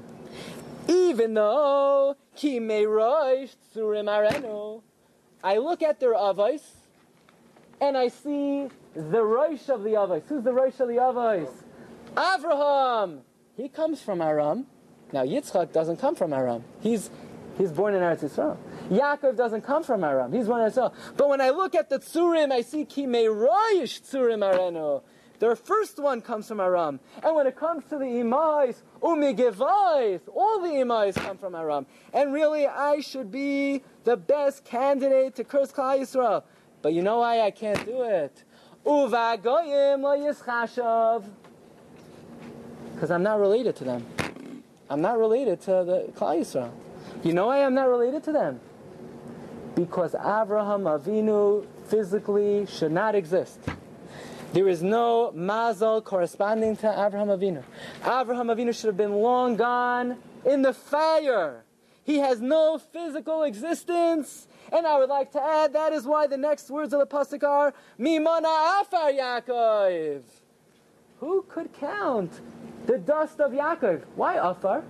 Even 0.86 1.32
though 1.34 2.16
ki 2.36 2.60
arenu, 2.60 3.62
I 5.42 5.56
look 5.56 5.82
at 5.82 6.00
their 6.00 6.14
avos 6.14 6.62
and 7.80 7.96
I 7.96 8.08
see 8.08 8.68
the 8.94 9.22
roish 9.22 9.68
of 9.70 9.82
the 9.82 9.90
avos. 9.90 10.24
Who's 10.28 10.44
the 10.44 10.50
roish 10.50 10.78
of 10.80 10.88
the 10.88 10.96
avos? 10.96 11.48
Avraham. 12.14 13.20
He 13.56 13.68
comes 13.68 14.02
from 14.02 14.20
Aram. 14.20 14.66
Now 15.12 15.24
Yitzchak 15.24 15.72
doesn't 15.72 15.96
come 15.96 16.14
from 16.14 16.34
Aram. 16.34 16.64
He's 16.80 17.10
he's 17.56 17.72
born 17.72 17.94
in 17.94 18.02
Eretz 18.02 18.24
Yisrael. 18.24 18.58
Yaakov 18.90 19.36
doesn't 19.36 19.62
come 19.62 19.82
from 19.82 20.02
Aram. 20.02 20.32
He's 20.32 20.46
one 20.46 20.60
Yisrael. 20.60 20.94
But 21.16 21.28
when 21.28 21.40
I 21.40 21.50
look 21.50 21.74
at 21.74 21.90
the 21.90 21.98
tzurim, 21.98 22.52
I 22.52 22.62
see 22.62 22.84
ki 22.84 23.06
roish 23.06 24.00
tzurim 24.02 24.40
arenu. 24.40 25.02
Their 25.40 25.54
first 25.54 25.98
one 26.00 26.20
comes 26.20 26.48
from 26.48 26.58
Aram. 26.58 26.98
And 27.22 27.36
when 27.36 27.46
it 27.46 27.56
comes 27.56 27.84
to 27.90 27.98
the 27.98 28.04
Imais, 28.04 28.76
Umigevais, 29.00 30.20
all 30.34 30.60
the 30.60 30.68
Imais 30.68 31.14
come 31.14 31.38
from 31.38 31.54
Aram. 31.54 31.86
And 32.12 32.32
really, 32.32 32.66
I 32.66 33.00
should 33.00 33.30
be 33.30 33.82
the 34.04 34.16
best 34.16 34.64
candidate 34.64 35.36
to 35.36 35.44
curse 35.44 35.70
Klal 35.70 36.00
Yisrael. 36.00 36.42
But 36.82 36.92
you 36.92 37.02
know 37.02 37.18
why 37.18 37.40
I 37.42 37.50
can't 37.50 37.84
do 37.84 38.02
it? 38.02 38.42
Uvagoyim 38.84 40.02
lo 40.02 40.16
yischashav. 40.16 41.24
Because 42.94 43.10
I'm 43.10 43.22
not 43.22 43.38
related 43.38 43.76
to 43.76 43.84
them. 43.84 44.06
I'm 44.90 45.02
not 45.02 45.18
related 45.18 45.60
to 45.62 45.70
the 45.70 46.12
Klal 46.16 46.40
Yisrael. 46.40 46.72
You 47.22 47.32
know 47.32 47.46
why 47.46 47.64
I'm 47.64 47.74
not 47.74 47.88
related 47.88 48.24
to 48.24 48.32
them? 48.32 48.60
Because 49.78 50.12
Abraham 50.16 50.82
Avinu 50.90 51.64
physically 51.84 52.66
should 52.66 52.90
not 52.90 53.14
exist. 53.14 53.60
There 54.52 54.66
is 54.66 54.82
no 54.82 55.32
mazal 55.36 56.02
corresponding 56.02 56.76
to 56.78 56.90
Abraham 56.90 57.28
Avinu. 57.28 57.62
Abraham 58.02 58.48
Avinu 58.48 58.74
should 58.74 58.88
have 58.88 58.96
been 58.96 59.12
long 59.12 59.54
gone 59.54 60.16
in 60.44 60.62
the 60.62 60.72
fire. 60.72 61.62
He 62.02 62.18
has 62.18 62.40
no 62.40 62.78
physical 62.78 63.44
existence. 63.44 64.48
And 64.72 64.84
I 64.84 64.98
would 64.98 65.10
like 65.10 65.30
to 65.32 65.40
add 65.40 65.74
that 65.74 65.92
is 65.92 66.04
why 66.06 66.26
the 66.26 66.36
next 66.36 66.68
words 66.70 66.92
of 66.92 66.98
the 66.98 67.06
pasuk 67.06 67.44
are 67.44 67.72
Mimana 68.00 68.80
Afar 68.80 69.12
Yaakov. 69.12 70.22
Who 71.20 71.42
could 71.48 71.72
count 71.74 72.32
the 72.86 72.98
dust 72.98 73.38
of 73.38 73.52
Yaakov? 73.52 74.02
Why 74.16 74.38
Afar? 74.42 74.82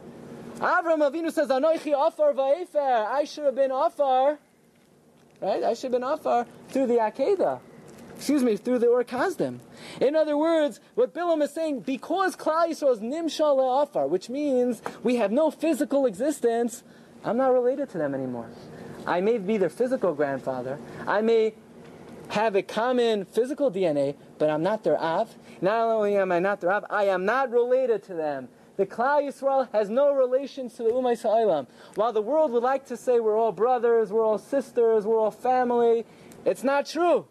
Abraham 0.56 1.00
Avinu 1.00 1.30
says 1.30 1.48
Anoichi 1.48 1.92
Afar 1.94 2.32
Va'efer. 2.32 3.06
I 3.06 3.24
should 3.24 3.44
have 3.44 3.54
been 3.54 3.70
Afar. 3.70 4.38
Right? 5.40 5.62
I 5.62 5.74
should 5.74 5.92
have 5.92 6.00
been 6.00 6.02
Afar 6.02 6.46
through 6.68 6.86
the 6.86 6.94
Akedah 6.94 7.60
excuse 8.18 8.42
me, 8.42 8.56
through 8.56 8.80
the 8.80 8.88
Ur 8.88 9.04
Kasdim. 9.04 9.60
In 10.00 10.16
other 10.16 10.36
words, 10.36 10.80
what 10.96 11.14
Bilam 11.14 11.40
is 11.40 11.52
saying, 11.52 11.80
because 11.80 12.34
Klal 12.34 12.68
Yisrael 12.68 12.92
is 12.92 12.98
Nimshal 12.98 13.56
Le'afar, 13.56 14.08
which 14.08 14.28
means 14.28 14.82
we 15.04 15.16
have 15.16 15.30
no 15.30 15.52
physical 15.52 16.04
existence, 16.04 16.82
I'm 17.24 17.36
not 17.36 17.52
related 17.52 17.88
to 17.90 17.98
them 17.98 18.14
anymore. 18.14 18.50
I 19.06 19.20
may 19.20 19.38
be 19.38 19.56
their 19.56 19.70
physical 19.70 20.14
grandfather. 20.14 20.80
I 21.06 21.20
may 21.20 21.54
have 22.30 22.56
a 22.56 22.62
common 22.62 23.24
physical 23.24 23.70
DNA, 23.70 24.16
but 24.38 24.50
I'm 24.50 24.64
not 24.64 24.82
their 24.82 25.00
Av. 25.00 25.34
Not 25.60 25.86
only 25.86 26.16
am 26.16 26.32
I 26.32 26.40
not 26.40 26.60
their 26.60 26.72
Av, 26.72 26.84
I 26.90 27.04
am 27.04 27.24
not 27.24 27.52
related 27.52 28.02
to 28.04 28.14
them. 28.14 28.48
The 28.78 28.86
Klal 28.86 29.22
Yisrael 29.22 29.70
has 29.72 29.90
no 29.90 30.14
relations 30.14 30.74
to 30.74 30.84
the 30.84 30.90
Ummah 30.90 31.20
Sa'ilam. 31.20 31.66
While 31.96 32.12
the 32.12 32.22
world 32.22 32.52
would 32.52 32.62
like 32.62 32.86
to 32.86 32.96
say 32.96 33.18
we're 33.18 33.36
all 33.36 33.50
brothers, 33.50 34.12
we're 34.12 34.24
all 34.24 34.38
sisters, 34.38 35.04
we're 35.04 35.18
all 35.18 35.32
family, 35.32 36.06
it's 36.44 36.62
not 36.62 36.86
true. 36.86 37.26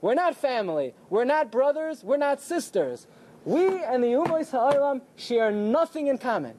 We're 0.00 0.14
not 0.14 0.36
family. 0.36 0.94
We're 1.08 1.24
not 1.24 1.50
brothers. 1.50 2.02
We're 2.02 2.18
not 2.18 2.40
sisters. 2.40 3.06
We 3.44 3.64
and 3.82 4.02
the 4.02 4.08
Umois 4.08 4.50
Ha'olam 4.50 5.00
share 5.16 5.50
nothing 5.50 6.08
in 6.08 6.18
common. 6.18 6.54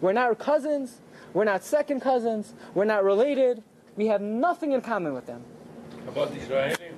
We're 0.00 0.12
not 0.12 0.38
cousins. 0.38 1.00
We're 1.32 1.44
not 1.44 1.62
second 1.62 2.00
cousins. 2.00 2.54
We're 2.74 2.84
not 2.84 3.04
related. 3.04 3.62
We 3.96 4.06
have 4.06 4.20
nothing 4.20 4.72
in 4.72 4.80
common 4.80 5.12
with 5.12 5.26
them. 5.26 5.42
About 6.08 6.32
Israelim? 6.32 6.94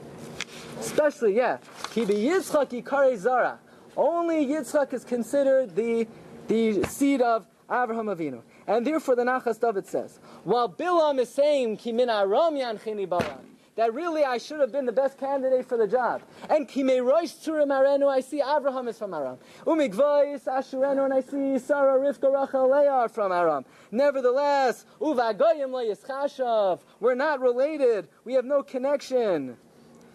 Especially, 0.80 1.36
yeah. 1.36 1.58
Kibi 1.92 2.24
Yitzchak 2.24 3.16
Zara. 3.16 3.58
Only 3.96 4.46
Yitzchak 4.46 4.92
is 4.92 5.04
considered 5.04 5.76
the, 5.76 6.08
the 6.48 6.84
seed 6.84 7.22
of 7.22 7.46
Abraham 7.70 8.06
Avinu. 8.06 8.42
And 8.66 8.86
therefore 8.86 9.16
the 9.16 9.22
Nachlas 9.24 9.60
David 9.60 9.86
says, 9.86 10.18
while 10.44 10.68
Bilam 10.68 11.18
is 11.18 11.28
saying, 11.28 11.78
Kimin 11.78 12.08
Aram 12.08 12.54
Yanchini 12.54 13.06
that 13.76 13.92
really 13.92 14.24
I 14.24 14.38
should 14.38 14.60
have 14.60 14.70
been 14.70 14.86
the 14.86 14.92
best 14.92 15.18
candidate 15.18 15.66
for 15.66 15.76
the 15.76 15.86
job. 15.86 16.22
And 16.48 16.68
Kimei 16.68 17.00
Roish 17.00 17.34
Tzurim 17.42 17.68
Arenu, 17.68 18.08
I 18.08 18.20
see 18.20 18.40
Abraham 18.40 18.86
is 18.88 18.98
from 18.98 19.14
Aram. 19.14 19.38
Umikvois 19.66 20.44
Ashurenu, 20.44 21.04
and 21.04 21.12
I 21.12 21.20
see 21.20 21.58
Sarah, 21.58 21.98
Rivka, 21.98 22.32
Rachel, 22.32 22.70
Leah 22.70 23.08
from 23.08 23.32
Aram. 23.32 23.64
Nevertheless, 23.90 24.86
Uvagoyim 25.00 25.72
Yischashav, 25.72 26.80
we're 27.00 27.16
not 27.16 27.40
related. 27.40 28.08
We 28.24 28.34
have 28.34 28.44
no 28.44 28.62
connection. 28.62 29.56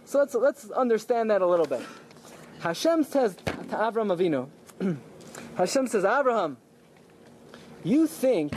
So 0.06 0.20
let's, 0.20 0.36
let's 0.36 0.72
understand 0.72 1.30
that 1.32 1.42
a 1.42 1.48
little 1.48 1.68
bit. 1.68 1.82
Hashem 2.62 3.04
says 3.04 3.36
to 3.36 3.88
Abraham 3.88 4.10
Avinu, 4.10 4.48
Hashem 5.60 5.88
says, 5.88 6.06
Abraham, 6.06 6.56
you 7.84 8.08
think 8.08 8.54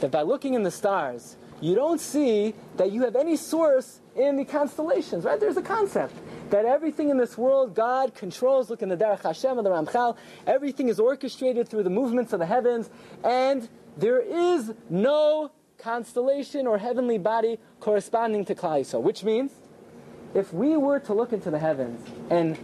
that 0.00 0.10
by 0.10 0.22
looking 0.22 0.54
in 0.54 0.62
the 0.62 0.70
stars, 0.70 1.36
you 1.60 1.74
don't 1.74 2.00
see 2.00 2.54
that 2.78 2.90
you 2.90 3.02
have 3.02 3.16
any 3.16 3.36
source 3.36 4.00
in 4.14 4.36
the 4.36 4.44
constellations, 4.46 5.24
right? 5.24 5.38
There's 5.38 5.58
a 5.58 5.62
concept 5.62 6.14
that 6.48 6.64
everything 6.64 7.10
in 7.10 7.18
this 7.18 7.36
world, 7.36 7.74
God 7.74 8.14
controls. 8.14 8.70
Look 8.70 8.80
in 8.80 8.88
the 8.88 8.96
Derech 8.96 9.24
Hashem 9.24 9.58
and 9.58 9.66
the 9.66 9.70
Ramchal. 9.70 10.16
Everything 10.46 10.88
is 10.88 10.98
orchestrated 10.98 11.68
through 11.68 11.82
the 11.82 11.90
movements 11.90 12.32
of 12.32 12.38
the 12.38 12.46
heavens, 12.46 12.88
and 13.22 13.68
there 13.98 14.20
is 14.20 14.72
no 14.88 15.50
constellation 15.76 16.66
or 16.66 16.78
heavenly 16.78 17.18
body 17.18 17.58
corresponding 17.78 18.46
to 18.46 18.54
Yisrael, 18.54 19.02
which 19.02 19.22
means 19.22 19.52
if 20.32 20.50
we 20.50 20.78
were 20.78 20.98
to 21.00 21.12
look 21.12 21.34
into 21.34 21.50
the 21.50 21.58
heavens 21.58 22.08
and 22.30 22.58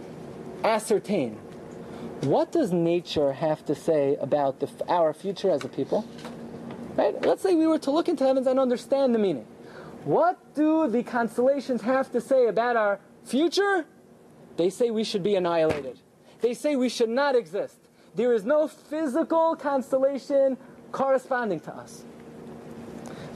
ascertain 0.63 1.37
what 2.25 2.51
does 2.51 2.71
nature 2.71 3.33
have 3.33 3.65
to 3.65 3.75
say 3.75 4.15
about 4.15 4.59
the, 4.59 4.69
our 4.87 5.13
future 5.13 5.49
as 5.49 5.63
a 5.63 5.69
people, 5.69 6.05
right? 6.95 7.19
Let's 7.25 7.41
say 7.41 7.55
we 7.55 7.67
were 7.67 7.79
to 7.79 7.91
look 7.91 8.07
into 8.07 8.23
heavens 8.25 8.47
and 8.47 8.59
understand 8.59 9.13
the 9.13 9.19
meaning. 9.19 9.45
What 10.05 10.53
do 10.55 10.89
the 10.89 11.03
constellations 11.03 11.81
have 11.81 12.11
to 12.11 12.21
say 12.21 12.47
about 12.47 12.75
our 12.75 12.99
future? 13.23 13.85
They 14.57 14.69
say 14.69 14.91
we 14.91 15.03
should 15.03 15.23
be 15.23 15.35
annihilated. 15.35 15.99
They 16.41 16.53
say 16.53 16.75
we 16.75 16.89
should 16.89 17.09
not 17.09 17.35
exist. 17.35 17.77
There 18.15 18.33
is 18.33 18.43
no 18.43 18.67
physical 18.67 19.55
constellation 19.55 20.57
corresponding 20.91 21.59
to 21.61 21.75
us. 21.75 22.03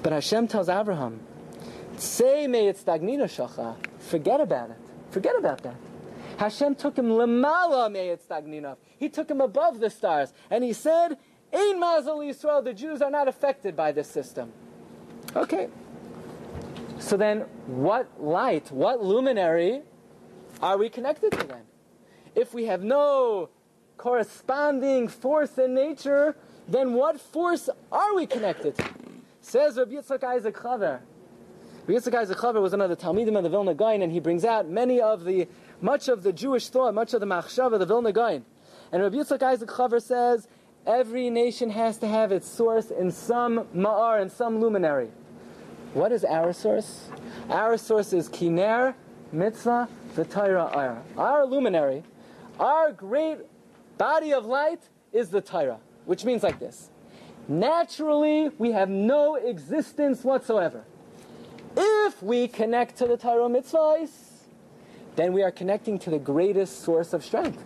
But 0.04 0.14
Hashem 0.14 0.48
tells 0.48 0.70
Abraham. 0.70 1.20
Forget 4.00 4.40
about 4.40 4.70
it. 4.70 4.78
Forget 5.10 5.38
about 5.38 5.64
that. 5.64 5.76
Hashem 6.38 6.76
took 6.76 6.98
him 6.98 7.08
lemala 7.08 7.92
me'etz. 7.92 8.28
He 8.98 9.10
took 9.10 9.30
him 9.30 9.42
above 9.42 9.80
the 9.80 9.90
stars. 9.90 10.34
And 10.50 10.64
he 10.64 10.74
said, 10.74 11.18
Ein 11.54 11.82
mazal 11.82 12.20
Yisrael, 12.20 12.64
the 12.64 12.74
Jews 12.74 13.02
are 13.02 13.12
not 13.12 13.28
affected 13.28 13.76
by 13.76 13.92
this 13.92 14.08
system. 14.08 14.52
Okay, 15.36 15.70
so 17.00 17.16
then, 17.16 17.42
what 17.68 18.08
light, 18.20 18.72
what 18.72 19.04
luminary 19.04 19.82
are 20.62 20.78
we 20.78 20.90
connected 20.90 21.32
to 21.34 21.48
then? 21.48 21.62
If 22.36 22.54
we 22.54 22.66
have 22.66 22.84
no 22.84 23.50
corresponding 23.98 25.08
force 25.08 25.58
in 25.58 25.74
nature, 25.74 26.36
then 26.68 26.94
what 26.94 27.20
force 27.20 27.70
are 27.92 28.16
we 28.16 28.26
connected 28.26 28.76
to? 28.76 28.86
Says 29.42 29.78
Rabbi 29.78 29.94
Yitzchak 29.94 30.24
Isaac 30.24 30.56
Chaver. 30.56 31.00
Rabbi 31.88 32.00
Yitzchak 32.00 32.16
Isaac 32.16 32.38
Chaver 32.38 32.62
was 32.62 32.74
another 32.74 32.96
Talmidim 32.96 33.38
of 33.38 33.44
the 33.44 33.50
Vilna 33.50 33.74
Gaon, 33.74 34.02
and 34.02 34.12
he 34.12 34.20
brings 34.20 34.44
out 34.44 34.68
many 34.68 35.00
of 35.00 35.24
the, 35.24 35.48
much 35.82 36.08
of 36.08 36.24
the 36.24 36.34
Jewish 36.34 36.70
thought, 36.70 36.94
much 36.94 37.14
of 37.14 37.20
the 37.20 37.26
Machshav 37.26 37.74
of 37.74 37.80
the 37.80 37.86
Vilna 37.86 38.12
Gaon. 38.12 38.46
And 38.92 39.04
Rabbi 39.04 39.18
Yitzchak 39.18 39.44
Isaac 39.44 39.70
Chaver 39.70 40.02
says, 40.02 40.48
every 40.86 41.30
nation 41.30 41.70
has 41.70 41.98
to 41.98 42.08
have 42.08 42.32
its 42.32 42.48
source 42.48 42.90
in 42.90 43.12
some 43.12 43.68
ma'ar, 43.76 44.22
in 44.22 44.30
some 44.30 44.60
luminary. 44.60 45.10
What 45.94 46.12
is 46.12 46.24
our 46.24 46.54
source? 46.54 47.10
Our 47.50 47.78
source 47.78 48.14
is 48.14 48.30
Kiner, 48.30 48.96
Mitzvah, 49.32 49.90
the 50.16 50.26
Torah 50.26 51.04
Our 51.18 51.46
luminary, 51.46 52.04
our 52.60 52.92
great 52.92 53.40
body 53.98 54.34
of 54.34 54.46
light 54.46 54.82
is 55.14 55.30
the 55.30 55.42
Torah, 55.42 55.80
which 56.06 56.26
means 56.26 56.44
like 56.44 56.60
this. 56.60 56.90
Naturally, 57.48 58.50
we 58.58 58.72
have 58.72 58.90
no 58.90 59.36
existence 59.36 60.24
whatsoever. 60.24 60.84
If 61.76 62.22
we 62.24 62.48
connect 62.48 62.98
to 62.98 63.06
the 63.06 63.18
Torah 63.18 63.48
mitzvahs, 63.48 64.10
then 65.18 65.34
we 65.34 65.44
are 65.44 65.52
connecting 65.52 66.00
to 66.00 66.10
the 66.10 66.20
greatest 66.20 66.84
source 66.84 67.12
of 67.12 67.26
strength. 67.26 67.62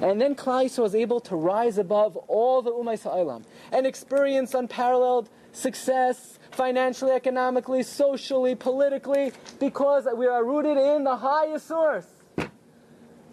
And 0.00 0.20
then 0.20 0.34
Klal 0.34 0.78
was 0.78 0.94
able 0.94 1.20
to 1.20 1.34
rise 1.34 1.78
above 1.78 2.16
all 2.28 2.62
the 2.62 2.70
Ummah 2.70 2.98
Sa'ilam 2.98 3.44
and 3.72 3.86
experience 3.86 4.54
unparalleled 4.54 5.28
success, 5.52 6.38
financially, 6.50 7.12
economically, 7.12 7.82
socially, 7.82 8.54
politically, 8.54 9.32
because 9.58 10.06
we 10.14 10.26
are 10.26 10.44
rooted 10.44 10.76
in 10.76 11.04
the 11.04 11.16
highest 11.16 11.66
source. 11.66 12.06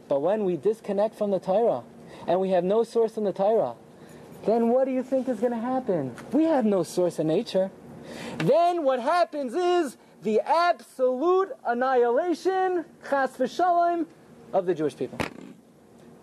But 0.07 0.21
when 0.21 0.43
we 0.43 0.57
disconnect 0.57 1.15
from 1.15 1.31
the 1.31 1.39
Torah, 1.39 1.83
and 2.27 2.39
we 2.39 2.49
have 2.51 2.63
no 2.63 2.83
source 2.83 3.17
in 3.17 3.23
the 3.23 3.33
Torah, 3.33 3.75
then 4.45 4.69
what 4.69 4.85
do 4.85 4.91
you 4.91 5.03
think 5.03 5.27
is 5.27 5.39
going 5.39 5.53
to 5.53 5.59
happen? 5.59 6.15
We 6.31 6.43
have 6.45 6.65
no 6.65 6.83
source 6.83 7.19
in 7.19 7.27
nature. 7.27 7.71
Then 8.37 8.83
what 8.83 8.99
happens 8.99 9.53
is 9.53 9.97
the 10.23 10.41
absolute 10.41 11.49
annihilation, 11.65 12.85
chas 13.09 13.31
v'shalom, 13.37 14.05
of 14.51 14.65
the 14.65 14.73
Jewish 14.73 14.95
people. 14.95 15.19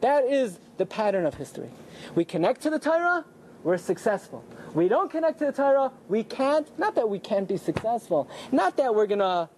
That 0.00 0.24
is 0.24 0.58
the 0.76 0.86
pattern 0.86 1.26
of 1.26 1.34
history. 1.34 1.70
We 2.14 2.24
connect 2.24 2.62
to 2.62 2.70
the 2.70 2.78
Torah, 2.78 3.24
we're 3.62 3.78
successful. 3.78 4.44
We 4.74 4.88
don't 4.88 5.10
connect 5.10 5.38
to 5.38 5.46
the 5.46 5.52
Torah, 5.52 5.92
we 6.08 6.22
can't, 6.22 6.66
not 6.78 6.94
that 6.96 7.08
we 7.08 7.18
can't 7.18 7.48
be 7.48 7.56
successful, 7.56 8.28
not 8.52 8.76
that 8.76 8.94
we're 8.94 9.06
gonna, 9.06 9.48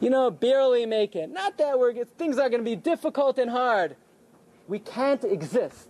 you 0.00 0.10
know, 0.10 0.30
barely 0.30 0.86
make 0.86 1.16
it, 1.16 1.30
not 1.30 1.56
that 1.58 1.78
we're, 1.78 2.04
things 2.04 2.38
are 2.38 2.48
gonna 2.48 2.62
be 2.62 2.76
difficult 2.76 3.38
and 3.38 3.50
hard. 3.50 3.96
We 4.66 4.78
can't 4.78 5.24
exist. 5.24 5.88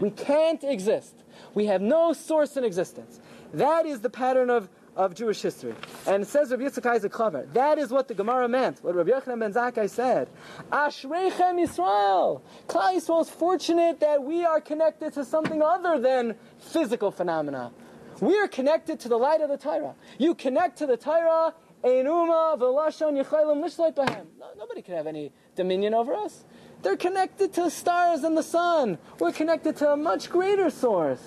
We 0.00 0.10
can't 0.10 0.62
exist. 0.62 1.14
We 1.54 1.66
have 1.66 1.82
no 1.82 2.12
source 2.12 2.56
in 2.56 2.64
existence. 2.64 3.20
That 3.52 3.84
is 3.84 4.00
the 4.00 4.10
pattern 4.10 4.48
of, 4.48 4.68
of 4.96 5.14
Jewish 5.14 5.40
history. 5.40 5.74
And 6.06 6.22
it 6.22 6.28
says 6.28 6.50
Rabbi 6.50 6.64
Yitzchak 6.64 6.86
Isaac 6.86 7.12
Chaver. 7.12 7.52
That 7.52 7.78
is 7.78 7.90
what 7.90 8.08
the 8.08 8.14
Gemara 8.14 8.48
meant, 8.48 8.82
what 8.82 8.94
Rabbi 8.94 9.10
Yochanan 9.10 9.40
ben 9.40 9.52
Zakkai 9.52 9.88
said. 9.88 10.28
Ashreichem 10.70 11.60
Yisrael. 11.64 12.42
Klal 12.66 12.96
Yisrael 12.96 13.22
is 13.22 13.30
fortunate 13.30 14.00
that 14.00 14.22
we 14.22 14.44
are 14.44 14.60
connected 14.60 15.12
to 15.14 15.24
something 15.24 15.62
other 15.62 15.98
than 15.98 16.36
physical 16.58 17.10
phenomena. 17.10 17.72
We 18.20 18.38
are 18.38 18.48
connected 18.48 19.00
to 19.00 19.08
the 19.08 19.16
light 19.16 19.40
of 19.40 19.48
the 19.48 19.56
Torah. 19.56 19.94
You 20.18 20.34
connect 20.34 20.78
to 20.78 20.86
the 20.86 20.96
Torah, 20.96 21.54
Einuma 21.82 22.56
v'lashon 22.58 23.20
yichaylim 23.20 23.64
lishloit 23.64 23.94
bahem. 23.94 24.26
No, 24.38 24.46
nobody 24.56 24.82
can 24.82 24.94
have 24.94 25.06
any 25.08 25.32
dominion 25.56 25.94
over 25.94 26.14
us. 26.14 26.44
They're 26.82 26.96
connected 26.96 27.52
to 27.54 27.70
stars 27.70 28.22
and 28.22 28.36
the 28.36 28.42
sun. 28.42 28.98
We're 29.18 29.32
connected 29.32 29.76
to 29.78 29.92
a 29.92 29.96
much 29.96 30.30
greater 30.30 30.70
source. 30.70 31.22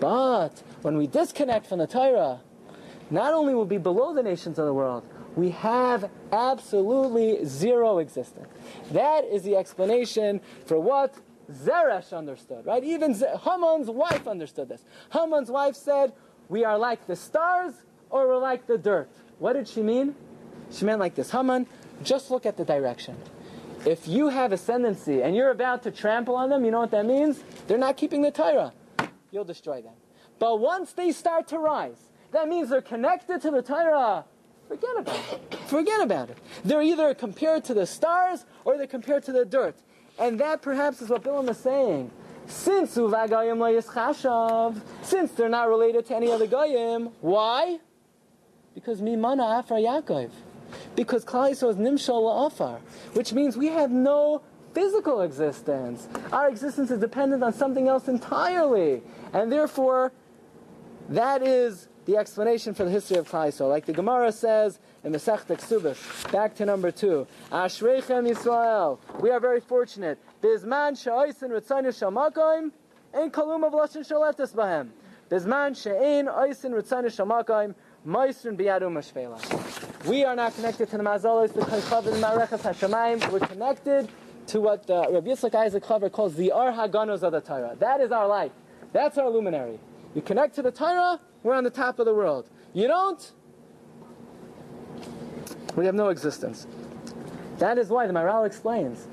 But 0.00 0.62
when 0.82 0.96
we 0.96 1.06
disconnect 1.06 1.66
from 1.66 1.78
the 1.78 1.86
Torah, 1.86 2.40
not 3.10 3.32
only 3.34 3.54
will 3.54 3.64
be 3.64 3.78
below 3.78 4.14
the 4.14 4.22
nations 4.22 4.58
of 4.58 4.66
the 4.66 4.74
world, 4.74 5.04
we 5.36 5.50
have 5.50 6.10
absolutely 6.32 7.44
zero 7.44 7.98
existence. 7.98 8.48
That 8.92 9.24
is 9.24 9.42
the 9.42 9.56
explanation 9.56 10.40
for 10.66 10.78
what 10.78 11.14
Zeresh 11.52 12.16
understood, 12.16 12.64
right? 12.64 12.82
Even 12.82 13.14
Z- 13.14 13.26
Haman's 13.42 13.90
wife 13.90 14.26
understood 14.26 14.68
this. 14.68 14.84
Haman's 15.12 15.50
wife 15.50 15.76
said, 15.76 16.12
We 16.48 16.64
are 16.64 16.78
like 16.78 17.06
the 17.06 17.16
stars 17.16 17.74
or 18.10 18.28
we're 18.28 18.38
like 18.38 18.66
the 18.66 18.78
dirt. 18.78 19.10
What 19.38 19.54
did 19.54 19.68
she 19.68 19.82
mean? 19.82 20.14
She 20.70 20.84
meant 20.84 21.00
like 21.00 21.14
this 21.14 21.30
Haman, 21.30 21.66
just 22.02 22.30
look 22.30 22.46
at 22.46 22.56
the 22.56 22.64
direction. 22.64 23.16
If 23.84 24.08
you 24.08 24.28
have 24.28 24.52
ascendancy 24.52 25.22
and 25.22 25.36
you're 25.36 25.50
about 25.50 25.82
to 25.82 25.90
trample 25.90 26.36
on 26.36 26.48
them, 26.48 26.64
you 26.64 26.70
know 26.70 26.80
what 26.80 26.90
that 26.92 27.04
means? 27.04 27.42
They're 27.66 27.76
not 27.76 27.96
keeping 27.96 28.22
the 28.22 28.30
Torah. 28.30 28.72
You'll 29.30 29.44
destroy 29.44 29.82
them. 29.82 29.92
But 30.38 30.60
once 30.60 30.92
they 30.92 31.12
start 31.12 31.48
to 31.48 31.58
rise, 31.58 32.08
that 32.34 32.48
means 32.48 32.68
they're 32.68 32.82
connected 32.82 33.40
to 33.42 33.50
the 33.50 33.62
Torah. 33.62 34.24
Forget 34.68 34.96
about 34.98 35.20
it. 35.32 35.54
Forget 35.66 36.00
about 36.00 36.30
it. 36.30 36.38
They're 36.64 36.82
either 36.82 37.14
compared 37.14 37.64
to 37.64 37.74
the 37.74 37.86
stars 37.86 38.44
or 38.64 38.76
they're 38.76 38.86
compared 38.86 39.24
to 39.24 39.32
the 39.32 39.44
dirt. 39.44 39.76
And 40.18 40.40
that 40.40 40.62
perhaps 40.62 41.02
is 41.02 41.08
what 41.08 41.22
Bilam 41.22 41.48
is 41.48 41.58
saying. 41.58 42.10
Since 42.46 42.96
Uvagayim 42.96 43.58
Yischashav, 43.58 44.80
since 45.02 45.32
they're 45.32 45.48
not 45.48 45.68
related 45.68 46.06
to 46.06 46.16
any 46.16 46.30
other 46.30 46.46
Goyim, 46.46 47.10
why? 47.20 47.78
Because 48.74 49.00
Mimana 49.00 49.60
Afar 49.60 49.78
Yaakov. 49.78 50.30
Because 50.96 51.24
Klal 51.24 51.50
Yisrael 51.50 51.70
is 51.70 51.76
Nimshal 51.76 52.22
La'afar, 52.22 52.80
which 53.12 53.32
means 53.32 53.56
we 53.56 53.68
have 53.68 53.90
no 53.90 54.42
physical 54.72 55.20
existence. 55.20 56.08
Our 56.32 56.48
existence 56.48 56.90
is 56.90 56.98
dependent 56.98 57.44
on 57.44 57.52
something 57.52 57.86
else 57.86 58.08
entirely. 58.08 59.02
And 59.32 59.52
therefore, 59.52 60.12
that 61.08 61.42
is 61.42 61.88
the 62.06 62.16
explanation 62.16 62.74
for 62.74 62.84
the 62.84 62.90
history 62.90 63.16
of 63.16 63.30
Yisrael. 63.30 63.68
Like 63.68 63.86
the 63.86 63.92
Gemara 63.92 64.32
says 64.32 64.78
in 65.02 65.12
the 65.12 65.18
Sech 65.18 65.46
Ksubis, 65.46 66.30
back 66.30 66.54
to 66.56 66.66
number 66.66 66.90
two. 66.90 67.26
Ashreichem 67.50 68.30
Yisrael. 68.30 68.98
We 69.20 69.30
are 69.30 69.40
very 69.40 69.60
fortunate. 69.60 70.18
Bizman 70.42 71.02
she'oisin 71.02 71.50
ritzayne 71.50 71.88
shamakoim, 71.88 72.70
ein 73.14 73.30
kalum 73.30 73.66
of 73.66 73.72
lashon 73.72 74.06
shaleftes 74.06 74.54
bahem. 74.54 74.90
Bizman 75.30 75.80
she'ein 75.80 76.26
oisin 76.26 76.72
ritzayne 76.72 77.06
shamakoim, 77.06 77.74
moisrin 78.06 78.56
biyadum 78.56 78.98
ashvela. 78.98 80.04
We 80.06 80.24
are 80.24 80.36
not 80.36 80.54
connected 80.54 80.90
to 80.90 80.98
the 80.98 81.02
mazalos, 81.02 81.54
the 81.54 81.60
kaychav 81.62 82.06
and 82.06 82.22
marechas 82.22 82.60
hashemayim. 82.60 83.32
We're 83.32 83.40
connected 83.40 84.10
to 84.48 84.60
what 84.60 84.88
uh, 84.90 85.06
the 85.06 85.14
Rabbi 85.14 85.30
Yitzchak 85.30 85.54
Isaac 85.54 85.84
Chaver 85.84 86.12
calls 86.12 86.34
the 86.34 86.52
Ar 86.52 86.72
Haganos 86.72 87.22
of 87.22 87.32
the 87.32 87.40
Torah. 87.40 87.74
That 87.78 88.00
is 88.00 88.12
our 88.12 88.28
light. 88.28 88.52
That's 88.92 89.16
our 89.16 89.30
luminary. 89.30 89.78
You 90.14 90.20
connect 90.20 90.54
to 90.56 90.62
the 90.62 90.70
Torah, 90.70 91.18
we're 91.44 91.54
on 91.54 91.62
the 91.62 91.70
top 91.70 92.00
of 92.00 92.06
the 92.06 92.14
world. 92.14 92.50
You 92.72 92.88
don't, 92.88 93.32
we 95.76 95.86
have 95.86 95.94
no 95.94 96.08
existence. 96.08 96.66
That 97.58 97.78
is 97.78 97.88
why 97.88 98.08
the 98.08 98.12
Maharal 98.12 98.44
explains 98.44 99.06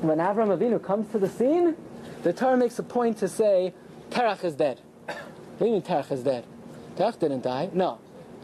when 0.00 0.18
Avram 0.18 0.56
Avinu 0.56 0.82
comes 0.82 1.10
to 1.12 1.18
the 1.18 1.28
scene, 1.28 1.76
the 2.22 2.32
Torah 2.32 2.56
makes 2.56 2.78
a 2.78 2.82
point 2.82 3.18
to 3.18 3.28
say 3.28 3.74
Terach 4.10 4.42
is 4.44 4.54
dead. 4.54 4.80
What 5.06 5.18
do 5.58 5.66
you 5.66 5.72
mean 5.72 5.82
Terach 5.82 6.10
is 6.10 6.22
dead? 6.22 6.44
Terach 6.96 7.18
didn't 7.18 7.42
die. 7.42 7.70
No. 7.72 8.00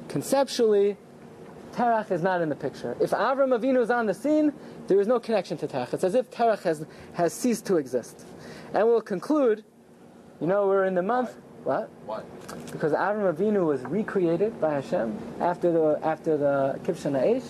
Conceptually, 0.09 0.97
Terach 1.73 2.11
is 2.11 2.23
not 2.23 2.43
in 2.43 2.49
the 2.49 2.57
picture. 2.57 2.97
If 3.01 3.11
Avram 3.11 3.59
Avinu 3.59 3.81
is 3.81 3.91
on 3.91 4.07
the 4.07 4.15
scene, 4.15 4.53
there 4.87 5.01
is 5.01 5.07
no 5.07 5.19
connection 5.19 5.57
to 5.59 5.67
Terach. 5.67 5.95
It's 5.95 6.05
as 6.05 6.15
if 6.15 6.31
Terach 6.31 6.63
has, 6.63 6.85
has 7.15 7.33
ceased 7.33 7.67
to 7.67 7.77
exist. 7.77 8.25
And 8.75 8.87
we'll 8.87 9.01
conclude, 9.01 9.65
you 10.41 10.47
know, 10.47 10.67
we're 10.67 10.85
in 10.85 10.95
the 10.95 11.03
month. 11.03 11.35
What? 11.67 11.91
Why? 12.05 12.23
Because 12.71 12.93
Avram 12.93 13.35
Avinu 13.35 13.67
was 13.67 13.83
recreated 13.83 14.61
by 14.61 14.75
Hashem 14.75 15.19
after 15.41 15.73
the 15.73 15.99
after 16.01 16.37
the 16.37 16.79
Kibshan 16.85 17.21
Aish, 17.21 17.45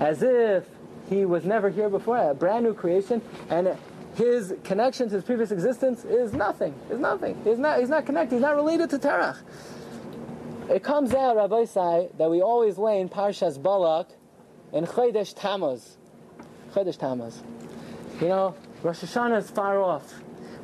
as 0.00 0.22
if 0.22 0.66
he 1.08 1.24
was 1.24 1.46
never 1.46 1.70
here 1.70 1.88
before, 1.88 2.18
a 2.18 2.34
brand 2.34 2.66
new 2.66 2.74
creation, 2.74 3.22
and 3.48 3.74
his 4.16 4.52
connection 4.64 5.08
to 5.08 5.14
his 5.14 5.24
previous 5.24 5.50
existence 5.50 6.04
is 6.04 6.34
nothing. 6.34 6.74
Is 6.90 7.00
nothing. 7.00 7.40
He's 7.42 7.58
not. 7.58 7.80
He's 7.80 7.88
not 7.88 8.04
connected. 8.04 8.34
He's 8.34 8.42
not 8.42 8.54
related 8.54 8.90
to 8.90 8.98
Terach. 8.98 9.38
It 10.68 10.82
comes 10.82 11.14
out, 11.14 11.36
Rabbi 11.36 11.64
Sai, 11.64 12.08
that 12.18 12.30
we 12.30 12.42
always 12.42 12.76
lay 12.76 13.00
in 13.00 13.08
Parshas 13.08 13.60
Balak 13.60 14.10
in 14.74 14.84
Chodesh 14.84 15.34
Tammuz. 15.34 15.96
Chodesh 16.74 16.98
Tammuz. 16.98 17.42
You 18.20 18.28
know, 18.28 18.54
Rosh 18.82 19.02
Hashanah 19.02 19.38
is 19.38 19.50
far 19.50 19.82
off. 19.82 20.12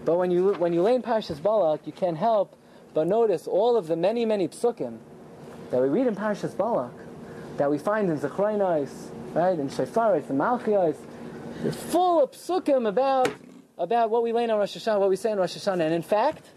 But 0.08 0.16
when 0.16 0.30
you 0.30 0.54
when 0.54 0.72
you 0.72 0.80
lay 0.80 0.94
in 0.94 1.02
Parshas 1.02 1.42
Balak, 1.42 1.86
you 1.86 1.92
can't 1.92 2.16
help 2.16 2.56
but 2.94 3.06
notice 3.06 3.46
all 3.46 3.76
of 3.76 3.88
the 3.88 3.94
many, 3.94 4.24
many 4.24 4.48
psukim 4.48 4.96
that 5.70 5.82
we 5.82 5.88
read 5.90 6.06
in 6.06 6.16
Parshas 6.16 6.56
Balak, 6.56 6.94
that 7.58 7.70
we 7.70 7.76
find 7.76 8.08
in 8.08 8.18
Zechronos, 8.18 9.10
right, 9.34 9.58
in 9.58 9.68
Shefaris, 9.68 10.30
and 10.30 10.40
Malchios, 10.40 10.96
they're 11.62 11.72
full 11.72 12.22
of 12.22 12.30
psukim 12.30 12.88
about, 12.88 13.28
about 13.76 14.08
what 14.08 14.22
we 14.22 14.32
lay 14.32 14.48
on 14.48 14.58
Rosh 14.58 14.78
Hashanah, 14.78 14.98
what 14.98 15.10
we 15.10 15.16
say 15.16 15.32
in 15.32 15.36
Rosh 15.36 15.58
Hashanah. 15.58 15.82
And 15.82 15.92
in 15.92 16.00
fact, 16.00 16.52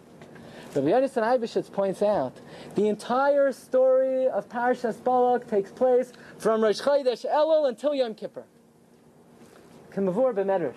Rabbi 0.73 0.87
Yonasan 0.87 1.23
Eibeshitz 1.23 1.69
points 1.69 2.01
out, 2.01 2.37
the 2.75 2.87
entire 2.87 3.51
story 3.51 4.29
of 4.29 4.47
Parshas 4.47 5.03
Balak 5.03 5.49
takes 5.49 5.71
place 5.71 6.13
from 6.37 6.63
Rosh 6.63 6.79
Chodesh 6.79 7.29
Elul 7.29 7.67
until 7.67 7.93
Yom 7.93 8.15
Kippur. 8.15 8.45
B'medrash. 9.93 10.73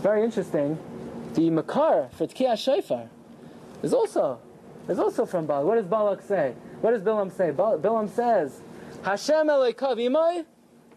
Very 0.00 0.24
interesting. 0.24 0.78
The 1.34 1.50
Makar 1.50 2.08
for 2.12 2.26
Tkiyah 2.26 2.56
Shofar 2.56 3.08
is 3.82 3.92
also 3.92 4.40
is 4.88 4.98
also 4.98 5.26
from 5.26 5.46
Balak. 5.46 5.66
What 5.66 5.74
does 5.76 5.86
Balak 5.86 6.22
say? 6.22 6.54
What 6.80 6.92
does 6.92 7.02
Bilam 7.02 7.30
say? 7.30 7.52
Bilam 7.52 8.08
says, 8.08 8.62
Hashem 9.04 9.48
Elokav 9.48 9.98
imay, 9.98 10.46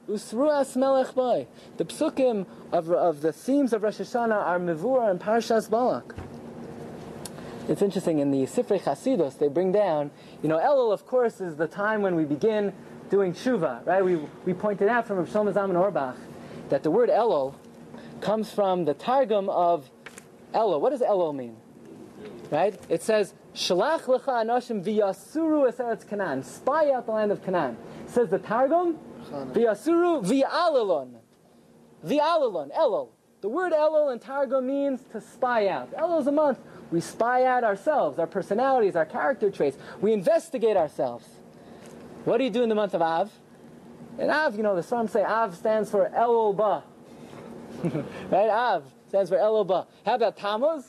usruas 0.10 0.78
melech 0.78 1.14
boy. 1.14 1.48
The 1.76 1.84
psukim 1.84 2.46
of, 2.72 2.90
of 2.92 3.22
the 3.22 3.34
themes 3.34 3.74
of 3.74 3.84
Rosh 3.84 4.00
Hashanah 4.00 4.32
are 4.32 4.58
Mevur 4.58 5.12
and 5.12 5.20
Parshas 5.20 5.70
Balak. 5.70 6.16
It's 7.68 7.82
interesting, 7.82 8.20
in 8.20 8.32
the 8.32 8.44
Sifrei 8.44 8.82
Chasidus, 8.82 9.38
they 9.38 9.50
bring 9.50 9.72
down, 9.72 10.12
you 10.42 10.50
know, 10.50 10.58
Elul, 10.60 10.94
of 10.94 11.06
course, 11.06 11.40
is 11.40 11.56
the 11.58 11.68
time 11.68 12.02
when 12.02 12.16
we 12.16 12.24
begin 12.24 12.74
doing 13.10 13.34
tshuva, 13.34 13.86
right? 13.86 14.04
We, 14.04 14.16
we 14.46 14.54
pointed 14.54 14.88
out 14.88 15.08
from 15.08 15.18
Rav 15.18 15.30
Shlomo 15.30 15.54
Zalman 15.54 15.76
Auerbach 15.76 16.18
that 16.70 16.84
the 16.84 16.92
word 16.92 17.10
Elul 17.10 17.56
comes 18.24 18.52
from 18.52 18.86
the 18.86 18.94
Targum 18.94 19.50
of 19.50 19.92
Elul. 20.54 20.80
What 20.80 20.92
does 20.92 21.02
Elul 21.02 21.36
mean? 21.36 21.58
Right? 22.50 22.80
It 22.88 23.04
says, 23.04 23.34
Shalach 23.54 24.04
lecha 24.04 24.46
anoshim 24.46 24.84
v'yasuru 24.84 25.68
es 25.68 25.76
eretz 25.76 26.08
Canaan. 26.08 26.42
Spy 26.44 26.92
out 26.92 27.06
the 27.06 27.12
land 27.12 27.32
of 27.32 27.44
Canaan. 27.44 27.78
Says 28.08 28.30
the 28.30 28.40
Targum, 28.40 28.98
v'yasuru 29.30 30.24
v'yalilon. 30.26 31.16
V'yalilon, 32.06 32.74
Elul. 32.74 33.10
The 33.42 33.50
word 33.50 33.74
Elul 33.74 34.14
in 34.14 34.20
Targum 34.20 34.68
means 34.68 35.02
to 35.12 35.20
spy 35.20 35.68
out. 35.68 35.92
Elul 35.92 36.22
is 36.22 36.28
a 36.28 36.32
month. 36.32 36.60
We 36.92 37.02
spy 37.02 37.44
out 37.44 37.66
ourselves, 37.66 38.20
our 38.20 38.28
personalities, 38.28 38.96
our 38.96 39.06
character 39.06 39.52
traits. 39.52 39.78
We 40.00 40.14
investigate 40.14 40.78
ourselves. 40.78 41.28
What 42.24 42.38
do 42.38 42.46
you 42.46 42.50
do 42.50 42.64
in 42.64 42.70
the 42.70 42.76
month 42.76 42.94
of 42.94 43.02
Av? 43.02 43.34
In 44.18 44.30
Av, 44.30 44.56
you 44.56 44.64
know, 44.64 44.76
the 44.76 44.84
Psalms 44.84 45.12
say 45.12 45.24
Av 45.24 45.58
stands 45.58 45.92
for 45.92 46.10
Elul 46.16 46.56
Ba. 46.56 46.84
right? 48.30 48.50
Av 48.50 48.84
Stands 49.14 49.30
for 49.30 49.38
Eloba. 49.38 49.86
How 50.08 50.16
about 50.16 50.38
Tammuz? 50.38 50.86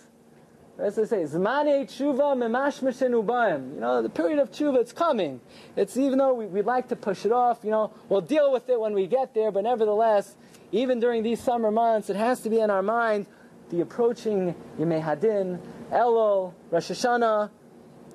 As 0.79 0.97
they 0.97 1.05
say, 1.05 1.25
Zmane 1.25 1.85
tshuva 1.85 2.35
memashmashin 2.35 3.11
ubayim. 3.23 3.75
You 3.75 3.81
know, 3.81 4.01
the 4.01 4.09
period 4.09 4.39
of 4.39 4.51
tshuva, 4.51 4.79
it's 4.79 4.95
coming. 4.95 5.43
It's 5.77 5.99
even 5.99 6.17
though 6.17 6.33
we, 6.33 6.47
would 6.47 6.65
like 6.65 6.89
to 6.89 6.97
push 6.97 7.27
it 7.27 7.33
off, 7.33 7.59
you 7.63 7.71
know, 7.71 7.93
we'll 8.09 8.23
deal 8.23 8.51
with 8.51 8.71
it 8.71 8.81
when 8.81 8.95
we 8.95 9.07
get 9.07 9.35
there, 9.35 9.53
but 9.53 9.65
nevertheless, 9.65 10.37
even 10.73 11.01
during 11.01 11.23
these 11.23 11.39
summer 11.39 11.71
months, 11.71 12.09
it 12.09 12.17
has 12.17 12.41
to 12.41 12.49
be 12.49 12.61
in 12.61 12.71
our 12.71 12.81
mind 12.81 13.27
the 13.69 13.83
approaching 13.83 14.55
Yemei 14.79 15.03
Hadin, 15.03 15.61
Elul, 15.93 16.55
Rosh 16.71 16.93
Hashanah, 16.93 17.51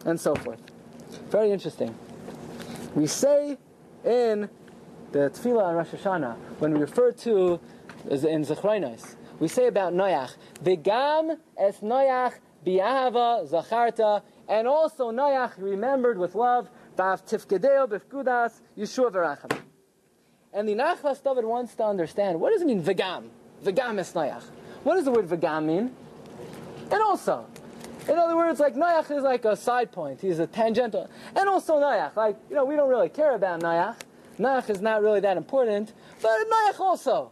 and 0.06 0.20
so 0.20 0.34
forth. 0.34 0.60
Very 1.30 1.52
interesting. 1.52 1.94
We 2.96 3.06
say 3.06 3.60
in 4.04 4.50
the 5.12 5.30
Tefillah 5.30 5.66
on 5.66 5.76
Rosh 5.76 5.90
Hashanah, 5.90 6.36
when 6.58 6.74
we 6.74 6.80
refer 6.80 7.12
to 7.12 7.60
in 8.10 8.44
Zechronos, 8.44 9.16
we 9.40 9.48
say 9.48 9.68
about 9.68 9.94
Noach, 9.94 10.36
V'gam 10.64 11.38
es 11.58 11.78
Noach 11.78 12.34
bi'ahava 12.66 13.48
zacharta, 13.48 14.24
and 14.48 14.68
also 14.68 15.12
Noach 15.12 15.54
remembered 15.58 16.18
with 16.18 16.36
love, 16.36 16.70
Vav 16.98 17.24
tifkedeo 17.24 17.88
b'fkudas 17.88 18.62
Yeshua 18.78 19.12
v'racham. 19.12 19.62
And 20.52 20.68
the 20.68 20.74
Nachlas 20.74 21.24
David 21.24 21.46
wants 21.46 21.76
to 21.76 21.84
understand, 21.86 22.42
what 22.42 22.52
does 22.52 22.64
it 22.64 22.68
mean, 22.68 22.84
V'gam? 22.84 23.30
V'gam 23.64 24.00
es 24.00 24.14
Noach. 24.14 24.44
What 24.84 24.96
does 24.96 25.06
the 25.06 25.12
word 25.12 25.28
V'gam 25.28 25.66
mean? 25.66 25.96
And 26.92 27.02
also, 27.04 27.46
in 28.08 28.18
other 28.18 28.36
words, 28.36 28.60
like 28.60 28.74
Noach 28.74 29.16
is 29.16 29.22
like 29.22 29.46
a 29.46 29.56
side 29.56 29.92
point. 29.92 30.20
He's 30.20 30.40
a 30.40 30.48
tangential. 30.48 31.08
And 31.36 31.48
also 31.48 31.76
Noach, 31.76 32.16
like, 32.16 32.38
you 32.50 32.56
know, 32.56 32.66
we 32.66 32.76
don't 32.76 32.90
really 32.90 33.10
care 33.10 33.36
about 33.36 33.62
Noach. 33.62 33.98
Noach 34.40 34.72
is 34.72 34.82
not 34.82 35.04
really 35.04 35.20
that 35.20 35.38
important. 35.38 35.94
But 36.22 36.32
Noach 36.50 36.80
also. 36.80 37.32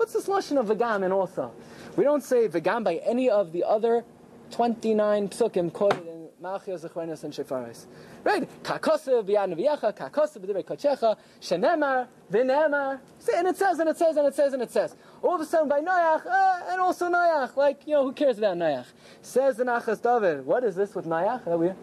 What's 0.00 0.14
this 0.14 0.28
lesson 0.28 0.56
of 0.56 0.68
V'gam 0.68 1.04
and 1.04 1.12
also? 1.12 1.52
We 1.94 2.04
don't 2.04 2.22
say 2.22 2.48
V'gam 2.48 2.84
by 2.84 3.02
any 3.04 3.28
of 3.28 3.52
the 3.52 3.64
other 3.64 4.02
29 4.50 5.28
psukim 5.28 5.70
quoted 5.74 6.06
in 6.06 6.28
Malchios, 6.42 6.88
Zechronos, 6.88 7.22
and 7.24 7.34
Shefaris. 7.34 7.84
Right? 8.24 8.48
Kakosev 8.62 9.26
b'yad 9.26 9.52
neviyecha, 9.54 9.94
kakosev 9.94 10.64
kochecha, 10.64 11.18
shenemar, 11.42 12.08
v'nemar. 12.32 13.00
See, 13.18 13.32
And 13.36 13.46
it 13.46 13.58
says, 13.58 13.78
and 13.78 13.90
it 13.90 13.98
says, 13.98 14.16
and 14.16 14.26
it 14.26 14.34
says, 14.34 14.54
and 14.54 14.62
it 14.62 14.70
says. 14.70 14.96
All 15.20 15.34
of 15.34 15.42
a 15.42 15.44
sudden 15.44 15.68
by 15.68 15.82
Noach, 15.82 16.24
uh, 16.26 16.70
and 16.70 16.80
also 16.80 17.10
Noach. 17.10 17.54
Like, 17.56 17.86
you 17.86 17.92
know, 17.92 18.04
who 18.04 18.14
cares 18.14 18.38
about 18.38 18.56
Noach? 18.56 18.86
Says 19.20 19.58
the 19.58 19.64
Nachlas 19.64 20.00
David, 20.00 20.46
what 20.46 20.64
is 20.64 20.76
this 20.76 20.94
with 20.94 21.04
Noach? 21.04 21.76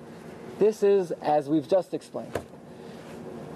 This 0.57 0.81
is 0.81 1.11
as 1.21 1.47
we've 1.47 1.69
just 1.69 1.93
explained. 1.93 2.33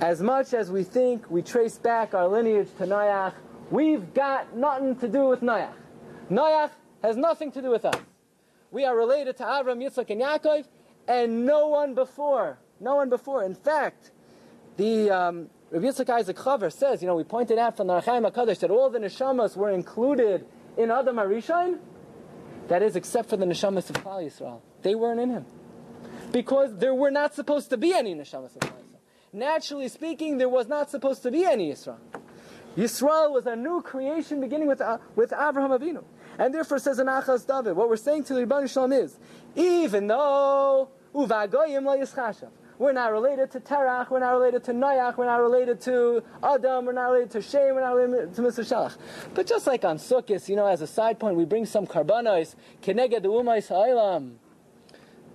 As 0.02 0.22
much 0.22 0.54
as 0.54 0.70
we 0.70 0.84
think 0.84 1.32
we 1.32 1.42
trace 1.42 1.80
back 1.80 2.14
our 2.14 2.28
lineage 2.28 2.70
to 2.78 2.86
Noach, 2.86 3.34
we've 3.72 4.14
got 4.14 4.56
nothing 4.56 4.96
to 4.98 5.08
do 5.08 5.28
with 5.28 5.42
Noach. 5.42 5.74
Noach 6.30 6.72
has 7.02 7.18
nothing 7.18 7.52
to 7.54 7.62
do 7.62 7.72
with 7.72 7.86
us. 7.86 8.00
We 8.70 8.86
are 8.86 8.96
related 8.96 9.38
to 9.38 9.44
Avram, 9.44 9.84
Yitzchak, 9.84 10.10
and 10.12 10.22
Yaakov, 10.22 10.66
and 11.08 11.46
no 11.46 11.68
one 11.68 11.96
before. 11.96 12.60
No 12.80 12.96
one 12.96 13.10
before. 13.10 13.44
In 13.44 13.56
fact, 13.56 14.12
the 14.78 15.10
um, 15.10 15.50
Rabbi 15.72 15.86
Yitzchak 15.86 16.10
Isaac 16.10 16.38
Chaver 16.38 16.72
says, 16.72 17.02
you 17.02 17.08
know, 17.08 17.16
we 17.16 17.24
pointed 17.24 17.58
out 17.58 17.78
from 17.78 17.88
the 17.88 17.94
Ohr 17.94 18.02
HaChaim 18.02 18.32
HaKadosh 18.32 18.60
that 18.60 18.72
all 18.72 18.90
the 18.90 19.00
neshamas 19.00 19.56
were 19.56 19.72
included 19.72 20.46
in 20.78 20.92
Adam 20.92 21.18
Arishain. 21.18 21.80
That 22.68 22.82
is, 22.84 22.96
except 22.96 23.30
for 23.30 23.38
the 23.38 23.46
neshamas 23.46 23.90
of 23.90 23.98
Klal 23.98 24.24
Yisrael. 24.24 24.62
They 24.82 24.96
weren't 24.96 25.20
in 25.20 25.30
him. 25.30 25.46
Because 26.32 26.78
there 26.78 26.96
were 26.96 27.12
not 27.12 27.34
supposed 27.34 27.70
to 27.72 27.78
be 27.78 27.94
any 27.94 28.16
neshamas 28.16 28.56
of 28.56 28.62
Klal 28.62 28.80
Yisrael. 28.80 29.00
Naturally 29.34 29.88
speaking, 29.88 30.38
there 30.38 30.50
was 30.50 30.68
not 30.68 30.90
supposed 30.90 31.24
to 31.24 31.32
be 31.32 31.44
any 31.44 31.72
Yisrael. 31.72 32.00
Yisrael 32.78 33.32
was 33.32 33.46
a 33.46 33.56
new 33.56 33.82
creation 33.82 34.40
beginning 34.40 34.68
with, 34.68 34.82
uh, 34.82 34.98
with 35.16 35.34
Abraham 35.34 35.72
Avinu. 35.72 36.04
And 36.38 36.54
therefore 36.54 36.80
says 36.80 37.00
in 37.00 37.08
Nachlas 37.08 37.46
David, 37.46 37.76
what 37.76 37.90
we're 37.90 37.98
saying 37.98 38.24
to 38.26 38.34
the 38.34 38.46
Rebbeinu 38.46 38.72
Shalom 38.72 38.94
is, 38.94 39.18
even 39.56 40.08
though 40.08 40.90
Uvagoyim 41.14 41.84
Yischashav, 41.84 42.50
we're 42.80 42.94
not 42.94 43.12
related 43.12 43.52
to 43.52 43.60
Terach, 43.60 44.10
we're 44.10 44.22
not 44.22 44.32
related 44.32 44.64
to 44.64 44.72
Noach, 44.72 45.16
we're 45.16 45.26
not 45.26 45.42
related 45.42 45.80
to 45.82 46.24
Adam, 46.42 46.86
we're 46.86 46.94
not 46.94 47.10
related 47.12 47.30
to 47.32 47.42
Shem, 47.42 47.76
we're 47.76 47.82
not 47.82 47.94
related 47.94 48.34
to 48.34 48.42
Metushelach. 48.42 48.98
But 49.36 49.46
just 49.46 49.68
like 49.68 49.86
on 49.86 49.98
Sukkot, 49.98 50.50
you 50.50 50.56
know, 50.56 50.66
as 50.66 50.82
a 50.82 50.88
side 50.88 51.20
point, 51.20 51.36
we 51.36 51.46
bring 51.46 51.66
some 51.66 51.86
karbanos, 51.86 52.56
keneged 52.82 53.24
umais 53.24 53.68
ha'ilam. 53.68 54.36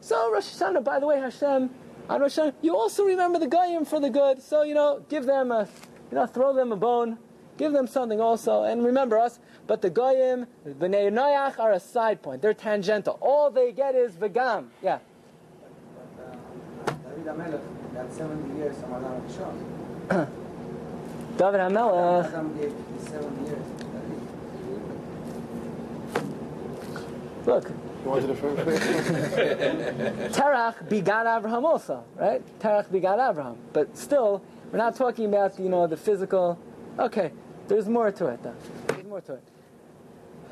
So 0.01 0.32
Rosh 0.32 0.55
Hashanah, 0.55 0.82
by 0.82 0.99
the 0.99 1.07
way, 1.07 1.20
Hashem, 1.20 1.70
on 2.09 2.20
Rosh 2.20 2.37
Hashanah, 2.37 2.55
you 2.62 2.74
also 2.74 3.05
remember 3.05 3.39
the 3.39 3.47
Goyim 3.47 3.84
for 3.84 4.01
the 4.01 4.11
good. 4.11 4.43
So, 4.43 4.62
you 4.62 4.74
know, 4.74 5.05
give 5.09 5.26
them 5.26 5.53
a, 5.53 5.68
you 6.11 6.16
know, 6.16 6.26
throw 6.26 6.53
them 6.53 6.72
a 6.72 6.76
bone, 6.76 7.18
give 7.57 7.72
them 7.72 7.86
something 7.86 8.20
also, 8.20 8.64
and 8.64 8.84
remember 8.84 9.18
us. 9.18 9.38
But 9.66 9.82
the 9.82 9.90
Goyim, 9.90 10.46
Bnei 10.66 11.11
Noach 11.11 11.59
are 11.59 11.72
a 11.72 11.80
side 11.80 12.22
point. 12.22 12.42
They're 12.42 12.54
tangential. 12.54 13.18
All 13.20 13.50
they 13.50 13.72
get 13.72 13.94
is 13.94 14.12
V'gam. 14.12 14.68
Yeah. 14.82 14.98
Uh, 16.86 16.92
David 17.16 17.26
HaMelech 17.26 17.61
had 17.94 18.12
70 18.12 18.59
years 18.59 18.76
from 18.78 18.94
Adam 18.94 19.22
Rishon. 19.22 19.57
David 21.36 21.61
HaMelech. 21.61 22.26
Adam 22.28 22.59
gave 22.59 22.72
70 23.09 23.50
years. 23.50 23.62
Look. 27.46 27.70
Terach 28.07 28.38
Terach 30.30 30.88
begot 30.88 31.26
Abraham 31.26 31.64
also, 31.64 32.04
right? 32.14 32.40
Terach 32.61 32.88
begot 32.90 33.18
Abraham. 33.18 33.57
But 33.72 33.96
still, 33.96 34.42
we're 34.70 34.78
not 34.78 34.94
talking 34.94 35.24
about, 35.24 35.59
you 35.59 35.68
know, 35.68 35.88
the 35.88 35.96
physical. 35.96 36.57
Okay, 37.00 37.32
there's 37.68 37.88
more 37.88 38.10
to 38.12 38.26
it, 38.26 38.42
though. 38.42 38.54
There's 38.88 39.06
more 39.06 39.20
to 39.22 39.34
it. 39.34 39.42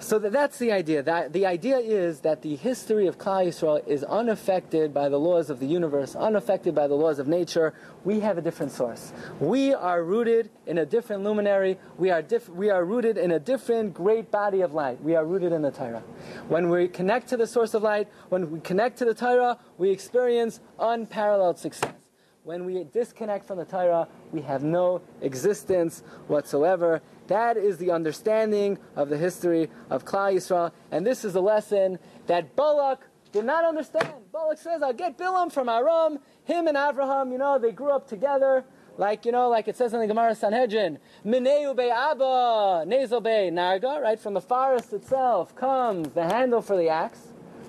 So 0.00 0.18
that, 0.18 0.32
that's 0.32 0.58
the 0.58 0.72
idea. 0.72 1.02
That, 1.02 1.32
the 1.32 1.46
idea 1.46 1.78
is 1.78 2.20
that 2.20 2.42
the 2.42 2.56
history 2.56 3.06
of 3.06 3.16
Klal 3.16 3.46
Yisrael 3.46 3.86
is 3.86 4.02
unaffected 4.04 4.92
by 4.92 5.08
the 5.08 5.18
laws 5.18 5.50
of 5.50 5.60
the 5.60 5.66
universe, 5.66 6.14
unaffected 6.14 6.74
by 6.74 6.88
the 6.88 6.94
laws 6.94 7.18
of 7.18 7.28
nature. 7.28 7.72
We 8.04 8.20
have 8.20 8.36
a 8.36 8.42
different 8.42 8.72
source. 8.72 9.12
We 9.40 9.72
are 9.72 10.02
rooted 10.02 10.50
in 10.66 10.78
a 10.78 10.84
different 10.84 11.22
luminary. 11.22 11.78
We 11.96 12.10
are, 12.10 12.22
diff- 12.22 12.48
we 12.48 12.70
are 12.70 12.84
rooted 12.84 13.16
in 13.16 13.30
a 13.30 13.38
different 13.38 13.94
great 13.94 14.30
body 14.30 14.60
of 14.60 14.74
light. 14.74 15.00
We 15.02 15.14
are 15.14 15.24
rooted 15.24 15.52
in 15.52 15.62
the 15.62 15.70
Torah. 15.70 16.02
When 16.48 16.68
we 16.68 16.88
connect 16.88 17.28
to 17.28 17.36
the 17.36 17.46
source 17.46 17.72
of 17.72 17.82
light, 17.82 18.08
when 18.28 18.50
we 18.50 18.60
connect 18.60 18.98
to 18.98 19.04
the 19.04 19.14
Torah, 19.14 19.58
we 19.78 19.90
experience 19.90 20.60
unparalleled 20.78 21.58
success. 21.58 21.92
When 22.44 22.66
we 22.66 22.84
disconnect 22.84 23.46
from 23.46 23.56
the 23.56 23.64
Torah, 23.64 24.06
we 24.30 24.42
have 24.42 24.62
no 24.62 25.00
existence 25.22 26.02
whatsoever. 26.26 27.00
That 27.28 27.56
is 27.56 27.78
the 27.78 27.90
understanding 27.90 28.78
of 28.96 29.08
the 29.08 29.16
history 29.16 29.70
of 29.88 30.04
Klal 30.04 30.34
Yisrael. 30.34 30.70
And 30.90 31.06
this 31.06 31.24
is 31.24 31.36
a 31.36 31.40
lesson 31.40 31.98
that 32.26 32.54
Balak 32.54 33.00
did 33.32 33.46
not 33.46 33.64
understand. 33.64 34.12
Balak 34.30 34.58
says, 34.58 34.82
I'll 34.82 34.92
get 34.92 35.16
Bilam 35.16 35.50
from 35.50 35.70
Aram. 35.70 36.18
Him 36.44 36.68
and 36.68 36.76
Avraham, 36.76 37.32
you 37.32 37.38
know, 37.38 37.58
they 37.58 37.72
grew 37.72 37.90
up 37.90 38.06
together. 38.06 38.66
Like, 38.98 39.24
you 39.24 39.32
know, 39.32 39.48
like 39.48 39.66
it 39.66 39.78
says 39.78 39.94
in 39.94 40.00
the 40.00 40.06
Gemara 40.06 40.34
Sanhedrin, 40.34 40.98
Mineu 41.24 41.74
be 41.74 41.88
Abba, 41.88 42.84
Nezel 42.86 43.22
be 43.22 43.50
Narga, 43.50 44.02
right? 44.02 44.20
From 44.20 44.34
the 44.34 44.42
forest 44.42 44.92
itself 44.92 45.56
comes 45.56 46.10
the 46.10 46.24
handle 46.24 46.60
for 46.60 46.76
the 46.76 46.90
axe. 46.90 47.20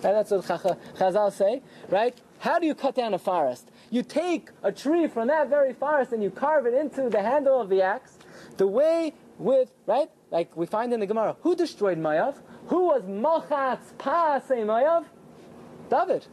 Right? 0.03 0.11
That's 0.11 0.32
what 0.32 0.43
Chazal 0.43 1.32
say, 1.32 1.61
right? 1.89 2.15
How 2.39 2.59
do 2.59 2.67
you 2.67 2.76
cut 2.76 2.95
down 2.95 3.13
a 3.13 3.17
forest? 3.17 3.71
You 3.89 4.03
take 4.03 4.49
a 4.63 4.71
tree 4.71 5.07
from 5.07 5.27
that 5.27 5.49
very 5.49 5.73
forest 5.73 6.11
and 6.11 6.21
you 6.23 6.29
carve 6.29 6.65
it 6.65 6.73
into 6.73 7.09
the 7.09 7.21
handle 7.21 7.59
of 7.59 7.69
the 7.69 7.81
axe. 7.81 8.17
The 8.57 8.67
way 8.67 9.13
with, 9.38 9.71
right? 9.86 10.09
Like 10.31 10.55
we 10.55 10.65
find 10.65 10.93
in 10.93 10.99
the 10.99 11.05
Gemara, 11.05 11.36
who 11.41 11.55
destroyed 11.55 11.97
Moav? 11.97 12.36
Who 12.67 12.86
was 12.86 13.03
Machatz 13.03 13.93
Paasei 13.97 14.65
Moav? 14.65 15.05
David. 15.89 16.25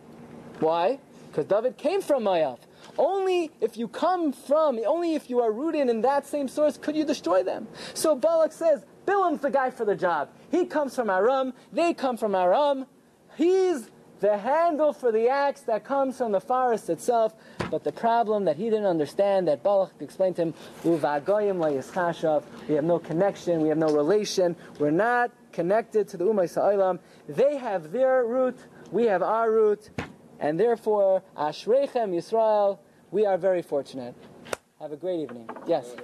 Why? 0.61 0.98
Because 1.28 1.46
David 1.46 1.76
came 1.76 2.03
from 2.03 2.24
Moav. 2.24 2.59
Only 2.98 3.50
if 3.61 3.76
you 3.76 3.88
come 3.88 4.32
from, 4.32 4.78
only 4.86 5.14
if 5.14 5.30
you 5.30 5.40
are 5.40 5.53
rooted 5.53 5.88
in 5.88 6.03
that 6.03 6.26
same 6.26 6.48
source 6.48 6.76
could 6.76 6.96
you 6.96 7.05
destroy 7.05 7.42
them. 7.42 7.68
So 7.94 8.14
Balak 8.14 8.53
says, 8.53 8.84
Bilam's 9.07 9.40
the 9.40 9.50
guy 9.50 9.70
for 9.70 9.84
the 9.84 9.96
job. 9.96 10.30
He 10.50 10.66
comes 10.66 10.94
from 10.94 11.11
Aram, 11.11 11.55
they 11.72 11.94
come 11.94 12.16
from 12.16 12.34
Aram. 12.34 12.86
He's 13.36 13.88
the 14.22 14.38
handle 14.38 14.92
for 14.92 15.12
the 15.12 15.28
axe 15.28 15.62
that 15.62 15.84
comes 15.84 16.16
from 16.16 16.30
the 16.32 16.40
forest 16.40 16.88
itself. 16.88 17.34
But 17.70 17.82
the 17.82 17.90
problem 17.92 18.44
that 18.44 18.56
he 18.56 18.64
didn't 18.70 18.86
understand, 18.86 19.48
that 19.48 19.62
Balak 19.64 19.90
explained 20.00 20.36
to 20.36 20.42
him, 20.42 20.54
we 20.84 20.92
have 20.92 22.84
no 22.84 22.98
connection, 23.00 23.60
we 23.60 23.68
have 23.68 23.78
no 23.78 23.88
relation, 23.88 24.56
we're 24.78 24.90
not 24.92 25.32
connected 25.52 26.06
to 26.08 26.16
the 26.16 26.24
Umay 26.24 26.44
Sa'ilam. 26.44 27.00
They 27.28 27.56
have 27.56 27.90
their 27.90 28.24
root, 28.24 28.56
we 28.92 29.06
have 29.06 29.22
our 29.22 29.50
root, 29.50 29.90
and 30.38 30.58
therefore, 30.58 31.22
Ashrechem 31.36 32.14
Yisrael, 32.14 32.78
we 33.10 33.26
are 33.26 33.36
very 33.36 33.62
fortunate. 33.62 34.14
Have 34.80 34.92
a 34.92 34.96
great 34.96 35.20
evening. 35.20 35.50
Yes? 35.66 35.96